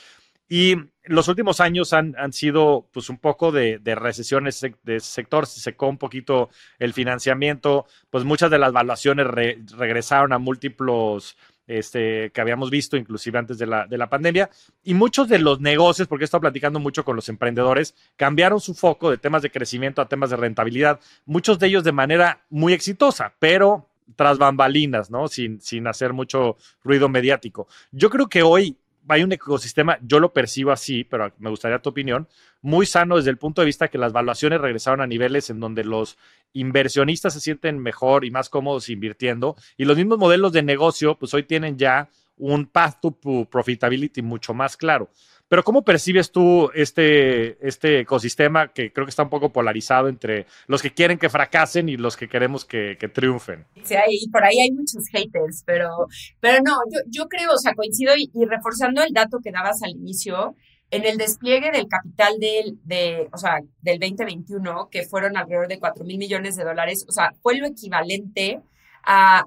Y 0.49 0.77
los 1.05 1.29
últimos 1.29 1.61
años 1.61 1.93
han, 1.93 2.15
han 2.19 2.33
sido 2.33 2.89
pues 2.93 3.11
un 3.11 3.19
poco 3.19 3.53
de, 3.53 3.79
de 3.79 3.95
recesiones 3.95 4.65
de 4.83 5.01
sector, 5.01 5.47
se 5.47 5.61
secó 5.61 5.89
un 5.89 5.99
poquito 5.99 6.51
el 6.79 6.93
financiamiento, 6.93 7.87
pues 8.11 8.25
muchas 8.25 8.51
de 8.51 8.59
las 8.59 8.73
valuaciones 8.73 9.27
regresaron 9.27 10.33
a 10.33 10.39
múltiplos 10.39 11.37
este, 11.67 12.31
que 12.31 12.41
habíamos 12.41 12.71
visto 12.71 12.97
inclusive 12.97 13.39
antes 13.39 13.59
de 13.59 13.67
la, 13.67 13.87
de 13.87 13.99
la 13.99 14.09
pandemia. 14.09 14.51
Y 14.85 14.95
muchos 14.95 15.29
de 15.29 15.39
los 15.39 15.61
negocios, 15.61 16.09
porque 16.09 16.25
he 16.25 16.27
estado 16.27 16.43
platicando 16.43 16.79
mucho 16.79 17.05
con 17.05 17.17
los 17.17 17.29
emprendedores, 17.29 17.95
cambiaron 18.17 18.61
su 18.61 18.75
foco 18.75 19.11
de 19.11 19.19
temas 19.19 19.43
de 19.43 19.51
crecimiento 19.51 20.01
a 20.01 20.09
temas 20.09 20.31
de 20.31 20.37
rentabilidad, 20.37 21.01
muchos 21.25 21.59
de 21.59 21.67
ellos 21.69 21.85
de 21.85 21.93
manera 21.93 22.45
muy 22.51 22.73
exitosa, 22.73 23.35
pero 23.39 23.89
tras 24.15 24.39
bambalinas, 24.39 25.11
¿no? 25.11 25.27
Sin, 25.27 25.61
sin 25.61 25.89
hacer 25.89 26.13
mucho 26.13 26.57
ruido 26.85 27.09
mediático. 27.09 27.67
Yo 27.91 28.09
creo 28.09 28.29
que 28.29 28.43
hoy 28.43 28.77
hay 29.09 29.23
un 29.23 29.33
ecosistema, 29.33 29.99
yo 30.03 30.21
lo 30.21 30.33
percibo 30.33 30.73
así, 30.73 31.05
pero 31.05 31.33
me 31.39 31.51
gustaría 31.51 31.79
tu 31.79 31.91
opinión, 31.91 32.29
muy 32.63 32.87
sano 32.87 33.17
desde 33.17 33.31
el 33.31 33.39
punto 33.39 33.61
de 33.63 33.67
vista 33.67 33.89
que 33.89 33.99
las 33.99 34.13
valuaciones 34.13 34.61
regresaron 34.61 35.01
a 35.01 35.07
niveles 35.07 35.51
en 35.51 35.61
donde 35.61 35.85
los 35.85 36.19
inversionistas 36.53 37.35
se 37.35 37.41
sienten 37.41 37.79
mejor 37.79 38.25
y 38.25 38.31
más 38.31 38.49
cómodos 38.49 38.89
invirtiendo 38.89 39.57
y 39.77 39.85
los 39.85 39.97
mismos 39.97 40.19
modelos 40.19 40.53
de 40.53 40.63
negocio, 40.63 41.17
pues 41.17 41.35
hoy 41.35 41.45
tienen 41.45 41.77
ya 41.77 42.09
un 42.39 42.67
path 42.67 43.01
to 43.01 43.47
profitability 43.51 44.23
mucho 44.23 44.55
más 44.55 44.77
claro. 44.77 45.11
Pero 45.49 45.63
¿cómo 45.63 45.83
percibes 45.83 46.33
tú 46.33 46.71
este, 46.75 47.57
este 47.67 48.01
ecosistema 48.01 48.69
que 48.73 48.93
creo 48.93 49.07
que 49.07 49.11
está 49.11 49.23
un 49.23 49.31
poco 49.31 49.53
polarizado 49.53 50.09
entre 50.09 50.47
los 50.67 50.83
que 50.83 50.93
quieren 50.93 51.19
que 51.19 51.31
fracasen 51.31 51.89
y 51.89 51.97
los 51.97 52.17
que 52.17 52.29
queremos 52.29 52.65
que, 52.65 52.97
triunfen? 53.15 53.65
Sí, 53.85 53.95
ahí, 53.95 54.27
por 54.33 54.45
ahí 54.45 54.59
hay 54.61 54.73
muchos 54.73 55.07
haters, 55.09 55.63
pero, 55.65 56.09
pero 56.41 56.59
no, 56.65 56.73
yo, 56.91 57.01
yo 57.07 57.29
creo, 57.29 57.53
o 57.53 57.59
sea, 57.59 57.75
coincido 57.75 58.15
y, 58.17 58.31
reforzando 58.45 59.03
el 59.05 59.13
dato 59.13 59.39
que 59.43 59.53
dabas 59.53 59.83
al 59.83 59.91
inicio, 59.91 60.57
en 60.91 61.05
el 61.05 61.17
despliegue 61.17 61.71
del 61.71 61.87
capital 61.89 62.39
del, 62.41 62.79
de, 62.85 63.29
o 63.33 63.39
sea, 63.39 63.61
del 63.83 64.01
2021, 64.01 64.89
que 64.91 65.05
fueron 65.05 65.37
alrededor 65.37 65.69
de 65.69 65.79
4 65.79 66.05
mil 66.05 66.19
millones 66.19 66.57
de 66.57 66.65
dólares, 66.65 67.05
o 67.09 67.13
sea, 67.13 67.33
fue 67.41 67.57
lo 67.57 67.67
equivalente 67.67 68.61
a 69.05 69.45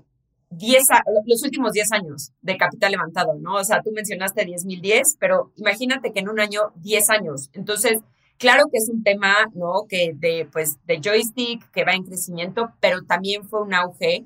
10, 0.51 0.87
los 1.25 1.43
últimos 1.43 1.73
10 1.73 1.91
años 1.91 2.31
de 2.41 2.57
capital 2.57 2.91
levantado, 2.91 3.35
¿no? 3.39 3.55
O 3.55 3.63
sea, 3.63 3.81
tú 3.81 3.91
mencionaste 3.91 4.45
10.010, 4.45 5.17
pero 5.19 5.51
imagínate 5.55 6.11
que 6.11 6.19
en 6.19 6.29
un 6.29 6.39
año 6.39 6.71
10 6.75 7.09
años. 7.11 7.49
Entonces, 7.53 7.99
claro 8.37 8.65
que 8.71 8.77
es 8.77 8.89
un 8.89 9.03
tema, 9.03 9.35
¿no? 9.53 9.85
Que 9.87 10.13
de, 10.15 10.47
pues, 10.51 10.77
de 10.85 10.99
joystick, 11.03 11.69
que 11.71 11.85
va 11.85 11.93
en 11.93 12.03
crecimiento, 12.03 12.71
pero 12.79 13.03
también 13.03 13.43
fue 13.47 13.61
un 13.61 13.73
auge 13.73 14.25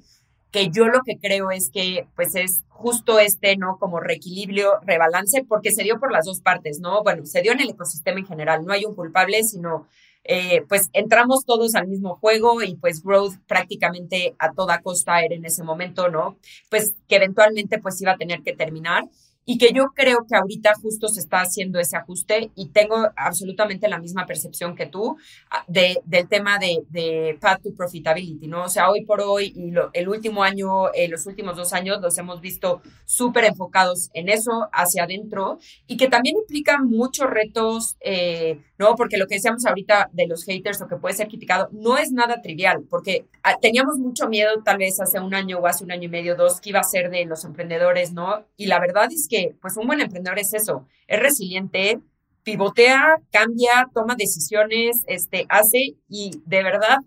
que 0.54 0.70
yo 0.70 0.86
lo 0.86 1.02
que 1.04 1.18
creo 1.18 1.50
es 1.50 1.72
que 1.72 2.08
pues 2.16 2.36
es 2.36 2.62
justo 2.70 3.20
este, 3.20 3.58
¿no? 3.58 3.78
Como 3.80 4.00
reequilibrio, 4.00 4.80
rebalance, 4.86 5.44
porque 5.44 5.72
se 5.72 5.84
dio 5.84 6.00
por 6.00 6.12
las 6.12 6.26
dos 6.26 6.42
partes, 6.42 6.80
¿no? 6.80 7.02
Bueno, 7.02 7.26
se 7.26 7.42
dio 7.42 7.54
en 7.54 7.60
el 7.60 7.72
ecosistema 7.72 8.20
en 8.20 8.28
general, 8.28 8.64
no 8.64 8.72
hay 8.72 8.86
un 8.86 8.94
culpable, 8.94 9.44
sino 9.44 9.88
eh, 10.24 10.64
pues 10.70 10.90
entramos 10.94 11.46
todos 11.46 11.76
al 11.76 11.88
mismo 11.88 12.16
juego 12.16 12.62
y 12.64 12.76
pues 12.76 13.04
growth 13.04 13.36
prácticamente 13.48 14.36
a 14.40 14.54
toda 14.54 14.82
costa 14.82 15.22
era 15.22 15.36
en 15.36 15.46
ese 15.46 15.64
momento, 15.64 16.10
¿no? 16.10 16.38
Pues 16.70 16.96
que 17.08 17.18
eventualmente 17.18 17.80
pues 17.80 18.02
iba 18.02 18.14
a 18.14 18.18
tener 18.18 18.42
que 18.42 18.56
terminar 18.56 19.06
y 19.46 19.58
que 19.58 19.72
yo 19.74 19.86
creo 19.96 20.26
que 20.28 20.36
ahorita 20.36 20.74
justo 20.82 21.08
se 21.08 21.20
está 21.20 21.42
haciendo 21.42 21.80
ese 21.80 21.98
ajuste 21.98 22.52
y 22.56 22.70
tengo 22.70 22.96
absolutamente 23.16 23.88
la 23.88 24.00
misma 24.00 24.26
percepción 24.26 24.76
que 24.76 24.86
tú 24.86 25.18
ah, 25.52 25.64
de, 25.68 26.02
del 26.06 26.28
tema 26.28 26.60
de, 26.60 26.84
de 26.90 27.38
path 27.40 27.62
to 27.64 27.74
profitability, 27.76 28.48
¿no? 28.48 28.64
O 28.64 28.70
sea, 28.70 28.90
hoy 28.90 29.06
por 29.06 29.22
hoy 29.22 29.54
y 29.56 29.74
el 29.94 30.10
último 30.10 30.44
año, 30.44 30.92
eh, 30.94 31.08
los 31.08 31.26
últimos 31.26 31.56
dos 31.56 31.74
años 31.74 32.00
los 32.02 32.18
hemos 32.18 32.42
visto 32.42 32.82
súper 33.06 33.46
enfocados 33.46 34.10
en 34.14 34.30
eso, 34.30 34.70
hacia 34.72 35.04
adentro, 35.04 35.60
y 35.88 35.98
que 35.98 36.08
también 36.08 36.38
implica 36.38 36.78
muchos 36.82 37.30
retos, 37.30 37.98
eh, 38.02 38.60
¿no? 38.78 38.96
Porque 38.96 39.18
lo 39.18 39.28
que 39.28 39.36
decíamos 39.36 39.66
ahorita 39.66 40.10
de 40.14 40.28
los 40.28 40.44
haters 40.46 40.82
o 40.82 40.88
que 40.88 40.98
puede 40.98 41.16
ser 41.16 41.28
criticado, 41.28 41.70
no 41.72 41.98
es 41.98 42.12
nada 42.12 42.42
trivial, 42.42 42.84
porque 42.90 43.26
ah, 43.44 43.58
teníamos 43.62 43.98
mucho 43.98 44.28
miedo 44.30 44.62
tal 44.64 44.78
vez 44.78 45.00
hace 45.00 45.20
un 45.20 45.34
año 45.34 45.60
o 45.60 45.68
hace 45.68 45.84
un 45.84 45.92
año 45.92 46.04
y 46.04 46.10
medio, 46.10 46.36
dos, 46.36 46.62
que 46.62 46.70
iba 46.70 46.80
a 46.80 46.84
ser 46.84 47.10
de 47.10 47.26
los 47.26 47.44
emprendedores, 47.46 48.14
¿no? 48.14 48.46
Y 48.58 48.68
la 48.68 48.80
verdad 48.80 49.12
es 49.12 49.28
que 49.28 49.33
pues 49.62 49.78
un 49.78 49.88
buen 49.88 50.02
emprendedor 50.02 50.40
es 50.40 50.54
eso, 50.54 50.88
es 51.08 51.20
resiliente, 51.20 52.00
pivotea, 52.44 53.18
cambia, 53.32 53.90
toma 53.94 54.16
decisiones, 54.16 55.04
este, 55.08 55.46
hace 55.50 55.96
y 56.10 56.42
de 56.46 56.64
verdad 56.64 56.98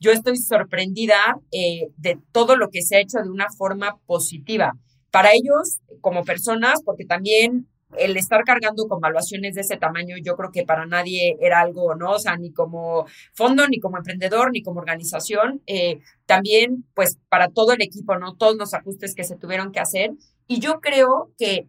yo 0.00 0.12
estoy 0.12 0.36
sorprendida 0.36 1.40
eh, 1.50 1.88
de 1.96 2.18
todo 2.32 2.56
lo 2.56 2.68
que 2.70 2.82
se 2.82 2.96
ha 2.96 3.00
hecho 3.00 3.18
de 3.18 3.30
una 3.30 3.48
forma 3.50 3.98
positiva. 4.06 4.74
Para 5.10 5.32
ellos, 5.32 5.80
como 6.00 6.24
personas, 6.24 6.82
porque 6.84 7.04
también 7.04 7.66
el 7.96 8.16
estar 8.16 8.44
cargando 8.44 8.86
con 8.86 9.00
valuaciones 9.00 9.54
de 9.54 9.62
ese 9.62 9.76
tamaño, 9.76 10.16
yo 10.22 10.36
creo 10.36 10.52
que 10.52 10.64
para 10.64 10.84
nadie 10.86 11.36
era 11.40 11.60
algo, 11.60 11.94
¿no? 11.94 12.12
O 12.12 12.18
sea, 12.18 12.36
ni 12.36 12.52
como 12.52 13.06
fondo, 13.32 13.66
ni 13.66 13.80
como 13.80 13.96
emprendedor, 13.96 14.50
ni 14.52 14.62
como 14.62 14.80
organización. 14.80 15.62
Eh, 15.66 16.00
también, 16.26 16.84
pues, 16.94 17.18
para 17.28 17.48
todo 17.48 17.72
el 17.72 17.82
equipo, 17.82 18.16
¿no? 18.18 18.36
Todos 18.36 18.56
los 18.56 18.74
ajustes 18.74 19.14
que 19.14 19.24
se 19.24 19.36
tuvieron 19.36 19.72
que 19.72 19.80
hacer. 19.80 20.10
Y 20.48 20.60
yo 20.60 20.80
creo 20.80 21.30
que 21.38 21.68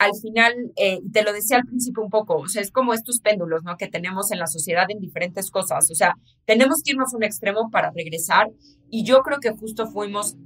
al 0.00 0.12
final, 0.14 0.54
eh, 0.76 1.00
te 1.12 1.22
lo 1.22 1.30
decía 1.30 1.58
al 1.58 1.64
principio 1.64 2.02
un 2.02 2.08
poco, 2.08 2.36
o 2.36 2.48
sea, 2.48 2.62
es 2.62 2.70
como 2.70 2.94
estos 2.94 3.20
péndulos, 3.20 3.64
¿no? 3.64 3.76
Que 3.76 3.86
tenemos 3.86 4.32
en 4.32 4.38
la 4.38 4.46
sociedad 4.46 4.86
en 4.88 4.98
diferentes 4.98 5.50
cosas. 5.50 5.90
O 5.90 5.94
sea, 5.94 6.14
tenemos 6.46 6.82
que 6.82 6.92
irnos 6.92 7.12
a 7.12 7.18
un 7.18 7.22
extremo 7.22 7.70
para 7.70 7.90
regresar 7.90 8.48
y 8.88 9.04
yo 9.04 9.20
creo 9.20 9.40
que 9.40 9.50
justo 9.50 9.86
fuimos, 9.88 10.36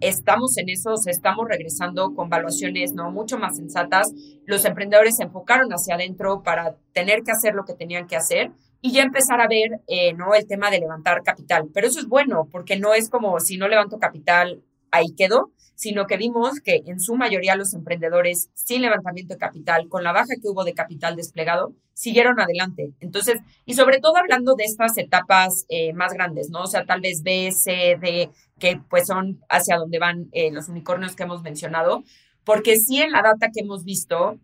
estamos 0.00 0.56
en 0.58 0.68
eso, 0.68 0.94
estamos 1.06 1.46
regresando 1.48 2.14
con 2.14 2.28
valuaciones, 2.28 2.92
¿no? 2.94 3.10
Mucho 3.10 3.36
más 3.36 3.56
sensatas. 3.56 4.12
Los 4.46 4.64
emprendedores 4.64 5.16
se 5.16 5.24
enfocaron 5.24 5.72
hacia 5.72 5.96
adentro 5.96 6.44
para 6.44 6.76
tener 6.92 7.22
que 7.24 7.32
hacer 7.32 7.54
lo 7.54 7.64
que 7.64 7.74
tenían 7.74 8.06
que 8.06 8.14
hacer 8.14 8.52
y 8.80 8.92
ya 8.92 9.02
empezar 9.02 9.40
a 9.40 9.48
ver, 9.48 9.80
eh, 9.88 10.12
¿no? 10.12 10.34
El 10.34 10.46
tema 10.46 10.70
de 10.70 10.78
levantar 10.78 11.24
capital. 11.24 11.68
Pero 11.74 11.88
eso 11.88 11.98
es 11.98 12.06
bueno, 12.06 12.48
porque 12.52 12.78
no 12.78 12.94
es 12.94 13.10
como 13.10 13.40
si 13.40 13.56
no 13.56 13.66
levanto 13.66 13.98
capital, 13.98 14.62
ahí 14.92 15.06
quedó, 15.16 15.50
sino 15.80 16.06
que 16.06 16.18
vimos 16.18 16.60
que 16.60 16.82
en 16.84 17.00
su 17.00 17.16
mayoría 17.16 17.56
los 17.56 17.72
emprendedores 17.72 18.50
sin 18.52 18.82
levantamiento 18.82 19.32
de 19.32 19.38
capital, 19.38 19.88
con 19.88 20.04
la 20.04 20.12
baja 20.12 20.34
que 20.34 20.46
hubo 20.46 20.62
de 20.62 20.74
capital 20.74 21.16
desplegado, 21.16 21.72
siguieron 21.94 22.38
adelante. 22.38 22.92
Entonces, 23.00 23.40
y 23.64 23.72
sobre 23.72 23.98
todo 23.98 24.18
hablando 24.18 24.56
de 24.56 24.64
estas 24.64 24.98
etapas 24.98 25.64
eh, 25.70 25.94
más 25.94 26.12
grandes, 26.12 26.50
¿no? 26.50 26.64
O 26.64 26.66
sea, 26.66 26.84
tal 26.84 27.00
vez 27.00 27.22
B, 27.22 27.50
C, 27.52 27.96
D, 27.98 28.28
que 28.58 28.78
pues 28.90 29.06
son 29.06 29.40
hacia 29.48 29.78
donde 29.78 29.98
van 29.98 30.28
eh, 30.32 30.50
los 30.52 30.68
unicornios 30.68 31.16
que 31.16 31.22
hemos 31.22 31.40
mencionado, 31.40 32.04
porque 32.44 32.76
sí 32.76 33.00
en 33.00 33.12
la 33.12 33.22
data 33.22 33.48
que 33.50 33.60
hemos 33.60 33.84
visto, 33.84 34.38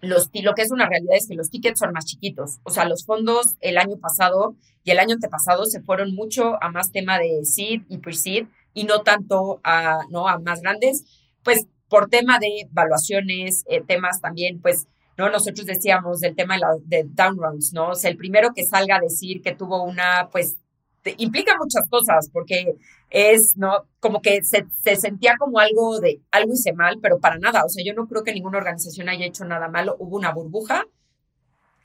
los, 0.00 0.30
lo 0.32 0.54
que 0.54 0.62
es 0.62 0.70
una 0.70 0.88
realidad 0.88 1.16
es 1.16 1.26
que 1.26 1.34
los 1.34 1.50
tickets 1.50 1.80
son 1.80 1.92
más 1.92 2.04
chiquitos. 2.04 2.60
O 2.62 2.70
sea, 2.70 2.84
los 2.84 3.04
fondos 3.04 3.56
el 3.58 3.78
año 3.78 3.96
pasado 3.96 4.54
y 4.84 4.92
el 4.92 5.00
año 5.00 5.14
antepasado 5.14 5.64
se 5.64 5.80
fueron 5.80 6.14
mucho 6.14 6.62
a 6.62 6.70
más 6.70 6.92
tema 6.92 7.18
de 7.18 7.44
seed 7.44 7.82
y 7.88 7.98
pre-seed 7.98 8.46
y 8.74 8.84
no 8.84 9.02
tanto 9.02 9.60
a, 9.64 10.00
¿no? 10.10 10.28
a 10.28 10.38
más 10.38 10.60
grandes, 10.60 11.04
pues 11.42 11.66
por 11.88 12.08
tema 12.08 12.38
de 12.38 12.66
evaluaciones, 12.70 13.64
eh, 13.68 13.82
temas 13.86 14.20
también, 14.20 14.60
pues, 14.60 14.86
¿no? 15.16 15.30
Nosotros 15.30 15.66
decíamos 15.66 16.20
del 16.20 16.36
tema 16.36 16.54
de, 16.54 16.60
la, 16.60 16.68
de 16.84 17.04
down 17.08 17.38
rounds, 17.38 17.72
¿no? 17.72 17.90
O 17.90 17.94
sea, 17.94 18.10
el 18.10 18.16
primero 18.16 18.52
que 18.54 18.64
salga 18.64 18.96
a 18.96 19.00
decir 19.00 19.42
que 19.42 19.54
tuvo 19.54 19.82
una, 19.82 20.28
pues, 20.30 20.58
implica 21.16 21.56
muchas 21.58 21.88
cosas, 21.88 22.28
porque 22.32 22.74
es, 23.10 23.56
¿no? 23.56 23.86
Como 24.00 24.20
que 24.20 24.42
se, 24.42 24.66
se, 24.82 24.96
sentía 24.96 25.34
como 25.38 25.58
algo 25.58 25.98
de, 26.00 26.20
algo 26.30 26.52
hice 26.52 26.72
mal, 26.72 26.98
pero 27.00 27.18
para 27.18 27.38
nada, 27.38 27.64
o 27.64 27.68
sea, 27.68 27.82
yo 27.84 27.94
no 27.94 28.06
creo 28.06 28.22
que 28.24 28.34
ninguna 28.34 28.58
organización 28.58 29.08
haya 29.08 29.26
hecho 29.26 29.44
nada 29.44 29.68
malo, 29.68 29.96
hubo 29.98 30.16
una 30.16 30.32
burbuja, 30.32 30.84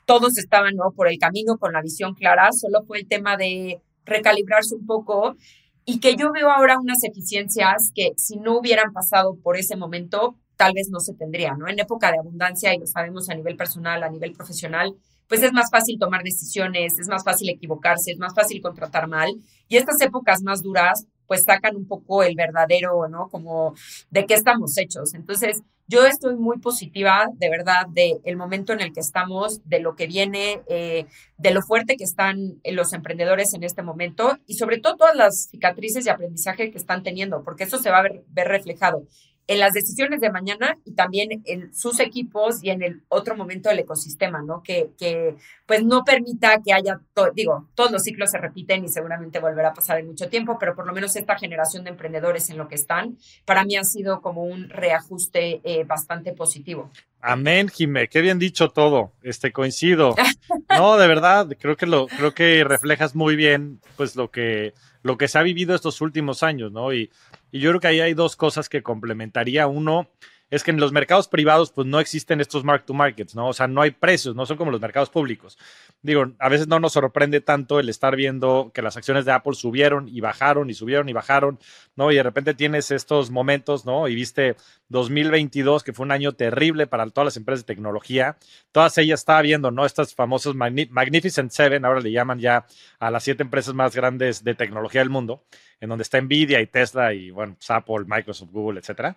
todos 0.06 0.36
estaban, 0.36 0.76
¿no? 0.76 0.92
Por 0.92 1.08
el 1.08 1.18
camino, 1.18 1.56
con 1.58 1.72
la 1.72 1.80
visión 1.80 2.14
clara, 2.14 2.52
solo 2.52 2.82
fue 2.82 2.98
el 2.98 3.08
tema 3.08 3.36
de 3.36 3.80
recalibrarse 4.04 4.74
un 4.74 4.86
poco 4.86 5.36
y 5.84 6.00
que 6.00 6.16
yo 6.16 6.32
veo 6.32 6.50
ahora 6.50 6.78
unas 6.78 7.04
eficiencias 7.04 7.90
que 7.94 8.12
si 8.16 8.36
no 8.36 8.58
hubieran 8.58 8.92
pasado 8.92 9.36
por 9.36 9.56
ese 9.56 9.76
momento, 9.76 10.36
tal 10.56 10.72
vez 10.74 10.88
no 10.90 11.00
se 11.00 11.14
tendrían, 11.14 11.58
¿no? 11.58 11.68
En 11.68 11.78
época 11.78 12.10
de 12.10 12.18
abundancia, 12.18 12.74
y 12.74 12.78
lo 12.78 12.86
sabemos 12.86 13.28
a 13.28 13.34
nivel 13.34 13.56
personal, 13.56 14.02
a 14.02 14.08
nivel 14.08 14.32
profesional, 14.32 14.96
pues 15.28 15.42
es 15.42 15.52
más 15.52 15.70
fácil 15.70 15.98
tomar 15.98 16.22
decisiones, 16.22 16.98
es 16.98 17.08
más 17.08 17.24
fácil 17.24 17.48
equivocarse, 17.48 18.12
es 18.12 18.18
más 18.18 18.34
fácil 18.34 18.60
contratar 18.60 19.08
mal. 19.08 19.30
Y 19.68 19.76
estas 19.76 20.00
épocas 20.00 20.42
más 20.42 20.62
duras, 20.62 21.06
pues 21.26 21.44
sacan 21.44 21.76
un 21.76 21.86
poco 21.86 22.22
el 22.22 22.36
verdadero, 22.36 23.08
¿no? 23.08 23.28
Como 23.28 23.74
de 24.10 24.26
qué 24.26 24.34
estamos 24.34 24.76
hechos. 24.76 25.14
Entonces, 25.14 25.62
yo 25.86 26.06
estoy 26.06 26.36
muy 26.36 26.58
positiva, 26.58 27.26
de 27.34 27.50
verdad, 27.50 27.86
de 27.88 28.18
el 28.24 28.36
momento 28.36 28.72
en 28.72 28.80
el 28.80 28.92
que 28.92 29.00
estamos, 29.00 29.60
de 29.68 29.80
lo 29.80 29.94
que 29.96 30.06
viene, 30.06 30.62
eh, 30.68 31.06
de 31.36 31.50
lo 31.50 31.62
fuerte 31.62 31.96
que 31.96 32.04
están 32.04 32.60
los 32.64 32.92
emprendedores 32.92 33.54
en 33.54 33.64
este 33.64 33.82
momento 33.82 34.38
y 34.46 34.54
sobre 34.54 34.78
todo 34.78 34.96
todas 34.96 35.16
las 35.16 35.48
cicatrices 35.50 36.06
y 36.06 36.08
aprendizaje 36.08 36.70
que 36.70 36.78
están 36.78 37.02
teniendo, 37.02 37.42
porque 37.44 37.64
eso 37.64 37.78
se 37.78 37.90
va 37.90 37.98
a 37.98 38.02
ver, 38.02 38.22
ver 38.28 38.48
reflejado 38.48 39.06
en 39.46 39.58
las 39.58 39.72
decisiones 39.72 40.20
de 40.20 40.30
mañana 40.30 40.78
y 40.84 40.92
también 40.92 41.42
en 41.44 41.74
sus 41.74 42.00
equipos 42.00 42.62
y 42.62 42.70
en 42.70 42.82
el 42.82 43.02
otro 43.08 43.36
momento 43.36 43.68
del 43.68 43.80
ecosistema, 43.80 44.42
¿no? 44.42 44.62
Que, 44.62 44.90
que 44.98 45.36
pues 45.66 45.84
no 45.84 46.02
permita 46.04 46.62
que 46.64 46.72
haya, 46.72 47.00
digo, 47.34 47.68
todos 47.74 47.90
los 47.90 48.02
ciclos 48.02 48.30
se 48.30 48.38
repiten 48.38 48.84
y 48.84 48.88
seguramente 48.88 49.40
volverá 49.40 49.68
a 49.68 49.74
pasar 49.74 49.98
en 49.98 50.06
mucho 50.06 50.28
tiempo, 50.28 50.56
pero 50.58 50.74
por 50.74 50.86
lo 50.86 50.92
menos 50.92 51.14
esta 51.16 51.36
generación 51.38 51.84
de 51.84 51.90
emprendedores 51.90 52.48
en 52.50 52.56
lo 52.56 52.68
que 52.68 52.74
están, 52.74 53.18
para 53.44 53.64
mí 53.64 53.76
ha 53.76 53.84
sido 53.84 54.22
como 54.22 54.44
un 54.44 54.68
reajuste 54.70 55.60
eh, 55.64 55.84
bastante 55.84 56.32
positivo. 56.32 56.90
Amén, 57.20 57.68
Jimé, 57.68 58.08
qué 58.08 58.20
bien 58.20 58.38
dicho 58.38 58.68
todo, 58.70 59.12
este 59.22 59.52
coincido. 59.52 60.14
No, 60.68 60.96
de 60.96 61.06
verdad, 61.06 61.48
creo 61.58 61.76
que 61.76 61.86
lo, 61.86 62.08
creo 62.08 62.34
que 62.34 62.64
reflejas 62.64 63.14
muy 63.14 63.36
bien, 63.36 63.80
pues 63.96 64.16
lo 64.16 64.30
que, 64.30 64.74
lo 65.02 65.16
que 65.16 65.28
se 65.28 65.38
ha 65.38 65.42
vivido 65.42 65.74
estos 65.74 66.00
últimos 66.00 66.42
años, 66.42 66.72
¿no? 66.72 66.92
Y 66.92 67.10
y 67.54 67.60
yo 67.60 67.70
creo 67.70 67.80
que 67.80 67.86
ahí 67.86 68.00
hay 68.00 68.14
dos 68.14 68.34
cosas 68.34 68.68
que 68.68 68.82
complementaría. 68.82 69.68
Uno 69.68 70.08
es 70.50 70.62
que 70.62 70.70
en 70.70 70.78
los 70.78 70.92
mercados 70.92 71.28
privados 71.28 71.72
pues 71.72 71.86
no 71.86 72.00
existen 72.00 72.40
estos 72.40 72.64
mark 72.64 72.84
to 72.84 72.94
markets, 72.94 73.34
¿no? 73.34 73.48
O 73.48 73.52
sea, 73.52 73.66
no 73.66 73.80
hay 73.82 73.90
precios, 73.90 74.36
no 74.36 74.46
son 74.46 74.56
como 74.56 74.70
los 74.70 74.80
mercados 74.80 75.10
públicos. 75.10 75.58
Digo, 76.02 76.32
a 76.38 76.48
veces 76.48 76.68
no 76.68 76.78
nos 76.80 76.92
sorprende 76.92 77.40
tanto 77.40 77.80
el 77.80 77.88
estar 77.88 78.14
viendo 78.14 78.70
que 78.74 78.82
las 78.82 78.96
acciones 78.96 79.24
de 79.24 79.32
Apple 79.32 79.54
subieron 79.54 80.08
y 80.08 80.20
bajaron 80.20 80.70
y 80.70 80.74
subieron 80.74 81.08
y 81.08 81.12
bajaron, 81.12 81.58
¿no? 81.96 82.12
Y 82.12 82.16
de 82.16 82.22
repente 82.22 82.54
tienes 82.54 82.90
estos 82.90 83.30
momentos, 83.30 83.84
¿no? 83.86 84.06
Y 84.06 84.14
viste 84.14 84.56
2022, 84.88 85.82
que 85.82 85.92
fue 85.92 86.04
un 86.04 86.12
año 86.12 86.32
terrible 86.32 86.86
para 86.86 87.08
todas 87.08 87.26
las 87.26 87.36
empresas 87.36 87.64
de 87.64 87.74
tecnología. 87.74 88.36
Todas 88.70 88.96
ellas 88.98 89.20
estaba 89.20 89.42
viendo, 89.42 89.70
¿no? 89.70 89.86
Estas 89.86 90.14
famosas 90.14 90.54
Magnificent 90.54 91.50
Seven, 91.50 91.84
ahora 91.84 92.00
le 92.00 92.12
llaman 92.12 92.38
ya 92.38 92.66
a 92.98 93.10
las 93.10 93.24
siete 93.24 93.42
empresas 93.42 93.74
más 93.74 93.94
grandes 93.96 94.44
de 94.44 94.54
tecnología 94.54 95.00
del 95.00 95.10
mundo 95.10 95.42
en 95.80 95.88
donde 95.90 96.02
está 96.02 96.20
Nvidia 96.20 96.60
y 96.60 96.66
Tesla 96.66 97.12
y, 97.12 97.30
bueno, 97.30 97.54
pues, 97.56 97.70
Apple, 97.70 98.04
Microsoft, 98.06 98.50
Google, 98.50 98.80
etcétera. 98.80 99.16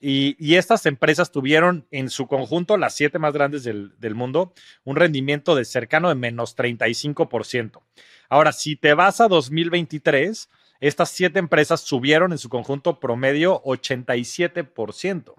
Y, 0.00 0.54
estas 0.54 0.86
empresas 0.86 1.32
tuvieron 1.32 1.86
en 1.90 2.08
su 2.08 2.28
conjunto, 2.28 2.76
las 2.76 2.94
siete 2.94 3.18
más 3.18 3.32
grandes 3.32 3.64
del, 3.64 4.14
mundo, 4.14 4.52
un 4.84 4.96
rendimiento 4.96 5.56
de 5.56 5.64
cercano 5.64 6.08
de 6.08 6.14
menos 6.14 6.56
35%. 6.56 7.82
Ahora, 8.28 8.52
si 8.52 8.76
te 8.76 8.94
vas 8.94 9.20
a 9.20 9.26
2023, 9.26 10.48
estas 10.80 11.10
siete 11.10 11.40
empresas 11.40 11.80
subieron 11.80 12.30
en 12.30 12.38
su 12.38 12.48
conjunto 12.48 13.00
promedio 13.00 13.60
87%. 13.64 15.34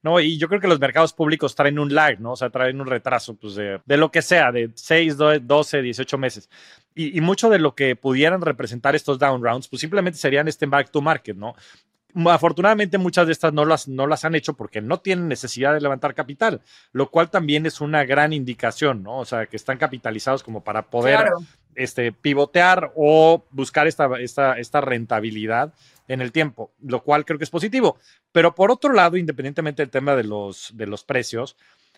¿no? 0.00 0.20
Y 0.20 0.38
yo 0.38 0.48
creo 0.48 0.60
que 0.60 0.68
los 0.68 0.78
mercados 0.78 1.12
públicos 1.12 1.56
traen 1.56 1.80
un 1.80 1.92
lag, 1.92 2.20
¿no? 2.20 2.32
O 2.32 2.36
sea, 2.36 2.50
traen 2.50 2.80
un 2.80 2.86
retraso, 2.86 3.34
pues, 3.34 3.56
de, 3.56 3.80
lo 3.96 4.12
que 4.12 4.22
sea, 4.22 4.52
de 4.52 4.70
6, 4.72 5.16
12, 5.42 5.82
18 5.82 6.18
meses. 6.18 6.48
Y, 6.94 7.18
y, 7.18 7.20
mucho 7.20 7.50
de 7.50 7.58
lo 7.58 7.74
que 7.74 7.96
pudieran 7.96 8.40
representar 8.40 8.94
estos 8.94 9.18
down 9.18 9.42
rounds, 9.42 9.66
pues 9.66 9.80
simplemente 9.80 10.18
serían 10.18 10.46
este 10.46 10.66
back 10.66 10.90
to 10.90 11.00
market, 11.00 11.36
¿no? 11.36 11.54
Afortunadamente 12.26 12.98
muchas 12.98 13.26
de 13.26 13.32
estas 13.32 13.52
no 13.52 13.64
las, 13.64 13.88
no 13.88 14.06
las 14.06 14.24
han 14.24 14.34
hecho 14.34 14.54
porque 14.54 14.80
no 14.80 15.00
tienen 15.00 15.28
necesidad 15.28 15.74
de 15.74 15.80
levantar 15.80 16.14
capital, 16.14 16.60
lo 16.92 17.10
cual 17.10 17.30
también 17.30 17.66
es 17.66 17.80
una 17.80 18.04
gran 18.04 18.32
indicación, 18.32 19.02
¿no? 19.02 19.18
O 19.18 19.24
sea, 19.24 19.46
que 19.46 19.56
están 19.56 19.78
capitalizados 19.78 20.42
como 20.42 20.64
para 20.64 20.82
poder 20.82 21.28
este, 21.74 22.12
pivotear 22.12 22.92
o 22.96 23.44
buscar 23.50 23.86
esta, 23.86 24.08
esta, 24.18 24.58
esta 24.58 24.80
rentabilidad 24.80 25.72
en 26.08 26.20
el 26.20 26.32
tiempo, 26.32 26.72
lo 26.80 27.02
cual 27.02 27.24
creo 27.24 27.38
que 27.38 27.44
es 27.44 27.50
positivo. 27.50 27.98
Pero 28.32 28.54
por 28.54 28.70
otro 28.70 28.92
lado, 28.92 29.16
independientemente 29.16 29.82
del 29.82 29.90
tema 29.90 30.16
de 30.16 30.24
los, 30.24 30.72
de 30.74 30.86
los 30.86 31.04
precios, 31.04 31.56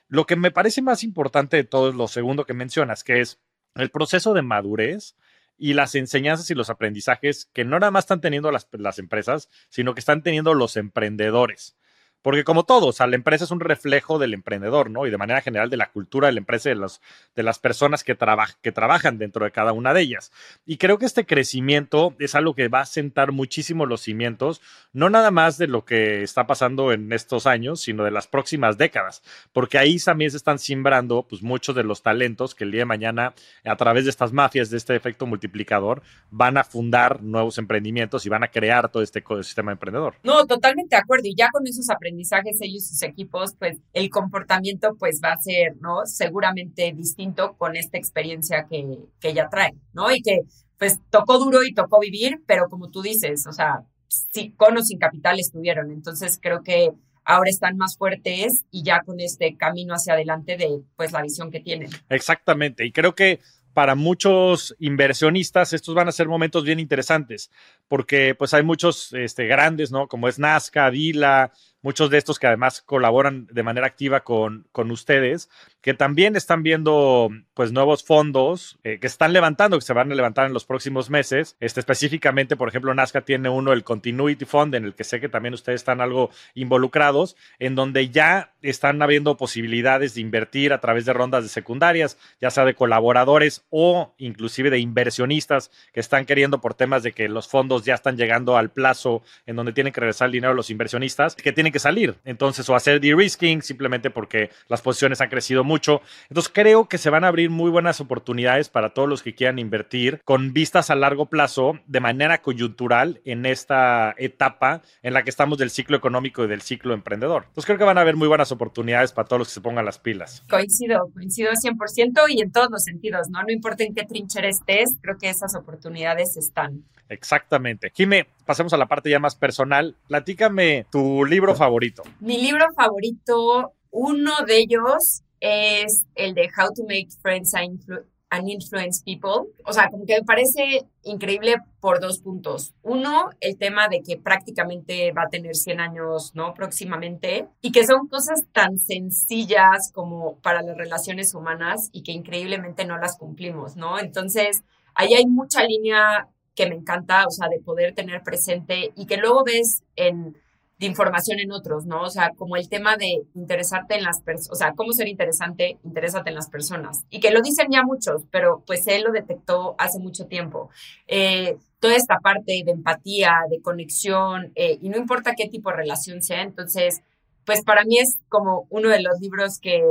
lo 0.09 0.27
que 0.27 0.37
me 0.37 0.51
parece 0.51 0.83
más 0.83 1.05
importante 1.05 1.57
de 1.57 1.65
todo 1.65 1.89
es 1.89 1.95
lo 1.95 2.09
segundo 2.09 2.45
que 2.45 2.55
mencionas, 2.55 3.05
que 3.05 3.21
es 3.21 3.39
el 3.75 3.91
proceso 3.91 4.35
de 4.35 4.43
madurez 4.43 5.15
y 5.61 5.75
las 5.75 5.95
enseñanzas 5.95 6.51
y 6.51 6.55
los 6.55 6.71
aprendizajes 6.71 7.51
que 7.53 7.67
no 7.67 7.79
nada 7.79 7.91
más 7.91 8.05
están 8.05 8.23
teniendo 8.23 8.51
las, 8.51 8.67
las 8.73 8.99
empresas, 8.99 9.51
sino 9.69 9.95
que 9.95 10.01
están 10.01 10.23
teniendo 10.23 10.55
los 10.55 10.77
emprendedores. 10.79 11.77
Porque 12.23 12.45
como 12.45 12.65
todos, 12.65 13.01
la 13.01 13.15
empresa 13.15 13.45
es 13.45 13.51
un 13.51 13.61
reflejo 13.61 14.19
del 14.19 14.35
emprendedor, 14.35 14.91
¿no? 14.91 15.07
Y 15.07 15.11
de 15.11 15.19
manera 15.19 15.41
general 15.41 15.71
de 15.71 15.77
la 15.77 15.91
cultura 15.91 16.27
de 16.27 16.33
la 16.33 16.41
empresa 16.41 16.69
y 16.69 16.75
de, 16.75 16.81
los, 16.81 17.01
de 17.35 17.43
las 17.43 17.59
personas 17.59 18.05
que, 18.05 18.17
que 18.61 18.73
trabajan 18.73 19.19
dentro 19.19 19.45
de 19.45 19.51
cada 19.51 19.73
una 19.73 19.95
de 19.95 20.03
ellas. 20.03 20.33
Y 20.67 20.77
creo 20.77 20.99
que 20.99 21.07
este 21.07 21.27
crecimiento 21.27 22.15
es 22.19 22.35
algo 22.35 22.55
que 22.55 22.69
va 22.69 22.81
a 22.81 22.87
sentar 22.87 23.33
muchísimo 23.33 23.87
los 23.87 24.03
cimientos, 24.03 24.61
no 24.93 25.11
nada 25.11 25.31
más 25.31 25.59
de 25.59 25.67
lo 25.67 25.85
que 25.85 26.23
está 26.23 26.47
pasando 26.47 26.93
en 26.93 27.13
estos 27.13 27.47
años, 27.47 27.81
sino 27.81 28.05
de 28.05 28.11
las 28.11 28.27
próximas 28.27 28.77
décadas, 28.79 29.23
porque 29.53 29.79
ahí 29.79 29.99
también 29.99 30.31
se 30.31 30.37
están 30.37 30.59
simbrando 30.59 31.27
pues, 31.29 31.43
muchos 31.43 31.75
de 31.75 31.85
los 31.85 32.03
talentos 32.03 32.55
que 32.55 32.65
el 32.65 32.73
día 32.73 32.83
de 32.83 32.87
mañana, 32.87 33.35
a 33.65 33.77
través 33.77 34.05
de 34.05 34.11
estas 34.11 34.33
mafias, 34.33 34.71
de 34.71 34.77
este 34.77 34.95
efecto 34.97 35.27
multiplicador, 35.27 36.03
van 36.31 36.57
a 36.57 36.65
fundar 36.65 37.23
nuevos 37.23 37.59
emprendimientos 37.59 38.27
y 38.27 38.29
van 38.29 38.43
a 38.43 38.49
crear 38.49 38.89
todo 38.91 39.03
este 39.03 39.21
ecosistema 39.21 39.73
emprendedor. 39.73 40.17
No, 40.23 40.47
totalmente 40.47 40.97
de 40.97 41.03
acuerdo. 41.03 41.27
Y 41.27 41.35
ya 41.35 41.49
con 41.51 41.67
esos 41.67 41.89
aprendizajes, 41.91 42.10
aprendizajes 42.11 42.61
ellos 42.61 42.85
y 42.85 42.87
sus 42.87 43.03
equipos, 43.03 43.55
pues 43.59 43.79
el 43.93 44.11
comportamiento 44.11 44.97
pues 44.99 45.21
va 45.25 45.33
a 45.33 45.41
ser, 45.41 45.77
¿no? 45.81 46.05
Seguramente 46.05 46.93
distinto 46.97 47.57
con 47.57 47.77
esta 47.77 47.99
experiencia 47.99 48.67
que, 48.69 48.99
que 49.21 49.33
ya 49.33 49.49
traen, 49.49 49.81
¿no? 49.93 50.11
Y 50.11 50.23
que 50.23 50.41
pues 50.79 50.99
tocó 51.11 51.39
duro 51.39 51.63
y 51.63 51.75
tocó 51.75 52.01
vivir, 52.01 52.43
pero 52.47 52.69
como 52.69 52.91
tú 52.91 53.03
dices, 53.03 53.47
o 53.47 53.53
sea, 53.53 53.83
sí, 54.09 54.55
con 54.57 54.77
o 54.77 54.83
sin 54.83 54.99
capital 54.99 55.39
estuvieron. 55.39 55.91
Entonces 55.91 56.39
creo 56.41 56.63
que 56.63 56.91
ahora 57.25 57.51
están 57.51 57.77
más 57.77 57.97
fuertes 57.97 58.65
y 58.71 58.83
ya 58.83 59.03
con 59.03 59.21
este 59.21 59.57
camino 59.57 59.95
hacia 59.95 60.15
adelante 60.15 60.57
de 60.57 60.81
pues 60.97 61.13
la 61.13 61.23
visión 61.23 61.51
que 61.51 61.61
tienen. 61.61 61.91
Exactamente. 62.09 62.85
Y 62.85 62.93
creo 62.93 63.15
que 63.15 63.41
para 63.73 63.95
muchos 63.95 64.75
inversionistas 64.79 65.73
estos 65.73 65.95
van 65.95 66.09
a 66.09 66.13
ser 66.13 66.27
momentos 66.29 66.65
bien 66.65 66.81
interesantes 66.81 67.51
porque 67.89 68.35
pues 68.35 68.53
hay 68.55 68.63
muchos 68.63 69.13
este, 69.13 69.47
grandes, 69.47 69.93
¿no? 69.93 70.09
Como 70.09 70.29
es 70.29 70.39
Nazca, 70.39 70.91
Dila, 70.91 71.53
muchos 71.83 72.11
de 72.11 72.19
estos 72.19 72.39
que 72.39 72.47
además 72.47 72.83
colaboran 72.83 73.47
de 73.51 73.63
manera 73.63 73.87
activa 73.87 74.21
con, 74.21 74.67
con 74.73 74.91
ustedes, 74.91 75.49
que 75.81 75.95
también 75.95 76.37
están 76.37 76.63
viendo 76.63 77.31
pues 77.55 77.73
nuevos 77.73 78.05
fondos 78.05 78.79
eh, 78.85 78.99
que 79.01 79.07
están 79.07 79.33
levantando, 79.33 79.79
que 79.79 79.85
se 79.85 79.93
van 79.93 80.13
a 80.13 80.15
levantar 80.15 80.47
en 80.47 80.53
los 80.53 80.65
próximos 80.65 81.11
meses. 81.11 81.57
Este, 81.61 81.81
específicamente, 81.81 82.57
por 82.57 82.69
ejemplo, 82.69 82.95
Nazca 82.95 83.23
tiene 83.23 83.49
uno, 83.49 83.73
el 83.73 83.85
Continuity 83.85 84.45
Fund, 84.45 84.75
en 84.75 84.85
el 84.85 84.95
que 84.95 85.05
sé 85.05 85.21
que 85.21 85.29
también 85.29 85.55
ustedes 85.55 85.81
están 85.81 86.01
algo 86.01 86.31
involucrados, 86.55 87.37
en 87.59 87.75
donde 87.75 88.11
ya 88.11 88.53
están 88.63 89.01
habiendo 89.03 89.37
posibilidades 89.37 90.15
de 90.15 90.21
invertir 90.21 90.73
a 90.73 90.81
través 90.81 91.05
de 91.07 91.13
rondas 91.13 91.45
de 91.45 91.49
secundarias, 91.49 92.19
ya 92.41 92.51
sea 92.51 92.65
de 92.65 92.75
colaboradores 92.75 93.65
o 93.71 94.15
inclusive 94.19 94.71
de 94.71 94.79
inversionistas 94.79 95.71
que 95.93 96.01
están 96.01 96.27
queriendo 96.27 96.61
por 96.61 96.75
temas 96.75 97.03
de 97.03 97.13
que 97.13 97.29
los 97.29 97.49
fondos 97.49 97.85
ya 97.85 97.95
están 97.95 98.17
llegando 98.17 98.57
al 98.57 98.71
plazo 98.71 99.23
en 99.47 99.57
donde 99.57 99.73
tienen 99.73 99.93
que 99.93 100.01
regresar 100.01 100.27
el 100.27 100.33
dinero 100.33 100.53
a 100.53 100.57
los 100.57 100.71
inversionistas, 100.71 101.35
que 101.35 101.53
tienen 101.53 101.70
que 101.73 101.79
salir. 101.79 102.17
Entonces, 102.25 102.69
o 102.69 102.75
hacer 102.75 103.01
de-risking 103.01 103.63
simplemente 103.63 104.11
porque 104.11 104.51
las 104.69 104.83
posiciones 104.83 105.21
han 105.21 105.29
crecido 105.29 105.65
mucho. 105.65 106.03
Entonces, 106.29 106.53
creo 106.55 106.89
que 106.89 106.99
se 106.99 107.11
van 107.11 107.25
a 107.25 107.29
abrir 107.29 107.51
muy 107.51 107.71
buenas 107.71 108.01
oportunidades 108.01 108.69
para 108.69 108.91
todos 108.91 109.09
los 109.09 109.23
que 109.23 109.35
quieran 109.35 109.59
invertir 109.59 110.21
con 110.25 110.53
vistas 110.53 110.91
a 110.91 110.95
largo 110.95 111.27
plazo 111.27 111.79
de 111.87 112.01
manera 112.01 112.43
coyuntural 112.43 113.21
en 113.25 113.47
esta 113.47 114.15
etapa 114.19 114.83
en 115.03 115.15
la 115.15 115.23
que 115.23 115.31
estamos 115.31 115.59
del 115.59 115.71
ciclo 115.71 115.97
económico 115.97 116.45
y 116.45 116.49
del 116.49 116.63
ciclo 116.63 116.95
emprendedor. 116.95 117.45
Entonces, 117.49 117.67
creo 117.67 117.79
que 117.79 117.85
van 117.85 117.99
a 117.99 118.03
haber 118.03 118.17
muy 118.17 118.29
buenas 118.29 118.53
oportunidades 118.53 119.13
para 119.13 119.27
todos 119.27 119.41
los 119.41 119.49
que 119.49 119.55
se 119.55 119.61
pongan 119.61 119.85
las 119.85 119.99
pilas. 119.99 120.45
Coincido, 120.49 121.11
coincido 121.13 121.53
100% 121.53 122.25
y 122.29 122.43
en 122.43 122.53
todos 122.53 122.71
los 122.71 122.85
sentidos, 122.85 123.29
¿no? 123.31 123.43
No 123.43 123.53
importa 123.53 123.85
en 123.85 123.95
qué 123.95 124.05
trinchera 124.05 124.49
estés, 124.49 124.97
creo 125.01 125.17
que 125.19 125.29
esas 125.29 125.55
oportunidades 125.55 126.37
están. 126.37 126.85
Exactamente. 127.11 127.91
Jime, 127.93 128.29
pasemos 128.47 128.73
a 128.73 128.77
la 128.77 128.87
parte 128.87 129.11
ya 129.11 129.19
más 129.19 129.35
personal. 129.35 129.97
Platícame 130.07 130.87
tu 130.91 131.25
libro 131.25 131.55
favorito. 131.61 132.03
Mi 132.21 132.39
libro 132.41 132.65
favorito, 132.75 133.75
uno 133.91 134.33
de 134.47 134.61
ellos 134.61 135.23
es 135.41 136.07
el 136.15 136.35
de 136.35 136.49
How 136.57 136.73
to 136.75 136.83
Make 136.85 137.09
Friends 137.21 137.55
and, 137.55 138.49
Influence 138.49 139.03
People. 139.05 139.53
O 139.67 139.73
sea, 139.73 139.89
como 139.91 140.07
que 140.07 140.15
me 140.15 140.25
parece 140.25 140.87
increíble 141.03 141.57
por 141.81 142.01
dos 142.01 142.21
puntos. 142.21 142.73
Uno, 142.83 143.29
el 143.41 143.59
tema 143.59 143.89
de 143.89 144.03
que 144.03 144.17
prácticamente 144.17 145.13
va 145.13 145.25
a 145.25 145.29
tener 145.29 145.55
100 145.55 145.81
años, 145.81 146.33
¿no? 146.35 146.55
Próximamente. 146.55 147.49
Y 147.61 147.73
que 147.73 147.85
son 147.85 148.09
cosas 148.09 148.45
tan 148.53 148.79
sencillas 148.79 149.91
como 149.93 150.39
para 150.39 150.63
las 150.63 150.77
relaciones 150.79 151.35
humanas 151.35 151.91
y 151.93 152.05
que 152.05 152.13
increíblemente 152.13 152.87
no 152.87 152.97
las 152.99 153.19
cumplimos, 153.19 153.77
¿no? 153.77 153.99
Entonces, 153.99 154.63
ahí 154.95 155.13
hay 155.13 155.27
mucha 155.27 155.65
línea 155.65 156.29
que 156.55 156.69
me 156.69 156.77
encanta, 156.77 157.27
o 157.27 157.31
sea, 157.31 157.49
de 157.49 157.59
poder 157.59 157.95
tener 157.95 158.23
presente 158.23 158.93
y 158.97 159.07
que 159.07 159.17
luego 159.17 159.45
ves 159.45 159.83
en 159.97 160.37
de 160.81 160.87
información 160.87 161.39
en 161.41 161.53
otros, 161.53 161.85
¿no? 161.85 162.03
O 162.03 162.09
sea, 162.09 162.31
como 162.31 162.57
el 162.57 162.71
tema 162.71 162.97
de 162.97 163.23
interesarte 163.35 163.97
en 163.97 164.03
las 164.03 164.23
personas, 164.23 164.51
o 164.51 164.55
sea, 164.55 164.73
cómo 164.73 164.93
ser 164.95 165.09
interesante, 165.09 165.79
interésate 165.85 166.31
en 166.31 166.37
las 166.37 166.49
personas. 166.49 167.05
Y 167.11 167.21
que 167.21 167.31
lo 167.31 167.43
dicen 167.43 167.67
ya 167.71 167.83
muchos, 167.83 168.23
pero 168.31 168.65
pues 168.67 168.87
él 168.87 169.03
lo 169.03 169.13
detectó 169.13 169.75
hace 169.77 169.99
mucho 169.99 170.25
tiempo. 170.25 170.71
Eh, 171.07 171.59
toda 171.81 171.97
esta 171.97 172.19
parte 172.21 172.63
de 172.65 172.73
empatía, 172.73 173.41
de 173.51 173.61
conexión, 173.61 174.53
eh, 174.55 174.79
y 174.81 174.89
no 174.89 174.97
importa 174.97 175.35
qué 175.37 175.49
tipo 175.51 175.69
de 175.69 175.77
relación 175.77 176.23
sea, 176.23 176.41
entonces, 176.41 177.03
pues 177.45 177.63
para 177.63 177.85
mí 177.85 177.99
es 177.99 178.19
como 178.31 178.67
uno 178.71 178.89
de 178.89 179.03
los 179.03 179.21
libros 179.21 179.59
que 179.61 179.83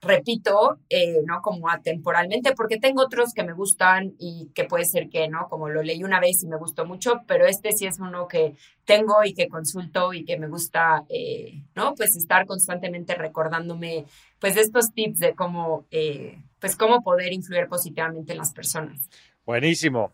repito, 0.00 0.78
eh, 0.88 1.20
¿no? 1.24 1.40
Como 1.42 1.68
atemporalmente, 1.68 2.52
porque 2.54 2.78
tengo 2.78 3.02
otros 3.02 3.32
que 3.34 3.42
me 3.42 3.52
gustan 3.52 4.14
y 4.18 4.50
que 4.54 4.64
puede 4.64 4.84
ser 4.84 5.08
que, 5.08 5.28
¿no? 5.28 5.48
Como 5.48 5.68
lo 5.68 5.82
leí 5.82 6.04
una 6.04 6.20
vez 6.20 6.42
y 6.42 6.46
me 6.46 6.56
gustó 6.56 6.86
mucho, 6.86 7.22
pero 7.26 7.46
este 7.46 7.72
sí 7.72 7.86
es 7.86 7.98
uno 7.98 8.28
que 8.28 8.54
tengo 8.84 9.24
y 9.24 9.34
que 9.34 9.48
consulto 9.48 10.12
y 10.12 10.24
que 10.24 10.38
me 10.38 10.46
gusta, 10.46 11.04
eh, 11.08 11.64
¿no? 11.74 11.94
Pues 11.94 12.16
estar 12.16 12.46
constantemente 12.46 13.14
recordándome, 13.14 14.04
pues, 14.38 14.56
estos 14.56 14.92
tips 14.94 15.18
de 15.18 15.34
cómo, 15.34 15.86
eh, 15.90 16.42
pues, 16.60 16.76
cómo 16.76 17.02
poder 17.02 17.32
influir 17.32 17.66
positivamente 17.66 18.32
en 18.32 18.38
las 18.38 18.52
personas. 18.52 19.08
Buenísimo. 19.44 20.12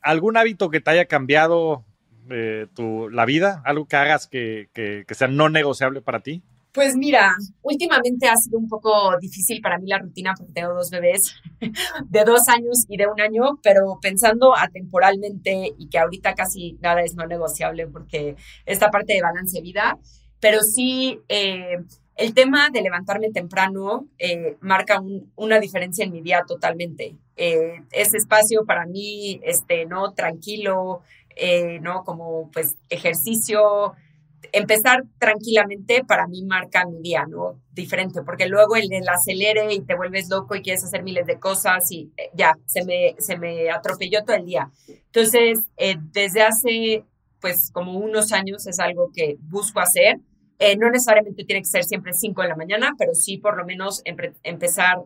¿Algún 0.00 0.38
hábito 0.38 0.70
que 0.70 0.80
te 0.80 0.90
haya 0.90 1.04
cambiado 1.04 1.84
tu, 2.72 3.10
la 3.10 3.26
vida? 3.26 3.60
¿Algo 3.66 3.86
que 3.86 3.96
hagas 3.96 4.26
que, 4.26 4.70
que 4.72 5.14
sea 5.14 5.28
no 5.28 5.50
negociable 5.50 6.00
para 6.00 6.20
ti? 6.20 6.42
Pues 6.72 6.96
mira, 6.96 7.34
últimamente 7.62 8.28
ha 8.28 8.36
sido 8.36 8.56
un 8.58 8.68
poco 8.68 9.18
difícil 9.18 9.60
para 9.60 9.78
mí 9.78 9.88
la 9.88 9.98
rutina 9.98 10.34
porque 10.36 10.52
tengo 10.52 10.72
dos 10.72 10.90
bebés 10.90 11.34
de 12.08 12.24
dos 12.24 12.48
años 12.48 12.84
y 12.88 12.96
de 12.96 13.08
un 13.08 13.20
año, 13.20 13.58
pero 13.60 13.98
pensando 14.00 14.56
atemporalmente 14.56 15.72
y 15.76 15.88
que 15.88 15.98
ahorita 15.98 16.34
casi 16.34 16.78
nada 16.80 17.02
es 17.02 17.16
no 17.16 17.26
negociable 17.26 17.88
porque 17.88 18.36
esta 18.66 18.90
parte 18.90 19.14
de 19.14 19.22
balance 19.22 19.56
de 19.56 19.62
vida, 19.62 19.98
pero 20.38 20.60
sí 20.62 21.20
eh, 21.28 21.78
el 22.14 22.34
tema 22.34 22.70
de 22.70 22.82
levantarme 22.82 23.30
temprano 23.30 24.06
eh, 24.18 24.56
marca 24.60 25.02
una 25.34 25.58
diferencia 25.58 26.04
en 26.04 26.12
mi 26.12 26.20
día 26.20 26.44
totalmente. 26.46 27.16
Eh, 27.34 27.82
ese 27.90 28.16
espacio 28.18 28.64
para 28.64 28.86
mí, 28.86 29.40
este, 29.42 29.86
¿no? 29.86 30.12
Tranquilo, 30.12 31.02
¿no? 31.80 32.04
Como 32.04 32.50
pues 32.52 32.76
ejercicio, 32.90 33.94
empezar 34.52 35.04
tranquilamente 35.18 36.04
para 36.04 36.26
mí 36.26 36.44
marca 36.44 36.86
mi 36.86 37.00
día, 37.00 37.26
¿no? 37.26 37.60
Diferente, 37.72 38.22
porque 38.22 38.48
luego 38.48 38.76
el, 38.76 38.92
el, 38.92 39.08
acelere 39.08 39.72
y 39.72 39.80
te 39.80 39.94
vuelves 39.94 40.28
loco 40.28 40.54
y 40.54 40.62
quieres 40.62 40.84
hacer 40.84 41.02
miles 41.02 41.26
de 41.26 41.38
cosas 41.38 41.90
y 41.90 42.12
eh, 42.16 42.30
ya, 42.34 42.56
se 42.66 42.84
me, 42.84 43.14
se 43.18 43.38
me 43.38 43.70
atropelló 43.70 44.24
todo 44.24 44.36
el 44.36 44.46
día. 44.46 44.70
Entonces, 44.88 45.60
eh, 45.76 45.96
desde 46.12 46.42
hace, 46.42 47.04
pues, 47.40 47.70
como 47.72 47.98
unos 47.98 48.32
años 48.32 48.66
es 48.66 48.78
algo 48.80 49.10
que 49.14 49.36
busco 49.40 49.80
hacer. 49.80 50.20
Eh, 50.58 50.76
no 50.76 50.90
necesariamente 50.90 51.44
tiene 51.44 51.62
que 51.62 51.68
ser 51.68 51.84
siempre 51.84 52.12
5 52.12 52.42
de 52.42 52.48
la 52.48 52.56
mañana, 52.56 52.92
pero 52.98 53.14
sí 53.14 53.38
por 53.38 53.56
lo 53.56 53.64
menos 53.64 54.02
empezar 54.04 54.98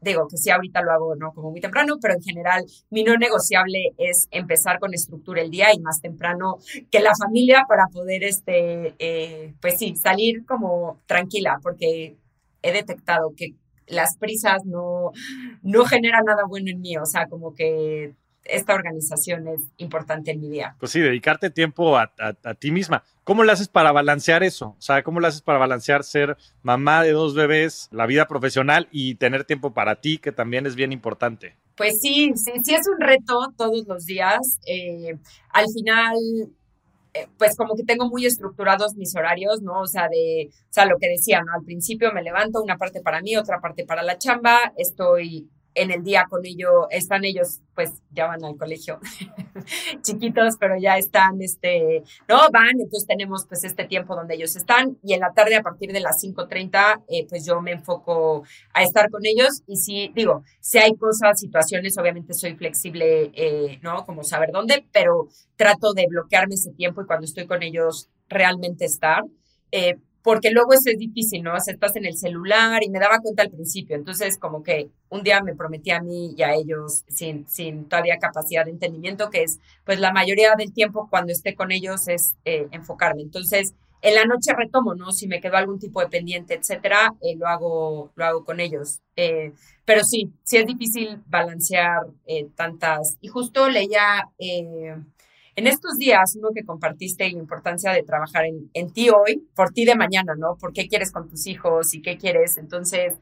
digo 0.00 0.26
que 0.28 0.36
sí 0.36 0.50
ahorita 0.50 0.82
lo 0.82 0.92
hago 0.92 1.14
no 1.16 1.32
como 1.32 1.50
muy 1.50 1.60
temprano, 1.60 1.96
pero 2.00 2.14
en 2.14 2.22
general 2.22 2.64
mi 2.90 3.04
no 3.04 3.16
negociable 3.16 3.92
es 3.98 4.28
empezar 4.30 4.78
con 4.78 4.94
estructura 4.94 5.42
el 5.42 5.50
día 5.50 5.74
y 5.74 5.80
más 5.80 6.00
temprano 6.00 6.58
que 6.90 7.00
la 7.00 7.12
familia 7.16 7.64
para 7.68 7.86
poder, 7.88 8.24
este, 8.24 8.94
eh, 8.98 9.54
pues 9.60 9.78
sí, 9.78 9.96
salir 9.96 10.44
como 10.46 11.00
tranquila, 11.06 11.58
porque 11.62 12.16
he 12.62 12.72
detectado 12.72 13.32
que 13.36 13.54
las 13.86 14.16
prisas 14.16 14.64
no, 14.64 15.12
no 15.62 15.84
generan 15.84 16.24
nada 16.24 16.44
bueno 16.48 16.70
en 16.70 16.80
mí, 16.80 16.96
o 16.96 17.06
sea, 17.06 17.26
como 17.28 17.54
que 17.54 18.14
esta 18.44 18.74
organización 18.74 19.48
es 19.48 19.60
importante 19.76 20.30
en 20.30 20.40
mi 20.40 20.48
día. 20.48 20.76
Pues 20.78 20.92
sí, 20.92 21.00
dedicarte 21.00 21.50
tiempo 21.50 21.96
a, 21.96 22.12
ti 22.58 22.70
misma. 22.70 23.04
¿Cómo 23.24 23.44
le 23.44 23.52
haces 23.52 23.68
para 23.68 23.92
balancear 23.92 24.42
eso? 24.42 24.74
O 24.78 24.82
sea, 24.82 25.02
¿cómo 25.02 25.20
le 25.20 25.28
haces 25.28 25.42
para 25.42 25.58
balancear 25.58 26.04
ser 26.04 26.36
mamá 26.62 27.02
de 27.02 27.12
dos 27.12 27.34
bebés, 27.34 27.88
la 27.92 28.06
vida 28.06 28.26
profesional 28.26 28.88
y 28.90 29.14
tener 29.16 29.44
tiempo 29.44 29.72
para 29.72 30.00
ti, 30.00 30.18
que 30.18 30.32
también 30.32 30.66
es 30.66 30.74
bien 30.74 30.92
importante? 30.92 31.56
Pues 31.76 32.00
sí, 32.00 32.32
sí, 32.34 32.52
sí 32.62 32.74
es 32.74 32.86
un 32.88 33.00
reto 33.00 33.52
todos 33.56 33.86
los 33.86 34.04
días. 34.04 34.58
Eh, 34.66 35.16
al 35.50 35.66
final, 35.72 36.16
eh, 37.14 37.26
pues 37.38 37.56
como 37.56 37.74
que 37.74 37.84
tengo 37.84 38.08
muy 38.08 38.26
estructurados 38.26 38.96
mis 38.96 39.14
horarios, 39.14 39.62
¿no? 39.62 39.80
O 39.80 39.86
sea, 39.86 40.08
de, 40.08 40.50
o 40.50 40.72
sea, 40.72 40.86
lo 40.86 40.98
que 40.98 41.08
decía, 41.08 41.40
¿no? 41.42 41.52
Al 41.54 41.64
principio 41.64 42.12
me 42.12 42.22
levanto 42.22 42.62
una 42.62 42.76
parte 42.76 43.00
para 43.00 43.20
mí, 43.20 43.36
otra 43.36 43.60
parte 43.60 43.84
para 43.84 44.02
la 44.02 44.18
chamba, 44.18 44.72
estoy 44.76 45.48
en 45.80 45.90
el 45.90 46.02
día 46.02 46.26
con 46.28 46.44
ellos, 46.44 46.86
están 46.90 47.24
ellos, 47.24 47.60
pues 47.74 48.02
ya 48.10 48.26
van 48.26 48.44
al 48.44 48.56
colegio, 48.56 49.00
chiquitos, 50.02 50.56
pero 50.58 50.76
ya 50.78 50.98
están, 50.98 51.40
este, 51.40 52.02
no, 52.28 52.38
van, 52.52 52.78
entonces 52.78 53.06
tenemos 53.06 53.46
pues 53.46 53.64
este 53.64 53.84
tiempo 53.84 54.14
donde 54.14 54.34
ellos 54.34 54.56
están 54.56 54.98
y 55.02 55.14
en 55.14 55.20
la 55.20 55.32
tarde 55.32 55.56
a 55.56 55.62
partir 55.62 55.92
de 55.92 56.00
las 56.00 56.22
5.30, 56.22 57.04
eh, 57.08 57.26
pues 57.28 57.46
yo 57.46 57.62
me 57.62 57.72
enfoco 57.72 58.44
a 58.74 58.82
estar 58.82 59.10
con 59.10 59.24
ellos 59.24 59.62
y 59.66 59.76
si, 59.76 60.12
digo, 60.14 60.44
si 60.60 60.78
hay 60.78 60.94
cosas, 60.96 61.40
situaciones, 61.40 61.96
obviamente 61.96 62.34
soy 62.34 62.54
flexible, 62.56 63.30
eh, 63.34 63.78
¿no? 63.82 64.04
Como 64.04 64.22
saber 64.22 64.50
dónde, 64.52 64.86
pero 64.92 65.28
trato 65.56 65.94
de 65.94 66.06
bloquearme 66.08 66.56
ese 66.56 66.72
tiempo 66.72 67.00
y 67.00 67.06
cuando 67.06 67.24
estoy 67.24 67.46
con 67.46 67.62
ellos 67.62 68.10
realmente 68.28 68.84
estar. 68.84 69.22
Eh, 69.72 69.96
porque 70.22 70.50
luego 70.50 70.72
eso 70.72 70.90
es 70.90 70.98
difícil, 70.98 71.42
¿no? 71.42 71.54
O 71.54 71.56
en 71.94 72.04
el 72.04 72.16
celular 72.16 72.82
y 72.82 72.90
me 72.90 72.98
daba 72.98 73.20
cuenta 73.20 73.42
al 73.42 73.50
principio, 73.50 73.96
entonces 73.96 74.38
como 74.38 74.62
que 74.62 74.88
un 75.08 75.22
día 75.22 75.42
me 75.42 75.54
prometí 75.54 75.90
a 75.90 76.00
mí 76.00 76.34
y 76.36 76.42
a 76.42 76.54
ellos 76.54 77.04
sin, 77.08 77.48
sin 77.48 77.88
todavía 77.88 78.18
capacidad 78.18 78.64
de 78.64 78.70
entendimiento, 78.70 79.30
que 79.30 79.42
es, 79.42 79.60
pues 79.84 79.98
la 79.98 80.12
mayoría 80.12 80.54
del 80.56 80.72
tiempo 80.72 81.08
cuando 81.10 81.32
esté 81.32 81.54
con 81.54 81.72
ellos 81.72 82.08
es 82.08 82.34
eh, 82.44 82.68
enfocarme. 82.70 83.22
Entonces, 83.22 83.74
en 84.02 84.14
la 84.14 84.24
noche 84.24 84.54
retomo, 84.54 84.94
¿no? 84.94 85.12
Si 85.12 85.26
me 85.26 85.40
quedó 85.40 85.56
algún 85.56 85.78
tipo 85.78 86.00
de 86.00 86.08
pendiente, 86.08 86.54
etcétera, 86.54 87.14
eh, 87.20 87.36
lo, 87.36 87.46
hago, 87.46 88.12
lo 88.14 88.24
hago 88.24 88.44
con 88.44 88.60
ellos. 88.60 89.00
Eh, 89.16 89.52
pero 89.84 90.04
sí, 90.04 90.32
sí 90.42 90.56
es 90.56 90.66
difícil 90.66 91.20
balancear 91.26 92.06
tantas. 92.54 93.18
Y 93.20 93.28
justo 93.28 93.68
leía 93.68 94.28
en 95.56 95.66
estos 95.66 95.96
días, 95.96 96.36
uno 96.36 96.50
que 96.54 96.64
compartiste 96.64 97.24
la 97.30 97.38
importancia 97.38 97.92
de 97.92 98.02
trabajar 98.02 98.44
en, 98.46 98.92
ti 98.92 99.10
hoy, 99.10 99.46
por 99.54 99.70
ti 99.70 99.84
de 99.84 99.94
mañana, 99.94 100.34
¿no? 100.36 100.56
¿Por 100.56 100.72
qué 100.72 100.88
quieres 100.88 101.12
con 101.12 101.28
tus 101.28 101.46
hijos 101.46 101.94
y 101.94 102.02
qué 102.02 102.16
quieres? 102.16 102.56
Entonces, 102.56 103.14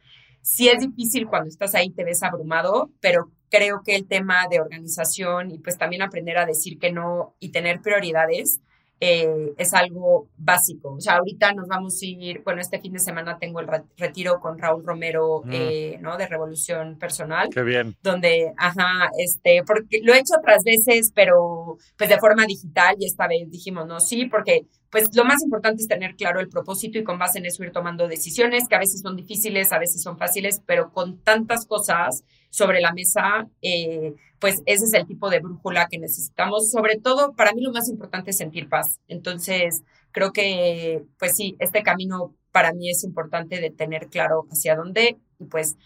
sí 0.43 0.69
es 0.69 0.81
difícil 0.81 1.27
cuando 1.27 1.49
estás 1.49 1.75
ahí, 1.75 1.91
te 1.91 2.05
ves 2.05 2.23
abrumado, 2.23 2.91
pero 3.01 3.31
creo 3.51 3.83
que 3.85 3.97
el 3.97 4.07
tema 4.07 4.47
de 4.51 4.61
organización 4.61 5.51
y 5.51 5.59
pues 5.59 5.79
también 5.79 6.03
aprender 6.03 6.39
a 6.39 6.47
decir 6.47 6.79
que 6.79 6.93
no 6.93 7.35
y 7.41 7.51
tener 7.51 7.81
prioridades 7.81 8.61
eh, 9.01 9.55
es 9.57 9.75
algo 9.75 10.29
básico. 10.37 10.95
O 10.95 11.01
sea, 11.01 11.17
ahorita 11.17 11.53
nos 11.53 11.69
vamos 11.69 12.01
a 12.03 12.07
ir, 12.07 12.43
bueno, 12.45 12.61
este 12.61 12.81
fin 12.81 12.93
de 12.93 12.99
semana 12.99 13.39
tengo 13.39 13.61
el 13.61 13.69
retiro 13.97 14.41
con 14.41 14.59
Raúl 14.59 14.85
Romero, 14.85 15.43
mm. 15.45 15.51
eh, 15.53 15.99
¿no? 16.01 16.17
De 16.17 16.27
Revolución 16.27 16.99
Personal. 16.99 17.49
Qué 17.51 17.63
bien. 17.63 17.97
Donde, 18.03 18.53
ajá, 18.57 19.11
este, 19.19 19.63
porque 19.65 20.01
lo 20.03 20.15
he 20.15 20.19
hecho 20.19 20.35
otras 20.39 20.63
veces, 20.65 21.13
pero 21.15 21.77
pues 21.97 22.11
de 22.11 22.19
forma 22.19 22.45
digital 22.47 22.97
y 22.99 23.07
esta 23.07 23.29
vez 23.29 23.49
dijimos, 23.51 23.87
no, 23.87 24.01
sí, 24.01 24.27
porque 24.27 24.67
pues 24.91 25.15
lo 25.15 25.25
más 25.25 25.43
importante 25.43 25.83
es 25.83 25.89
tener 25.89 26.17
claro 26.17 26.41
el 26.41 26.49
propósito 26.49 26.99
y 26.99 27.05
con 27.05 27.19
base 27.19 27.39
en 27.39 27.47
eso 27.47 27.63
ir 27.63 27.73
tomando 27.73 28.09
decisiones 28.09 28.65
que 28.69 28.75
a 28.75 28.81
veces 28.81 29.01
son 29.03 29.17
difíciles, 29.17 29.73
a 29.73 29.79
veces 29.79 30.03
son 30.03 30.17
fáciles, 30.17 30.63
pero 30.67 30.93
con 30.93 31.19
tantas 31.19 31.67
cosas 31.67 32.25
sobre 32.51 32.81
la 32.81 32.93
mesa, 32.93 33.49
eh, 33.63 34.15
pues 34.39 34.63
ese 34.67 34.85
es 34.85 34.95
el 34.95 35.07
tipo 35.07 35.31
de 35.31 35.41
brújula 35.41 35.89
que 35.91 35.99
necesitamos. 35.99 36.71
Sobre 36.71 36.99
todo, 36.99 37.35
para 37.35 37.53
mí 37.53 37.63
lo 37.63 37.73
más 37.73 37.89
importante 37.89 38.31
es 38.31 38.39
sentir 38.39 38.69
paz. 38.69 39.01
Entonces, 39.09 39.83
creo 40.13 40.33
que, 40.33 41.03
pues 41.19 41.37
sí, 41.37 41.57
este 41.59 41.83
camino 41.83 42.35
para 42.53 42.73
mí 42.73 42.91
es 42.91 43.05
importante 43.05 43.61
de 43.61 43.71
tener 43.71 44.09
claro 44.09 44.47
hacia 44.51 44.75
dónde 44.77 45.19
y 45.39 45.45
pues 45.45 45.77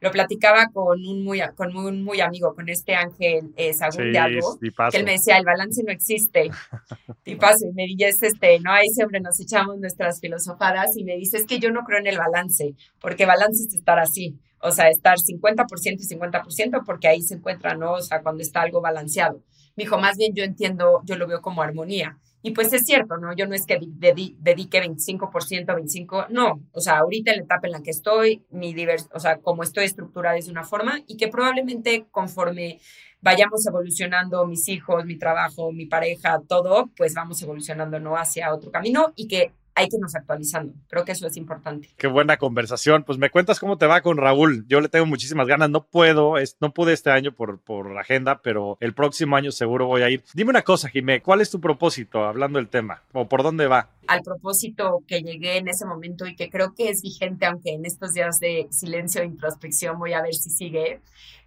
lo 0.00 0.10
platicaba 0.10 0.68
con 0.72 1.04
un 1.06 1.22
muy, 1.24 1.40
con 1.56 1.76
un 1.76 2.02
muy 2.02 2.20
amigo, 2.20 2.54
con 2.54 2.68
este 2.68 2.94
Ángel 2.94 3.52
eh, 3.56 3.74
Sagún 3.74 4.12
de 4.12 4.18
algo, 4.18 4.58
que 4.58 4.96
él 4.96 5.04
me 5.04 5.12
decía, 5.12 5.36
el 5.36 5.44
balance 5.44 5.82
no 5.82 5.92
existe. 5.92 6.50
y 7.24 7.34
paso, 7.36 7.66
y 7.66 7.72
me 7.72 7.84
dice, 7.84 8.28
este, 8.28 8.60
no, 8.60 8.72
ahí 8.72 8.88
siempre 8.88 9.20
nos 9.20 9.38
echamos 9.40 9.78
nuestras 9.78 10.20
filosofadas 10.20 10.96
y 10.96 11.04
me 11.04 11.16
dice, 11.16 11.36
es 11.36 11.46
que 11.46 11.58
yo 11.58 11.70
no 11.70 11.82
creo 11.84 11.98
en 11.98 12.06
el 12.06 12.16
balance, 12.16 12.74
porque 13.00 13.26
balance 13.26 13.64
es 13.68 13.74
estar 13.74 13.98
así. 13.98 14.38
O 14.60 14.70
sea, 14.70 14.88
estar 14.88 15.18
50% 15.18 16.00
y 16.00 16.06
50% 16.06 16.84
porque 16.84 17.08
ahí 17.08 17.22
se 17.22 17.34
encuentra, 17.34 17.74
¿no? 17.74 17.94
O 17.94 18.00
sea, 18.00 18.22
cuando 18.22 18.42
está 18.42 18.62
algo 18.62 18.80
balanceado. 18.80 19.42
Me 19.76 19.84
dijo, 19.84 19.98
más 19.98 20.16
bien 20.16 20.34
yo 20.34 20.44
entiendo, 20.44 21.00
yo 21.04 21.16
lo 21.16 21.26
veo 21.26 21.40
como 21.40 21.62
armonía. 21.62 22.18
Y 22.42 22.52
pues 22.52 22.72
es 22.72 22.86
cierto, 22.86 23.18
¿no? 23.18 23.34
Yo 23.36 23.46
no 23.46 23.54
es 23.54 23.66
que 23.66 23.78
dedique 23.80 24.80
25% 24.80 25.68
a 25.68 25.76
25%, 25.76 26.28
no. 26.30 26.62
O 26.72 26.80
sea, 26.80 26.98
ahorita 26.98 27.32
en 27.32 27.38
la 27.38 27.44
etapa 27.44 27.66
en 27.66 27.72
la 27.72 27.82
que 27.82 27.90
estoy, 27.90 28.44
mi 28.50 28.72
divers 28.72 29.08
o 29.12 29.20
sea, 29.20 29.38
como 29.38 29.62
estoy 29.62 29.84
estructurada 29.84 30.36
es 30.36 30.46
de 30.46 30.52
una 30.52 30.64
forma 30.64 31.00
y 31.06 31.16
que 31.18 31.28
probablemente 31.28 32.06
conforme 32.10 32.80
vayamos 33.20 33.66
evolucionando 33.66 34.46
mis 34.46 34.68
hijos, 34.68 35.04
mi 35.04 35.18
trabajo, 35.18 35.70
mi 35.72 35.84
pareja, 35.84 36.40
todo, 36.48 36.90
pues 36.96 37.12
vamos 37.14 37.42
evolucionando, 37.42 38.00
¿no? 38.00 38.16
Hacia 38.16 38.54
otro 38.54 38.70
camino 38.70 39.12
y 39.16 39.28
que 39.28 39.52
hay 39.74 39.88
que 39.88 39.96
irnos 39.96 40.14
actualizando. 40.14 40.74
Creo 40.88 41.04
que 41.04 41.12
eso 41.12 41.26
es 41.26 41.36
importante. 41.36 41.88
Qué 41.96 42.06
buena 42.06 42.36
conversación. 42.36 43.04
Pues 43.04 43.18
me 43.18 43.30
cuentas 43.30 43.58
cómo 43.58 43.78
te 43.78 43.86
va 43.86 44.00
con 44.00 44.16
Raúl. 44.16 44.66
Yo 44.68 44.80
le 44.80 44.88
tengo 44.88 45.06
muchísimas 45.06 45.46
ganas. 45.46 45.70
No 45.70 45.84
puedo, 45.84 46.38
es, 46.38 46.56
no 46.60 46.72
pude 46.72 46.92
este 46.92 47.10
año 47.10 47.32
por, 47.32 47.60
por 47.60 47.98
agenda, 47.98 48.40
pero 48.42 48.76
el 48.80 48.94
próximo 48.94 49.36
año 49.36 49.52
seguro 49.52 49.86
voy 49.86 50.02
a 50.02 50.10
ir. 50.10 50.24
Dime 50.34 50.50
una 50.50 50.62
cosa, 50.62 50.88
Jimé, 50.88 51.22
¿cuál 51.22 51.40
es 51.40 51.50
tu 51.50 51.60
propósito 51.60 52.24
hablando 52.24 52.58
del 52.58 52.68
tema? 52.68 53.02
¿O 53.12 53.28
por 53.28 53.42
dónde 53.42 53.66
va? 53.66 53.90
Al 54.06 54.22
propósito 54.22 55.02
que 55.06 55.22
llegué 55.22 55.58
en 55.58 55.68
ese 55.68 55.86
momento 55.86 56.26
y 56.26 56.34
que 56.34 56.50
creo 56.50 56.74
que 56.74 56.90
es 56.90 57.02
vigente, 57.02 57.46
aunque 57.46 57.70
en 57.72 57.86
estos 57.86 58.12
días 58.12 58.38
de 58.40 58.66
silencio 58.70 59.22
e 59.22 59.26
introspección 59.26 59.98
voy 59.98 60.12
a 60.12 60.22
ver 60.22 60.34
si 60.34 60.50
sigue, 60.50 61.00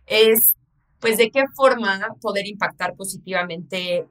es 0.05 0.55
pues 0.99 1.17
de 1.17 1.30
qué 1.32 1.43
forma 1.53 1.99
poder 2.21 2.47
impactar 2.47 2.95
positivamente 2.95 4.07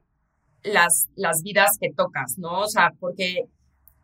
las, 0.62 1.08
las 1.16 1.42
vidas 1.42 1.78
que 1.80 1.90
tocas, 1.90 2.38
¿no? 2.38 2.60
O 2.60 2.68
sea, 2.68 2.92
porque 3.00 3.46